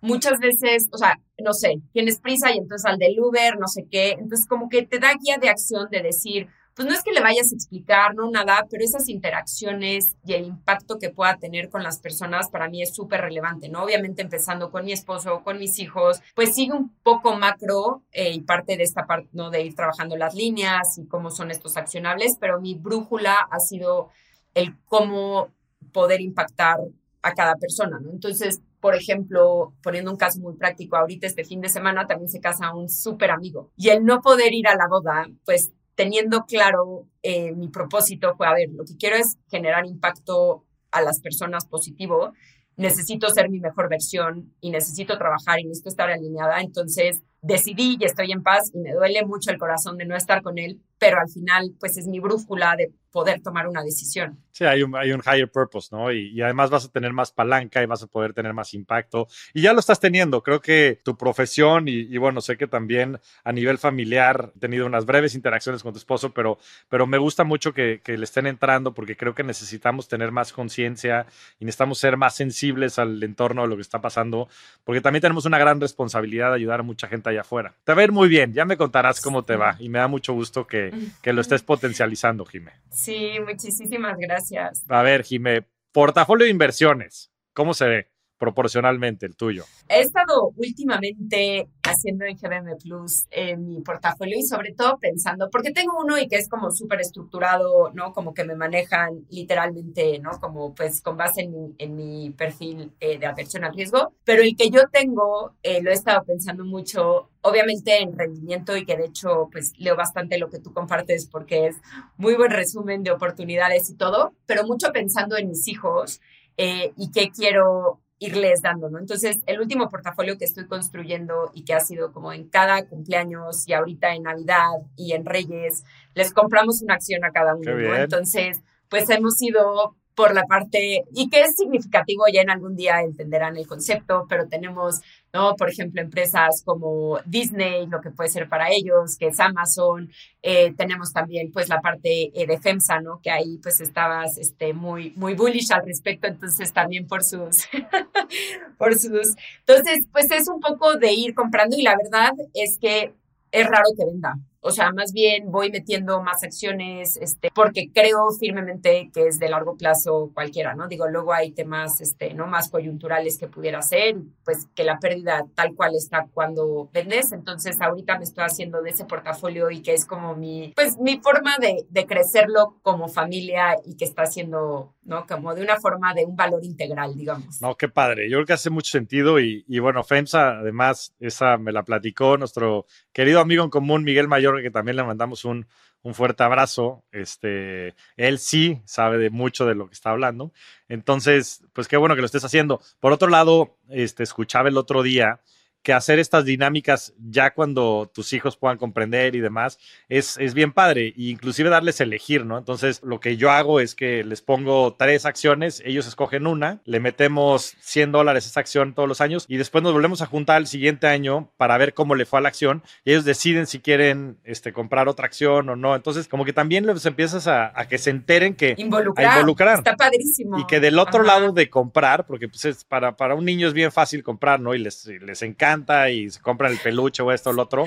muchas 0.00 0.38
veces, 0.38 0.88
o 0.92 0.98
sea, 0.98 1.20
no 1.42 1.52
sé, 1.52 1.80
tienes 1.92 2.20
prisa 2.20 2.50
y 2.52 2.58
entonces 2.58 2.84
al 2.86 2.98
del 2.98 3.18
Uber, 3.20 3.58
no 3.58 3.68
sé 3.68 3.86
qué, 3.90 4.12
entonces 4.12 4.46
como 4.46 4.68
que 4.68 4.82
te 4.82 4.98
da 4.98 5.12
guía 5.14 5.38
de 5.38 5.48
acción 5.48 5.88
de 5.90 6.02
decir, 6.02 6.48
pues 6.78 6.86
no 6.86 6.94
es 6.94 7.02
que 7.02 7.10
le 7.10 7.20
vayas 7.20 7.50
a 7.50 7.56
explicar, 7.56 8.14
no 8.14 8.30
nada, 8.30 8.64
pero 8.70 8.84
esas 8.84 9.08
interacciones 9.08 10.14
y 10.24 10.34
el 10.34 10.44
impacto 10.44 10.96
que 11.00 11.10
pueda 11.10 11.36
tener 11.36 11.70
con 11.70 11.82
las 11.82 11.98
personas 11.98 12.50
para 12.50 12.68
mí 12.68 12.82
es 12.82 12.94
súper 12.94 13.20
relevante, 13.20 13.68
¿no? 13.68 13.82
Obviamente 13.82 14.22
empezando 14.22 14.70
con 14.70 14.84
mi 14.84 14.92
esposo, 14.92 15.42
con 15.42 15.58
mis 15.58 15.80
hijos, 15.80 16.20
pues 16.36 16.54
sigue 16.54 16.74
un 16.74 16.94
poco 17.02 17.34
macro 17.34 18.04
eh, 18.12 18.30
y 18.30 18.42
parte 18.42 18.76
de 18.76 18.84
esta 18.84 19.08
parte, 19.08 19.28
¿no? 19.32 19.50
De 19.50 19.64
ir 19.64 19.74
trabajando 19.74 20.16
las 20.16 20.36
líneas 20.36 20.98
y 20.98 21.06
cómo 21.08 21.32
son 21.32 21.50
estos 21.50 21.76
accionables, 21.76 22.36
pero 22.40 22.60
mi 22.60 22.76
brújula 22.76 23.34
ha 23.50 23.58
sido 23.58 24.10
el 24.54 24.76
cómo 24.84 25.48
poder 25.92 26.20
impactar 26.20 26.76
a 27.22 27.32
cada 27.34 27.56
persona, 27.56 27.98
¿no? 28.00 28.12
Entonces, 28.12 28.60
por 28.80 28.94
ejemplo, 28.94 29.74
poniendo 29.82 30.10
un 30.10 30.16
caso 30.16 30.40
muy 30.40 30.54
práctico, 30.54 30.96
ahorita 30.96 31.26
este 31.26 31.44
fin 31.44 31.60
de 31.60 31.68
semana 31.68 32.06
también 32.06 32.28
se 32.28 32.40
casa 32.40 32.74
un 32.74 32.88
súper 32.88 33.30
amigo 33.30 33.70
y 33.76 33.88
el 33.88 34.04
no 34.04 34.20
poder 34.20 34.52
ir 34.52 34.68
a 34.68 34.76
la 34.76 34.88
boda, 34.88 35.26
pues 35.44 35.72
teniendo 35.94 36.44
claro 36.44 37.08
eh, 37.22 37.52
mi 37.52 37.68
propósito 37.68 38.36
fue, 38.36 38.46
a 38.46 38.54
ver, 38.54 38.70
lo 38.70 38.84
que 38.84 38.96
quiero 38.96 39.16
es 39.16 39.38
generar 39.50 39.84
impacto 39.86 40.64
a 40.92 41.02
las 41.02 41.20
personas 41.20 41.66
positivo, 41.66 42.32
necesito 42.76 43.28
ser 43.30 43.50
mi 43.50 43.58
mejor 43.60 43.88
versión 43.88 44.54
y 44.60 44.70
necesito 44.70 45.18
trabajar 45.18 45.58
y 45.58 45.64
necesito 45.64 45.88
estar 45.88 46.08
alineada, 46.08 46.60
entonces 46.60 47.22
decidí 47.40 47.96
y 48.00 48.04
estoy 48.04 48.32
en 48.32 48.42
paz 48.42 48.70
y 48.74 48.78
me 48.78 48.92
duele 48.92 49.24
mucho 49.24 49.50
el 49.50 49.58
corazón 49.58 49.96
de 49.96 50.06
no 50.06 50.16
estar 50.16 50.42
con 50.42 50.58
él, 50.58 50.80
pero 50.98 51.18
al 51.20 51.28
final 51.28 51.72
pues 51.78 51.96
es 51.96 52.06
mi 52.06 52.20
brújula 52.20 52.74
de 52.76 52.90
poder 53.10 53.40
tomar 53.40 53.66
una 53.66 53.82
decisión. 53.82 54.38
Sí, 54.52 54.64
hay 54.64 54.82
un, 54.82 54.94
hay 54.94 55.12
un 55.12 55.20
higher 55.20 55.50
purpose, 55.50 55.88
¿no? 55.92 56.12
Y, 56.12 56.40
además 56.42 56.68
vas 56.68 56.84
a 56.84 56.90
tener 56.90 57.12
más 57.12 57.32
palanca 57.32 57.82
y 57.82 57.86
vas 57.86 58.02
a 58.02 58.06
poder 58.06 58.34
tener 58.34 58.52
más 58.52 58.74
impacto. 58.74 59.28
Y 59.54 59.62
ya 59.62 59.72
lo 59.72 59.80
estás 59.80 60.00
teniendo. 60.00 60.42
Creo 60.42 60.60
que 60.60 61.00
tu 61.04 61.16
profesión 61.16 61.84
y, 61.88 62.16
bueno, 62.18 62.40
sé 62.40 62.56
que 62.56 62.66
también 62.66 63.18
a 63.44 63.52
nivel 63.52 63.78
familiar 63.78 64.52
he 64.56 64.58
tenido 64.58 64.86
unas 64.86 65.06
breves 65.06 65.34
interacciones 65.34 65.82
con 65.82 65.92
tu 65.92 65.98
esposo, 65.98 66.34
pero, 66.34 66.58
pero 66.88 67.06
me 67.06 67.18
gusta 67.18 67.44
mucho 67.44 67.72
que, 67.72 68.00
que 68.02 68.18
le 68.18 68.24
estén 68.24 68.46
entrando 68.46 68.92
porque 68.92 69.16
creo 69.16 69.34
que 69.34 69.42
necesitamos 69.42 70.08
tener 70.08 70.32
más 70.32 70.52
conciencia 70.52 71.26
y 71.58 71.64
necesitamos 71.64 71.98
ser 71.98 72.16
más 72.16 72.34
sensibles 72.34 72.98
al 72.98 73.22
entorno 73.22 73.62
de 73.62 73.68
lo 73.68 73.76
que 73.76 73.82
está 73.82 74.00
pasando, 74.00 74.48
porque 74.84 75.00
también 75.00 75.22
tenemos 75.22 75.46
una 75.46 75.58
gran 75.58 75.80
responsabilidad 75.80 76.50
de 76.50 76.56
ayudar 76.56 76.80
a 76.80 76.82
mucha 76.82 77.06
gente 77.08 77.30
allá 77.30 77.37
afuera. 77.40 77.74
Te 77.84 77.94
va 77.94 78.00
a 78.00 78.04
ir 78.04 78.12
muy 78.12 78.28
bien, 78.28 78.52
ya 78.52 78.64
me 78.64 78.76
contarás 78.76 79.20
cómo 79.20 79.42
te 79.44 79.56
va 79.56 79.76
y 79.78 79.88
me 79.88 79.98
da 79.98 80.08
mucho 80.08 80.32
gusto 80.32 80.66
que, 80.66 80.92
que 81.22 81.32
lo 81.32 81.40
estés 81.40 81.62
potencializando, 81.62 82.44
Jimé. 82.44 82.72
Sí, 82.90 83.38
muchísimas 83.46 84.16
gracias. 84.18 84.84
A 84.88 85.02
ver, 85.02 85.24
Jimé, 85.24 85.64
portafolio 85.92 86.44
de 86.44 86.50
inversiones, 86.50 87.30
¿cómo 87.52 87.74
se 87.74 87.86
ve? 87.86 88.06
Proporcionalmente 88.38 89.26
el 89.26 89.36
tuyo? 89.36 89.64
He 89.88 90.00
estado 90.00 90.52
últimamente 90.56 91.68
haciendo 91.82 92.24
en 92.24 92.36
GBM 92.36 92.76
Plus 92.76 93.26
en 93.30 93.68
mi 93.68 93.80
portafolio 93.80 94.38
y 94.38 94.42
sobre 94.42 94.72
todo 94.72 94.98
pensando, 94.98 95.48
porque 95.50 95.72
tengo 95.72 95.98
uno 95.98 96.18
y 96.18 96.28
que 96.28 96.36
es 96.36 96.48
como 96.48 96.70
súper 96.70 97.00
estructurado, 97.00 97.90
¿no? 97.94 98.12
Como 98.12 98.34
que 98.34 98.44
me 98.44 98.54
manejan 98.54 99.26
literalmente, 99.30 100.18
¿no? 100.20 100.38
Como 100.40 100.74
pues 100.74 101.00
con 101.00 101.16
base 101.16 101.42
en 101.42 101.52
mi, 101.52 101.74
en 101.78 101.96
mi 101.96 102.30
perfil 102.30 102.92
eh, 103.00 103.18
de 103.18 103.26
aversión 103.26 103.64
al 103.64 103.74
riesgo, 103.74 104.12
pero 104.24 104.42
el 104.42 104.56
que 104.56 104.70
yo 104.70 104.88
tengo, 104.92 105.54
eh, 105.62 105.82
lo 105.82 105.90
he 105.90 105.94
estado 105.94 106.24
pensando 106.24 106.64
mucho, 106.64 107.30
obviamente 107.40 108.02
en 108.02 108.16
rendimiento 108.16 108.76
y 108.76 108.84
que 108.84 108.96
de 108.96 109.06
hecho 109.06 109.48
pues 109.50 109.72
leo 109.78 109.96
bastante 109.96 110.38
lo 110.38 110.50
que 110.50 110.58
tú 110.58 110.72
compartes 110.72 111.26
porque 111.26 111.68
es 111.68 111.76
muy 112.16 112.34
buen 112.34 112.50
resumen 112.50 113.02
de 113.02 113.10
oportunidades 113.10 113.90
y 113.90 113.94
todo, 113.94 114.34
pero 114.46 114.64
mucho 114.64 114.92
pensando 114.92 115.36
en 115.36 115.48
mis 115.48 115.66
hijos 115.68 116.20
eh, 116.56 116.92
y 116.96 117.10
qué 117.12 117.30
quiero 117.30 118.00
irles 118.18 118.62
dando, 118.62 118.90
¿no? 118.90 118.98
Entonces, 118.98 119.38
el 119.46 119.60
último 119.60 119.88
portafolio 119.88 120.38
que 120.38 120.44
estoy 120.44 120.66
construyendo 120.66 121.50
y 121.54 121.64
que 121.64 121.74
ha 121.74 121.80
sido 121.80 122.12
como 122.12 122.32
en 122.32 122.48
cada 122.48 122.84
cumpleaños 122.86 123.68
y 123.68 123.72
ahorita 123.72 124.14
en 124.14 124.24
Navidad 124.24 124.70
y 124.96 125.12
en 125.12 125.24
Reyes, 125.24 125.84
les 126.14 126.32
compramos 126.32 126.82
una 126.82 126.94
acción 126.94 127.24
a 127.24 127.30
cada 127.30 127.54
uno, 127.54 127.74
¿no? 127.74 127.96
Entonces, 127.96 128.62
pues 128.88 129.08
hemos 129.10 129.40
ido 129.42 129.94
por 130.18 130.34
la 130.34 130.42
parte, 130.42 131.04
y 131.14 131.30
que 131.30 131.42
es 131.42 131.54
significativo, 131.54 132.24
ya 132.26 132.40
en 132.40 132.50
algún 132.50 132.74
día 132.74 133.02
entenderán 133.02 133.56
el 133.56 133.68
concepto, 133.68 134.26
pero 134.28 134.48
tenemos, 134.48 135.00
¿no? 135.32 135.54
Por 135.54 135.70
ejemplo, 135.70 136.00
empresas 136.00 136.64
como 136.64 137.20
Disney, 137.24 137.86
lo 137.86 138.00
que 138.00 138.10
puede 138.10 138.28
ser 138.28 138.48
para 138.48 138.68
ellos, 138.68 139.16
que 139.16 139.28
es 139.28 139.38
Amazon, 139.38 140.10
eh, 140.42 140.74
tenemos 140.76 141.12
también 141.12 141.52
pues 141.52 141.68
la 141.68 141.80
parte 141.80 142.32
eh, 142.34 142.48
de 142.48 142.58
FEMSA, 142.58 143.00
¿no? 143.00 143.20
Que 143.22 143.30
ahí 143.30 143.60
pues 143.62 143.80
estabas 143.80 144.38
este, 144.38 144.72
muy, 144.72 145.12
muy 145.14 145.34
bullish 145.34 145.70
al 145.70 145.86
respecto, 145.86 146.26
entonces 146.26 146.72
también 146.72 147.06
por 147.06 147.22
sus, 147.22 147.68
por 148.76 148.96
sus, 148.96 149.36
entonces 149.60 150.04
pues 150.10 150.28
es 150.32 150.48
un 150.48 150.58
poco 150.58 150.96
de 150.96 151.12
ir 151.12 151.32
comprando 151.32 151.76
y 151.76 151.82
la 151.82 151.96
verdad 151.96 152.32
es 152.54 152.76
que 152.80 153.14
es 153.52 153.66
raro 153.68 153.86
que 153.96 154.04
venda, 154.04 154.34
o 154.68 154.70
sea, 154.70 154.92
más 154.92 155.14
bien 155.14 155.50
voy 155.50 155.70
metiendo 155.70 156.22
más 156.22 156.44
acciones, 156.44 157.16
este, 157.16 157.50
porque 157.54 157.90
creo 157.90 158.30
firmemente 158.38 159.10
que 159.14 159.26
es 159.26 159.38
de 159.38 159.48
largo 159.48 159.78
plazo 159.78 160.30
cualquiera, 160.34 160.74
¿no? 160.74 160.88
Digo, 160.88 161.08
luego 161.08 161.32
hay 161.32 161.52
temas, 161.52 162.02
este, 162.02 162.34
¿no? 162.34 162.46
Más 162.46 162.68
coyunturales 162.68 163.38
que 163.38 163.48
pudiera 163.48 163.80
ser, 163.80 164.16
pues 164.44 164.68
que 164.74 164.84
la 164.84 164.98
pérdida 164.98 165.46
tal 165.54 165.74
cual 165.74 165.94
está 165.94 166.26
cuando 166.34 166.90
vendes. 166.92 167.32
Entonces, 167.32 167.80
ahorita 167.80 168.18
me 168.18 168.24
estoy 168.24 168.44
haciendo 168.44 168.82
de 168.82 168.90
ese 168.90 169.06
portafolio 169.06 169.70
y 169.70 169.80
que 169.80 169.94
es 169.94 170.04
como 170.04 170.36
mi, 170.36 170.74
pues 170.76 170.98
mi 170.98 171.18
forma 171.18 171.56
de, 171.58 171.86
crecerlo 172.06 172.76
como 172.82 173.08
familia 173.08 173.76
y 173.84 173.96
que 173.96 174.04
está 174.04 174.22
haciendo, 174.22 174.94
¿no? 175.02 175.26
Como 175.26 175.54
de 175.54 175.62
una 175.62 175.80
forma 175.80 176.14
de 176.14 176.24
un 176.26 176.36
valor 176.36 176.64
integral, 176.64 177.16
digamos. 177.16 177.60
No, 177.60 177.74
qué 177.74 177.88
padre. 177.88 178.28
Yo 178.28 178.36
creo 178.36 178.46
que 178.46 178.52
hace 178.52 178.70
mucho 178.70 178.90
sentido 178.90 179.40
y, 179.40 179.64
y 179.66 179.78
bueno, 179.78 180.04
FEMSA, 180.04 180.58
además, 180.58 181.14
esa 181.20 181.56
me 181.56 181.72
la 181.72 181.82
platicó 181.84 182.36
nuestro 182.36 182.86
querido 183.12 183.40
amigo 183.40 183.64
en 183.64 183.70
común, 183.70 184.04
Miguel 184.04 184.28
Mayor 184.28 184.57
que 184.62 184.70
también 184.70 184.96
le 184.96 185.04
mandamos 185.04 185.44
un, 185.44 185.66
un 186.02 186.14
fuerte 186.14 186.42
abrazo. 186.42 187.04
Este, 187.12 187.94
él 188.16 188.38
sí 188.38 188.80
sabe 188.84 189.18
de 189.18 189.30
mucho 189.30 189.66
de 189.66 189.74
lo 189.74 189.88
que 189.88 189.94
está 189.94 190.10
hablando. 190.10 190.52
Entonces, 190.88 191.64
pues 191.72 191.88
qué 191.88 191.96
bueno 191.96 192.14
que 192.14 192.22
lo 192.22 192.26
estés 192.26 192.44
haciendo. 192.44 192.80
Por 193.00 193.12
otro 193.12 193.28
lado, 193.28 193.76
este, 193.88 194.22
escuchaba 194.22 194.68
el 194.68 194.76
otro 194.76 195.02
día 195.02 195.40
que 195.82 195.92
hacer 195.92 196.18
estas 196.18 196.44
dinámicas 196.44 197.14
ya 197.30 197.54
cuando 197.54 198.10
tus 198.12 198.32
hijos 198.32 198.56
puedan 198.56 198.78
comprender 198.78 199.34
y 199.36 199.40
demás 199.40 199.78
es, 200.08 200.36
es 200.38 200.54
bien 200.54 200.72
padre 200.72 201.08
e 201.08 201.12
inclusive 201.16 201.70
darles 201.70 202.00
elegir, 202.00 202.44
¿no? 202.44 202.58
Entonces 202.58 203.00
lo 203.02 203.20
que 203.20 203.36
yo 203.36 203.50
hago 203.50 203.80
es 203.80 203.94
que 203.94 204.24
les 204.24 204.42
pongo 204.42 204.94
tres 204.98 205.24
acciones, 205.24 205.82
ellos 205.84 206.06
escogen 206.06 206.46
una, 206.46 206.80
le 206.84 207.00
metemos 207.00 207.76
100 207.80 208.12
dólares 208.12 208.46
a 208.46 208.48
esa 208.48 208.60
acción 208.60 208.94
todos 208.94 209.08
los 209.08 209.20
años 209.20 209.44
y 209.48 209.56
después 209.56 209.84
nos 209.84 209.92
volvemos 209.92 210.20
a 210.20 210.26
juntar 210.26 210.58
el 210.60 210.66
siguiente 210.66 211.06
año 211.06 211.52
para 211.56 211.78
ver 211.78 211.94
cómo 211.94 212.14
le 212.14 212.26
fue 212.26 212.40
a 212.40 212.42
la 212.42 212.48
acción 212.48 212.82
y 213.04 213.12
ellos 213.12 213.24
deciden 213.24 213.66
si 213.66 213.78
quieren 213.78 214.38
este, 214.44 214.72
comprar 214.72 215.08
otra 215.08 215.26
acción 215.26 215.68
o 215.68 215.76
no. 215.76 215.94
Entonces 215.94 216.28
como 216.28 216.44
que 216.44 216.52
también 216.52 216.86
les 216.86 217.06
empiezas 217.06 217.46
a, 217.46 217.72
que 217.88 217.98
se 217.98 218.10
enteren 218.10 218.54
que... 218.54 218.74
Involucrar. 218.76 219.26
A 219.26 219.34
involucrar. 219.36 219.78
Está 219.78 219.96
padrísimo. 219.96 220.58
Y 220.58 220.66
que 220.66 220.80
del 220.80 220.98
otro 220.98 221.22
lado 221.22 221.52
de 221.52 221.70
comprar, 221.70 222.26
porque 222.26 222.48
pues 222.48 222.64
es 222.64 222.84
para, 222.84 223.16
para 223.16 223.34
un 223.34 223.44
niño 223.44 223.68
es 223.68 223.74
bien 223.74 223.92
fácil 223.92 224.22
comprar, 224.22 224.60
¿no? 224.60 224.74
Y 224.74 224.78
les, 224.78 225.06
les 225.06 225.42
encanta 225.42 225.67
y 226.10 226.30
se 226.30 226.40
compran 226.40 226.72
el 226.72 226.78
peluche 226.78 227.22
o 227.22 227.32
esto 227.32 227.50
o 227.50 227.52
lo 227.52 227.62
otro. 227.62 227.86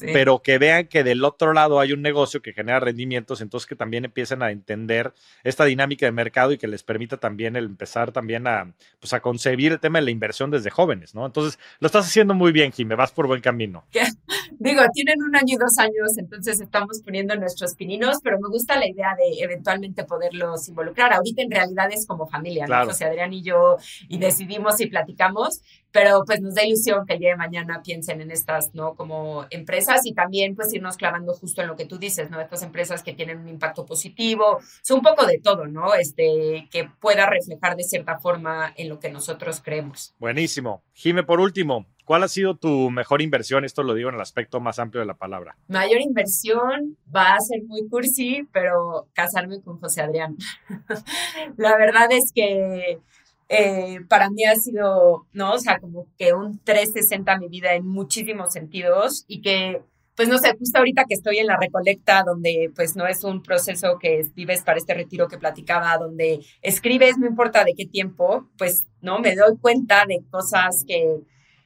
Pero 0.00 0.42
que 0.42 0.58
vean 0.58 0.88
que 0.88 1.04
del 1.04 1.24
otro 1.24 1.52
lado 1.52 1.80
hay 1.80 1.92
un 1.92 2.02
negocio 2.02 2.42
que 2.42 2.52
genera 2.52 2.80
rendimientos, 2.80 3.40
entonces 3.40 3.66
que 3.66 3.76
también 3.76 4.04
empiecen 4.04 4.42
a 4.42 4.50
entender 4.50 5.14
esta 5.42 5.64
dinámica 5.64 6.06
de 6.06 6.12
mercado 6.12 6.52
y 6.52 6.58
que 6.58 6.66
les 6.66 6.82
permita 6.82 7.16
también 7.16 7.56
el 7.56 7.64
empezar 7.64 8.12
también 8.12 8.46
a, 8.46 8.74
pues 9.00 9.12
a 9.12 9.20
concebir 9.20 9.72
el 9.72 9.80
tema 9.80 9.98
de 9.98 10.04
la 10.04 10.10
inversión 10.10 10.50
desde 10.50 10.70
jóvenes, 10.70 11.14
¿no? 11.14 11.24
Entonces, 11.24 11.58
lo 11.80 11.86
estás 11.86 12.06
haciendo 12.06 12.34
muy 12.34 12.52
bien, 12.52 12.72
Jimé, 12.72 12.94
vas 12.94 13.12
por 13.12 13.26
buen 13.26 13.40
camino. 13.40 13.84
Digo, 14.58 14.82
tienen 14.92 15.22
un 15.22 15.34
año 15.34 15.54
y 15.54 15.56
dos 15.56 15.78
años, 15.78 16.16
entonces 16.18 16.60
estamos 16.60 17.00
poniendo 17.02 17.34
nuestros 17.36 17.74
pininos, 17.74 18.18
pero 18.22 18.38
me 18.38 18.48
gusta 18.48 18.78
la 18.78 18.88
idea 18.88 19.14
de 19.16 19.42
eventualmente 19.42 20.04
poderlos 20.04 20.68
involucrar. 20.68 21.12
Ahorita 21.12 21.42
en 21.42 21.50
realidad 21.50 21.88
es 21.90 22.06
como 22.06 22.26
familia, 22.26 22.66
¿no? 22.66 22.86
José 22.86 23.06
Adrián 23.06 23.32
y 23.32 23.42
yo, 23.42 23.76
y 24.08 24.18
decidimos 24.18 24.80
y 24.80 24.86
platicamos, 24.86 25.62
pero 25.96 26.24
pues 26.26 26.42
nos 26.42 26.54
da 26.54 26.62
ilusión 26.62 27.06
que 27.06 27.14
el 27.14 27.20
día 27.20 27.30
de 27.30 27.36
mañana 27.36 27.80
piensen 27.82 28.20
en 28.20 28.30
estas, 28.30 28.74
¿no? 28.74 28.94
Como 28.94 29.46
empresas 29.48 30.04
y 30.04 30.12
también 30.12 30.54
pues 30.54 30.72
irnos 30.74 30.98
clavando 30.98 31.32
justo 31.32 31.62
en 31.62 31.68
lo 31.68 31.76
que 31.76 31.86
tú 31.86 31.96
dices, 31.96 32.30
¿no? 32.30 32.38
Estas 32.38 32.62
empresas 32.62 33.02
que 33.02 33.14
tienen 33.14 33.38
un 33.38 33.48
impacto 33.48 33.86
positivo, 33.86 34.60
son 34.82 34.98
un 34.98 35.02
poco 35.02 35.24
de 35.24 35.38
todo, 35.38 35.66
¿no? 35.66 35.94
Este, 35.94 36.68
que 36.70 36.90
pueda 37.00 37.24
reflejar 37.24 37.76
de 37.76 37.84
cierta 37.84 38.18
forma 38.18 38.74
en 38.76 38.90
lo 38.90 39.00
que 39.00 39.10
nosotros 39.10 39.62
creemos. 39.64 40.14
Buenísimo. 40.18 40.82
Jime, 40.92 41.22
por 41.22 41.40
último, 41.40 41.86
¿Cuál 42.04 42.22
ha 42.22 42.28
sido 42.28 42.54
tu 42.54 42.88
mejor 42.90 43.20
inversión? 43.20 43.64
Esto 43.64 43.82
lo 43.82 43.92
digo 43.92 44.10
en 44.10 44.14
el 44.14 44.20
aspecto 44.20 44.60
más 44.60 44.78
amplio 44.78 45.00
de 45.00 45.08
la 45.08 45.16
palabra. 45.16 45.56
Mayor 45.66 46.00
inversión 46.00 46.96
va 47.12 47.34
a 47.34 47.40
ser 47.40 47.64
muy 47.66 47.88
cursi, 47.88 48.46
pero 48.52 49.08
casarme 49.12 49.60
con 49.60 49.80
José 49.80 50.02
Adrián. 50.02 50.36
la 51.56 51.76
verdad 51.76 52.06
es 52.12 52.30
que 52.32 53.00
eh, 53.48 54.00
para 54.08 54.28
mí 54.30 54.44
ha 54.44 54.56
sido, 54.56 55.26
¿no? 55.32 55.54
O 55.54 55.58
sea, 55.58 55.78
como 55.78 56.06
que 56.18 56.32
un 56.34 56.58
360 56.64 57.38
mi 57.38 57.48
vida 57.48 57.74
en 57.74 57.86
muchísimos 57.86 58.52
sentidos 58.52 59.24
y 59.28 59.40
que, 59.40 59.82
pues 60.16 60.28
no 60.28 60.38
sé, 60.38 60.56
justo 60.58 60.78
ahorita 60.78 61.04
que 61.08 61.14
estoy 61.14 61.38
en 61.38 61.46
la 61.46 61.56
recolecta, 61.56 62.24
donde 62.24 62.72
pues 62.74 62.96
no 62.96 63.06
es 63.06 63.22
un 63.22 63.42
proceso 63.42 63.98
que 64.00 64.22
vives 64.34 64.62
para 64.62 64.78
este 64.78 64.94
retiro 64.94 65.28
que 65.28 65.38
platicaba, 65.38 65.96
donde 65.98 66.40
escribes, 66.62 67.18
no 67.18 67.26
importa 67.26 67.64
de 67.64 67.74
qué 67.74 67.86
tiempo, 67.86 68.48
pues, 68.58 68.86
¿no? 69.00 69.20
Me 69.20 69.36
doy 69.36 69.56
cuenta 69.58 70.04
de 70.06 70.24
cosas 70.30 70.84
que, 70.86 71.20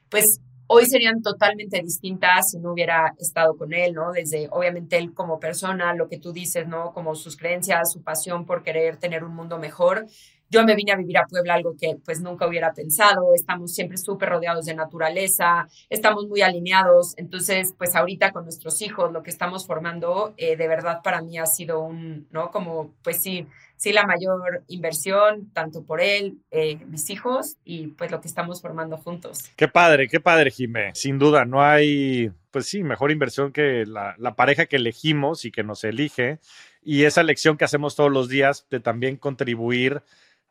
pues, 0.09 0.39
hoy 0.67 0.85
serían 0.85 1.21
totalmente 1.21 1.81
distintas 1.81 2.51
si 2.51 2.59
no 2.59 2.71
hubiera 2.73 3.13
estado 3.19 3.57
con 3.57 3.73
él, 3.73 3.93
¿no? 3.93 4.11
Desde, 4.11 4.47
obviamente, 4.51 4.97
él 4.97 5.13
como 5.13 5.39
persona, 5.39 5.93
lo 5.95 6.07
que 6.07 6.17
tú 6.19 6.31
dices, 6.31 6.67
¿no? 6.67 6.93
Como 6.93 7.15
sus 7.15 7.35
creencias, 7.37 7.91
su 7.91 8.03
pasión 8.03 8.45
por 8.45 8.63
querer 8.63 8.97
tener 8.97 9.23
un 9.23 9.35
mundo 9.35 9.57
mejor 9.57 10.05
yo 10.51 10.65
me 10.65 10.75
vine 10.75 10.91
a 10.91 10.97
vivir 10.97 11.17
a 11.17 11.25
Puebla, 11.25 11.53
algo 11.53 11.75
que 11.79 11.97
pues 12.03 12.21
nunca 12.21 12.45
hubiera 12.45 12.73
pensado, 12.73 13.33
estamos 13.33 13.73
siempre 13.73 13.97
súper 13.97 14.29
rodeados 14.29 14.65
de 14.65 14.75
naturaleza, 14.75 15.67
estamos 15.89 16.27
muy 16.27 16.41
alineados, 16.41 17.13
entonces 17.17 17.73
pues 17.77 17.95
ahorita 17.95 18.31
con 18.31 18.43
nuestros 18.43 18.81
hijos, 18.81 19.13
lo 19.13 19.23
que 19.23 19.29
estamos 19.29 19.65
formando, 19.65 20.33
eh, 20.35 20.57
de 20.57 20.67
verdad 20.67 20.99
para 21.01 21.21
mí 21.21 21.39
ha 21.39 21.45
sido 21.45 21.79
un, 21.79 22.27
¿no? 22.31 22.51
Como 22.51 22.93
pues 23.01 23.21
sí, 23.21 23.47
sí 23.77 23.93
la 23.93 24.05
mayor 24.05 24.63
inversión, 24.67 25.49
tanto 25.53 25.83
por 25.83 26.01
él, 26.01 26.37
eh, 26.51 26.75
mis 26.85 27.09
hijos 27.09 27.55
y 27.63 27.87
pues 27.87 28.11
lo 28.11 28.19
que 28.19 28.27
estamos 28.27 28.61
formando 28.61 28.97
juntos. 28.97 29.49
Qué 29.55 29.69
padre, 29.69 30.09
qué 30.09 30.19
padre, 30.19 30.51
Jimé. 30.51 30.91
Sin 30.95 31.17
duda, 31.17 31.45
no 31.45 31.63
hay, 31.63 32.29
pues 32.51 32.65
sí, 32.65 32.83
mejor 32.83 33.11
inversión 33.11 33.53
que 33.53 33.85
la, 33.85 34.15
la 34.17 34.35
pareja 34.35 34.65
que 34.65 34.75
elegimos 34.75 35.45
y 35.45 35.51
que 35.51 35.63
nos 35.63 35.85
elige 35.85 36.39
y 36.83 37.03
esa 37.03 37.21
elección 37.21 37.57
que 37.57 37.65
hacemos 37.65 37.95
todos 37.95 38.11
los 38.11 38.27
días 38.27 38.67
de 38.69 38.79
también 38.79 39.15
contribuir 39.15 40.01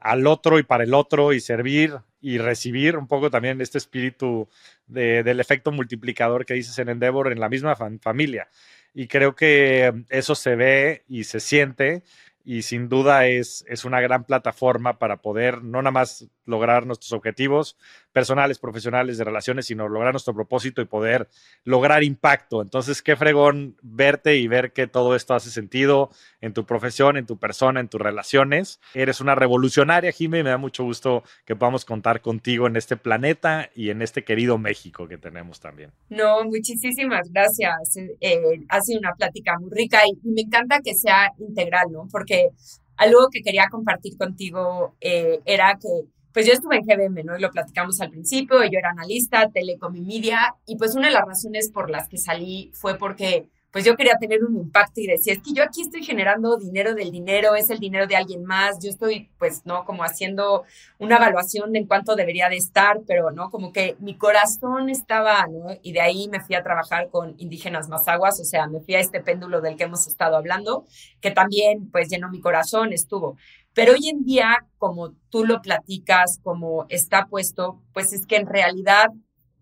al 0.00 0.26
otro 0.26 0.58
y 0.58 0.62
para 0.62 0.84
el 0.84 0.94
otro 0.94 1.32
y 1.32 1.40
servir 1.40 1.98
y 2.20 2.38
recibir 2.38 2.96
un 2.96 3.06
poco 3.06 3.30
también 3.30 3.60
este 3.60 3.78
espíritu 3.78 4.48
del 4.86 5.40
efecto 5.40 5.72
multiplicador 5.72 6.44
que 6.44 6.54
dices 6.54 6.78
en 6.78 6.88
Endeavor 6.88 7.30
en 7.30 7.40
la 7.40 7.48
misma 7.48 7.76
familia. 8.00 8.48
Y 8.92 9.06
creo 9.06 9.34
que 9.36 10.04
eso 10.08 10.34
se 10.34 10.56
ve 10.56 11.04
y 11.08 11.24
se 11.24 11.40
siente 11.40 12.02
y 12.44 12.62
sin 12.62 12.88
duda 12.88 13.26
es, 13.26 13.64
es 13.68 13.84
una 13.84 14.00
gran 14.00 14.24
plataforma 14.24 14.98
para 14.98 15.18
poder 15.18 15.62
no 15.62 15.82
nada 15.82 15.92
más 15.92 16.26
lograr 16.46 16.86
nuestros 16.86 17.12
objetivos 17.12 17.76
personales, 18.12 18.58
profesionales, 18.58 19.18
de 19.18 19.24
relaciones, 19.24 19.66
sino 19.66 19.88
lograr 19.88 20.12
nuestro 20.12 20.34
propósito 20.34 20.82
y 20.82 20.86
poder 20.86 21.28
lograr 21.64 22.02
impacto. 22.02 22.62
Entonces, 22.62 23.02
qué 23.02 23.16
fregón 23.16 23.76
verte 23.82 24.36
y 24.36 24.48
ver 24.48 24.72
que 24.72 24.86
todo 24.86 25.14
esto 25.14 25.34
hace 25.34 25.50
sentido 25.50 26.10
en 26.40 26.52
tu 26.52 26.64
profesión, 26.64 27.16
en 27.16 27.26
tu 27.26 27.38
persona, 27.38 27.80
en 27.80 27.88
tus 27.88 28.00
relaciones. 28.00 28.80
Eres 28.94 29.20
una 29.20 29.34
revolucionaria, 29.34 30.12
Jimmy, 30.12 30.38
y 30.38 30.42
me 30.42 30.50
da 30.50 30.58
mucho 30.58 30.84
gusto 30.84 31.22
que 31.44 31.56
podamos 31.56 31.84
contar 31.84 32.20
contigo 32.20 32.66
en 32.66 32.76
este 32.76 32.96
planeta 32.96 33.70
y 33.74 33.90
en 33.90 34.02
este 34.02 34.24
querido 34.24 34.58
México 34.58 35.08
que 35.08 35.18
tenemos 35.18 35.60
también. 35.60 35.92
No, 36.08 36.44
muchísimas 36.44 37.30
gracias. 37.30 37.96
Eh, 38.20 38.40
ha 38.68 38.80
sido 38.80 39.00
una 39.00 39.14
plática 39.14 39.58
muy 39.58 39.70
rica 39.70 40.00
y 40.06 40.28
me 40.28 40.42
encanta 40.42 40.80
que 40.80 40.94
sea 40.94 41.32
integral, 41.38 41.86
¿no? 41.90 42.08
Porque 42.10 42.50
algo 42.96 43.28
que 43.30 43.40
quería 43.40 43.68
compartir 43.70 44.16
contigo 44.18 44.94
eh, 45.00 45.40
era 45.46 45.78
que 45.80 45.88
pues 46.32 46.46
yo 46.46 46.52
estuve 46.52 46.76
en 46.76 46.84
GBM, 46.84 47.24
¿no? 47.24 47.36
Y 47.36 47.40
lo 47.40 47.50
platicamos 47.50 48.00
al 48.00 48.10
principio, 48.10 48.62
yo 48.64 48.78
era 48.78 48.90
analista, 48.90 49.48
telecom 49.50 49.94
y 49.96 50.00
media, 50.00 50.54
y 50.66 50.76
pues 50.76 50.94
una 50.94 51.08
de 51.08 51.14
las 51.14 51.26
razones 51.26 51.70
por 51.70 51.90
las 51.90 52.08
que 52.08 52.18
salí 52.18 52.70
fue 52.74 52.96
porque 52.98 53.48
pues 53.70 53.84
yo 53.84 53.96
quería 53.96 54.16
tener 54.18 54.42
un 54.44 54.56
impacto 54.56 55.00
y 55.00 55.06
decía, 55.06 55.32
es 55.32 55.40
que 55.40 55.52
yo 55.52 55.62
aquí 55.62 55.82
estoy 55.82 56.02
generando 56.02 56.56
dinero 56.56 56.94
del 56.94 57.10
dinero, 57.10 57.54
es 57.54 57.70
el 57.70 57.78
dinero 57.78 58.06
de 58.06 58.16
alguien 58.16 58.44
más, 58.44 58.78
yo 58.82 58.90
estoy 58.90 59.30
pues, 59.38 59.62
¿no? 59.64 59.84
Como 59.84 60.02
haciendo 60.02 60.64
una 60.98 61.16
evaluación 61.16 61.72
de 61.72 61.80
en 61.80 61.86
cuánto 61.86 62.16
debería 62.16 62.48
de 62.48 62.56
estar, 62.56 63.00
pero, 63.06 63.30
¿no? 63.30 63.50
Como 63.50 63.72
que 63.72 63.96
mi 64.00 64.16
corazón 64.16 64.90
estaba, 64.90 65.46
¿no? 65.46 65.76
Y 65.82 65.92
de 65.92 66.00
ahí 66.00 66.28
me 66.28 66.40
fui 66.40 66.56
a 66.56 66.62
trabajar 66.62 67.10
con 67.10 67.34
indígenas 67.38 67.88
mazaguas, 67.88 68.40
o 68.40 68.44
sea, 68.44 68.66
me 68.66 68.80
fui 68.80 68.94
a 68.96 69.00
este 69.00 69.20
péndulo 69.20 69.60
del 69.60 69.76
que 69.76 69.84
hemos 69.84 70.06
estado 70.06 70.36
hablando, 70.36 70.84
que 71.20 71.30
también 71.30 71.90
pues 71.90 72.08
llenó 72.08 72.28
mi 72.28 72.40
corazón, 72.40 72.92
estuvo. 72.92 73.36
Pero 73.80 73.94
hoy 73.94 74.10
en 74.10 74.24
día, 74.24 74.66
como 74.76 75.14
tú 75.30 75.46
lo 75.46 75.62
platicas, 75.62 76.38
como 76.42 76.84
está 76.90 77.24
puesto, 77.24 77.80
pues 77.94 78.12
es 78.12 78.26
que 78.26 78.36
en 78.36 78.46
realidad 78.46 79.06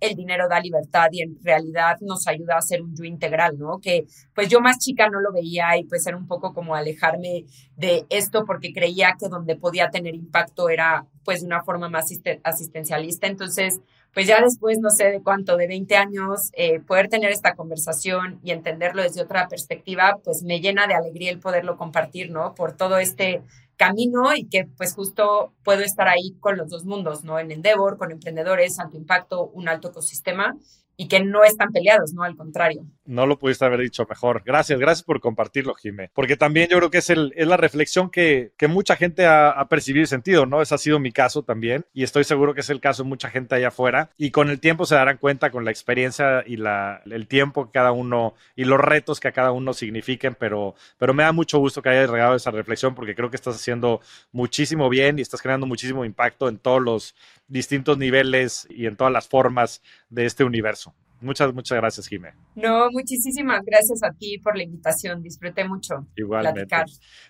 el 0.00 0.16
dinero 0.16 0.48
da 0.48 0.58
libertad 0.58 1.06
y 1.12 1.22
en 1.22 1.38
realidad 1.40 1.98
nos 2.00 2.26
ayuda 2.26 2.56
a 2.56 2.58
hacer 2.58 2.82
un 2.82 2.96
yo 2.96 3.04
integral, 3.04 3.56
¿no? 3.56 3.78
Que 3.78 4.06
pues 4.34 4.48
yo 4.48 4.60
más 4.60 4.78
chica 4.78 5.08
no 5.08 5.20
lo 5.20 5.32
veía 5.32 5.76
y 5.78 5.84
pues 5.84 6.04
era 6.04 6.16
un 6.16 6.26
poco 6.26 6.52
como 6.52 6.74
alejarme 6.74 7.44
de 7.76 8.06
esto 8.08 8.44
porque 8.44 8.72
creía 8.72 9.14
que 9.16 9.28
donde 9.28 9.54
podía 9.54 9.88
tener 9.90 10.16
impacto 10.16 10.68
era 10.68 11.06
pues 11.24 11.42
de 11.42 11.46
una 11.46 11.62
forma 11.62 11.88
más 11.88 12.10
asistencialista. 12.42 13.28
Entonces, 13.28 13.80
pues 14.12 14.26
ya 14.26 14.40
después, 14.40 14.80
no 14.80 14.90
sé 14.90 15.12
de 15.12 15.22
cuánto, 15.22 15.56
de 15.56 15.68
20 15.68 15.94
años, 15.94 16.50
eh, 16.54 16.80
poder 16.80 17.08
tener 17.08 17.30
esta 17.30 17.54
conversación 17.54 18.40
y 18.42 18.50
entenderlo 18.50 19.02
desde 19.02 19.22
otra 19.22 19.46
perspectiva, 19.46 20.18
pues 20.24 20.42
me 20.42 20.60
llena 20.60 20.88
de 20.88 20.94
alegría 20.94 21.30
el 21.30 21.38
poderlo 21.38 21.76
compartir, 21.76 22.32
¿no? 22.32 22.54
Por 22.54 22.72
todo 22.72 22.98
este 22.98 23.42
camino 23.78 24.34
y 24.36 24.48
que 24.48 24.66
pues 24.76 24.94
justo 24.94 25.54
puedo 25.64 25.82
estar 25.82 26.08
ahí 26.08 26.36
con 26.40 26.58
los 26.58 26.68
dos 26.68 26.84
mundos, 26.84 27.24
¿no? 27.24 27.38
En 27.38 27.52
Endeavor, 27.52 27.98
con 27.98 28.12
emprendedores, 28.12 28.78
alto 28.78 28.98
impacto, 28.98 29.48
un 29.48 29.68
alto 29.68 29.88
ecosistema 29.90 30.56
y 31.00 31.06
que 31.06 31.20
no 31.20 31.44
están 31.44 31.70
peleados, 31.70 32.12
¿no? 32.12 32.24
Al 32.24 32.34
contrario. 32.34 32.84
No 33.06 33.24
lo 33.24 33.38
pudiste 33.38 33.64
haber 33.64 33.78
dicho 33.78 34.04
mejor. 34.10 34.42
Gracias, 34.44 34.80
gracias 34.80 35.04
por 35.04 35.20
compartirlo, 35.20 35.76
Jimé. 35.76 36.10
Porque 36.12 36.36
también 36.36 36.68
yo 36.68 36.76
creo 36.78 36.90
que 36.90 36.98
es, 36.98 37.08
el, 37.08 37.32
es 37.36 37.46
la 37.46 37.56
reflexión 37.56 38.10
que, 38.10 38.50
que 38.58 38.66
mucha 38.66 38.96
gente 38.96 39.24
ha, 39.24 39.64
percibido 39.70 40.02
y 40.02 40.06
sentido, 40.08 40.44
¿no? 40.44 40.60
Ese 40.60 40.74
ha 40.74 40.78
sido 40.78 40.98
mi 40.98 41.12
caso 41.12 41.44
también 41.44 41.86
y 41.94 42.02
estoy 42.02 42.24
seguro 42.24 42.52
que 42.52 42.62
es 42.62 42.70
el 42.70 42.80
caso 42.80 43.04
de 43.04 43.08
mucha 43.08 43.30
gente 43.30 43.54
allá 43.54 43.68
afuera. 43.68 44.10
Y 44.18 44.32
con 44.32 44.50
el 44.50 44.58
tiempo 44.58 44.86
se 44.86 44.96
darán 44.96 45.18
cuenta 45.18 45.52
con 45.52 45.64
la 45.64 45.70
experiencia 45.70 46.42
y 46.44 46.56
la, 46.56 47.00
el 47.08 47.28
tiempo 47.28 47.66
que 47.66 47.72
cada 47.72 47.92
uno 47.92 48.34
y 48.56 48.64
los 48.64 48.80
retos 48.80 49.20
que 49.20 49.28
a 49.28 49.32
cada 49.32 49.52
uno 49.52 49.74
signifiquen, 49.74 50.34
pero, 50.34 50.74
pero 50.98 51.14
me 51.14 51.22
da 51.22 51.30
mucho 51.30 51.60
gusto 51.60 51.80
que 51.80 51.90
hayas 51.90 52.10
regado 52.10 52.34
esa 52.34 52.50
reflexión 52.50 52.96
porque 52.96 53.14
creo 53.14 53.30
que 53.30 53.36
estás 53.36 53.54
haciendo 53.54 54.00
muchísimo 54.32 54.88
bien 54.88 55.20
y 55.20 55.22
estás 55.22 55.42
creando 55.42 55.64
muchísimo 55.64 56.04
impacto 56.04 56.48
en 56.48 56.58
todos 56.58 56.82
los 56.82 57.14
distintos 57.46 57.98
niveles 57.98 58.66
y 58.70 58.86
en 58.86 58.96
todas 58.96 59.12
las 59.12 59.26
formas 59.26 59.82
de 60.10 60.26
este 60.26 60.44
universo. 60.44 60.87
Muchas, 61.20 61.52
muchas 61.52 61.76
gracias, 61.78 62.06
Jimé. 62.06 62.32
No, 62.54 62.90
muchísimas 62.90 63.64
gracias 63.64 64.02
a 64.02 64.12
ti 64.12 64.38
por 64.38 64.56
la 64.56 64.62
invitación. 64.62 65.22
Disfruté 65.22 65.64
mucho. 65.64 66.06
Igualmente. 66.16 66.66
Platicar. 66.66 66.86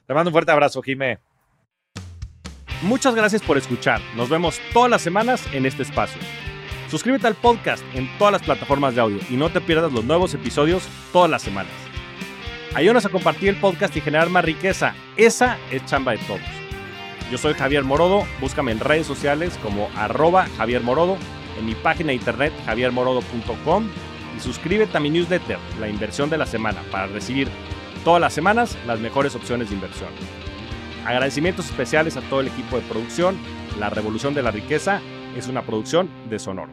Te 0.06 0.14
mando 0.14 0.28
un 0.28 0.32
fuerte 0.32 0.52
abrazo, 0.52 0.82
Jimé. 0.82 1.18
Muchas 2.82 3.14
gracias 3.14 3.42
por 3.42 3.56
escuchar. 3.56 4.00
Nos 4.14 4.28
vemos 4.28 4.60
todas 4.72 4.90
las 4.90 5.02
semanas 5.02 5.42
en 5.52 5.66
este 5.66 5.82
espacio. 5.82 6.20
Suscríbete 6.90 7.26
al 7.26 7.34
podcast 7.34 7.84
en 7.94 8.08
todas 8.18 8.32
las 8.32 8.42
plataformas 8.42 8.94
de 8.94 9.00
audio 9.00 9.18
y 9.28 9.36
no 9.36 9.50
te 9.50 9.60
pierdas 9.60 9.92
los 9.92 10.04
nuevos 10.04 10.32
episodios 10.34 10.88
todas 11.12 11.30
las 11.30 11.42
semanas. 11.42 11.72
Ayúdanos 12.74 13.04
a 13.04 13.10
compartir 13.10 13.48
el 13.48 13.56
podcast 13.60 13.96
y 13.96 14.00
generar 14.00 14.30
más 14.30 14.44
riqueza. 14.44 14.94
Esa 15.16 15.58
es 15.70 15.84
chamba 15.86 16.12
de 16.12 16.18
todos. 16.18 16.40
Yo 17.30 17.36
soy 17.36 17.54
Javier 17.54 17.84
Morodo, 17.84 18.24
búscame 18.40 18.72
en 18.72 18.80
redes 18.80 19.06
sociales 19.06 19.58
como 19.62 19.90
arroba 19.96 20.46
Javier 20.56 20.82
Morodo, 20.82 21.18
en 21.58 21.66
mi 21.66 21.74
página 21.74 22.08
de 22.08 22.14
internet 22.14 22.52
javiermorodo.com 22.66 23.88
y 24.36 24.40
suscríbete 24.40 24.96
a 24.96 25.00
mi 25.00 25.10
newsletter, 25.10 25.58
La 25.80 25.88
Inversión 25.88 26.30
de 26.30 26.38
la 26.38 26.46
Semana, 26.46 26.80
para 26.90 27.06
recibir 27.06 27.48
todas 28.04 28.20
las 28.20 28.32
semanas 28.32 28.76
las 28.86 29.00
mejores 29.00 29.34
opciones 29.34 29.68
de 29.68 29.74
inversión. 29.74 30.10
Agradecimientos 31.04 31.66
especiales 31.66 32.16
a 32.16 32.20
todo 32.22 32.40
el 32.40 32.48
equipo 32.48 32.76
de 32.76 32.82
producción. 32.82 33.36
La 33.78 33.90
Revolución 33.90 34.34
de 34.34 34.42
la 34.42 34.50
Riqueza 34.50 35.00
es 35.36 35.48
una 35.48 35.62
producción 35.62 36.08
de 36.28 36.38
Sonoro. 36.38 36.72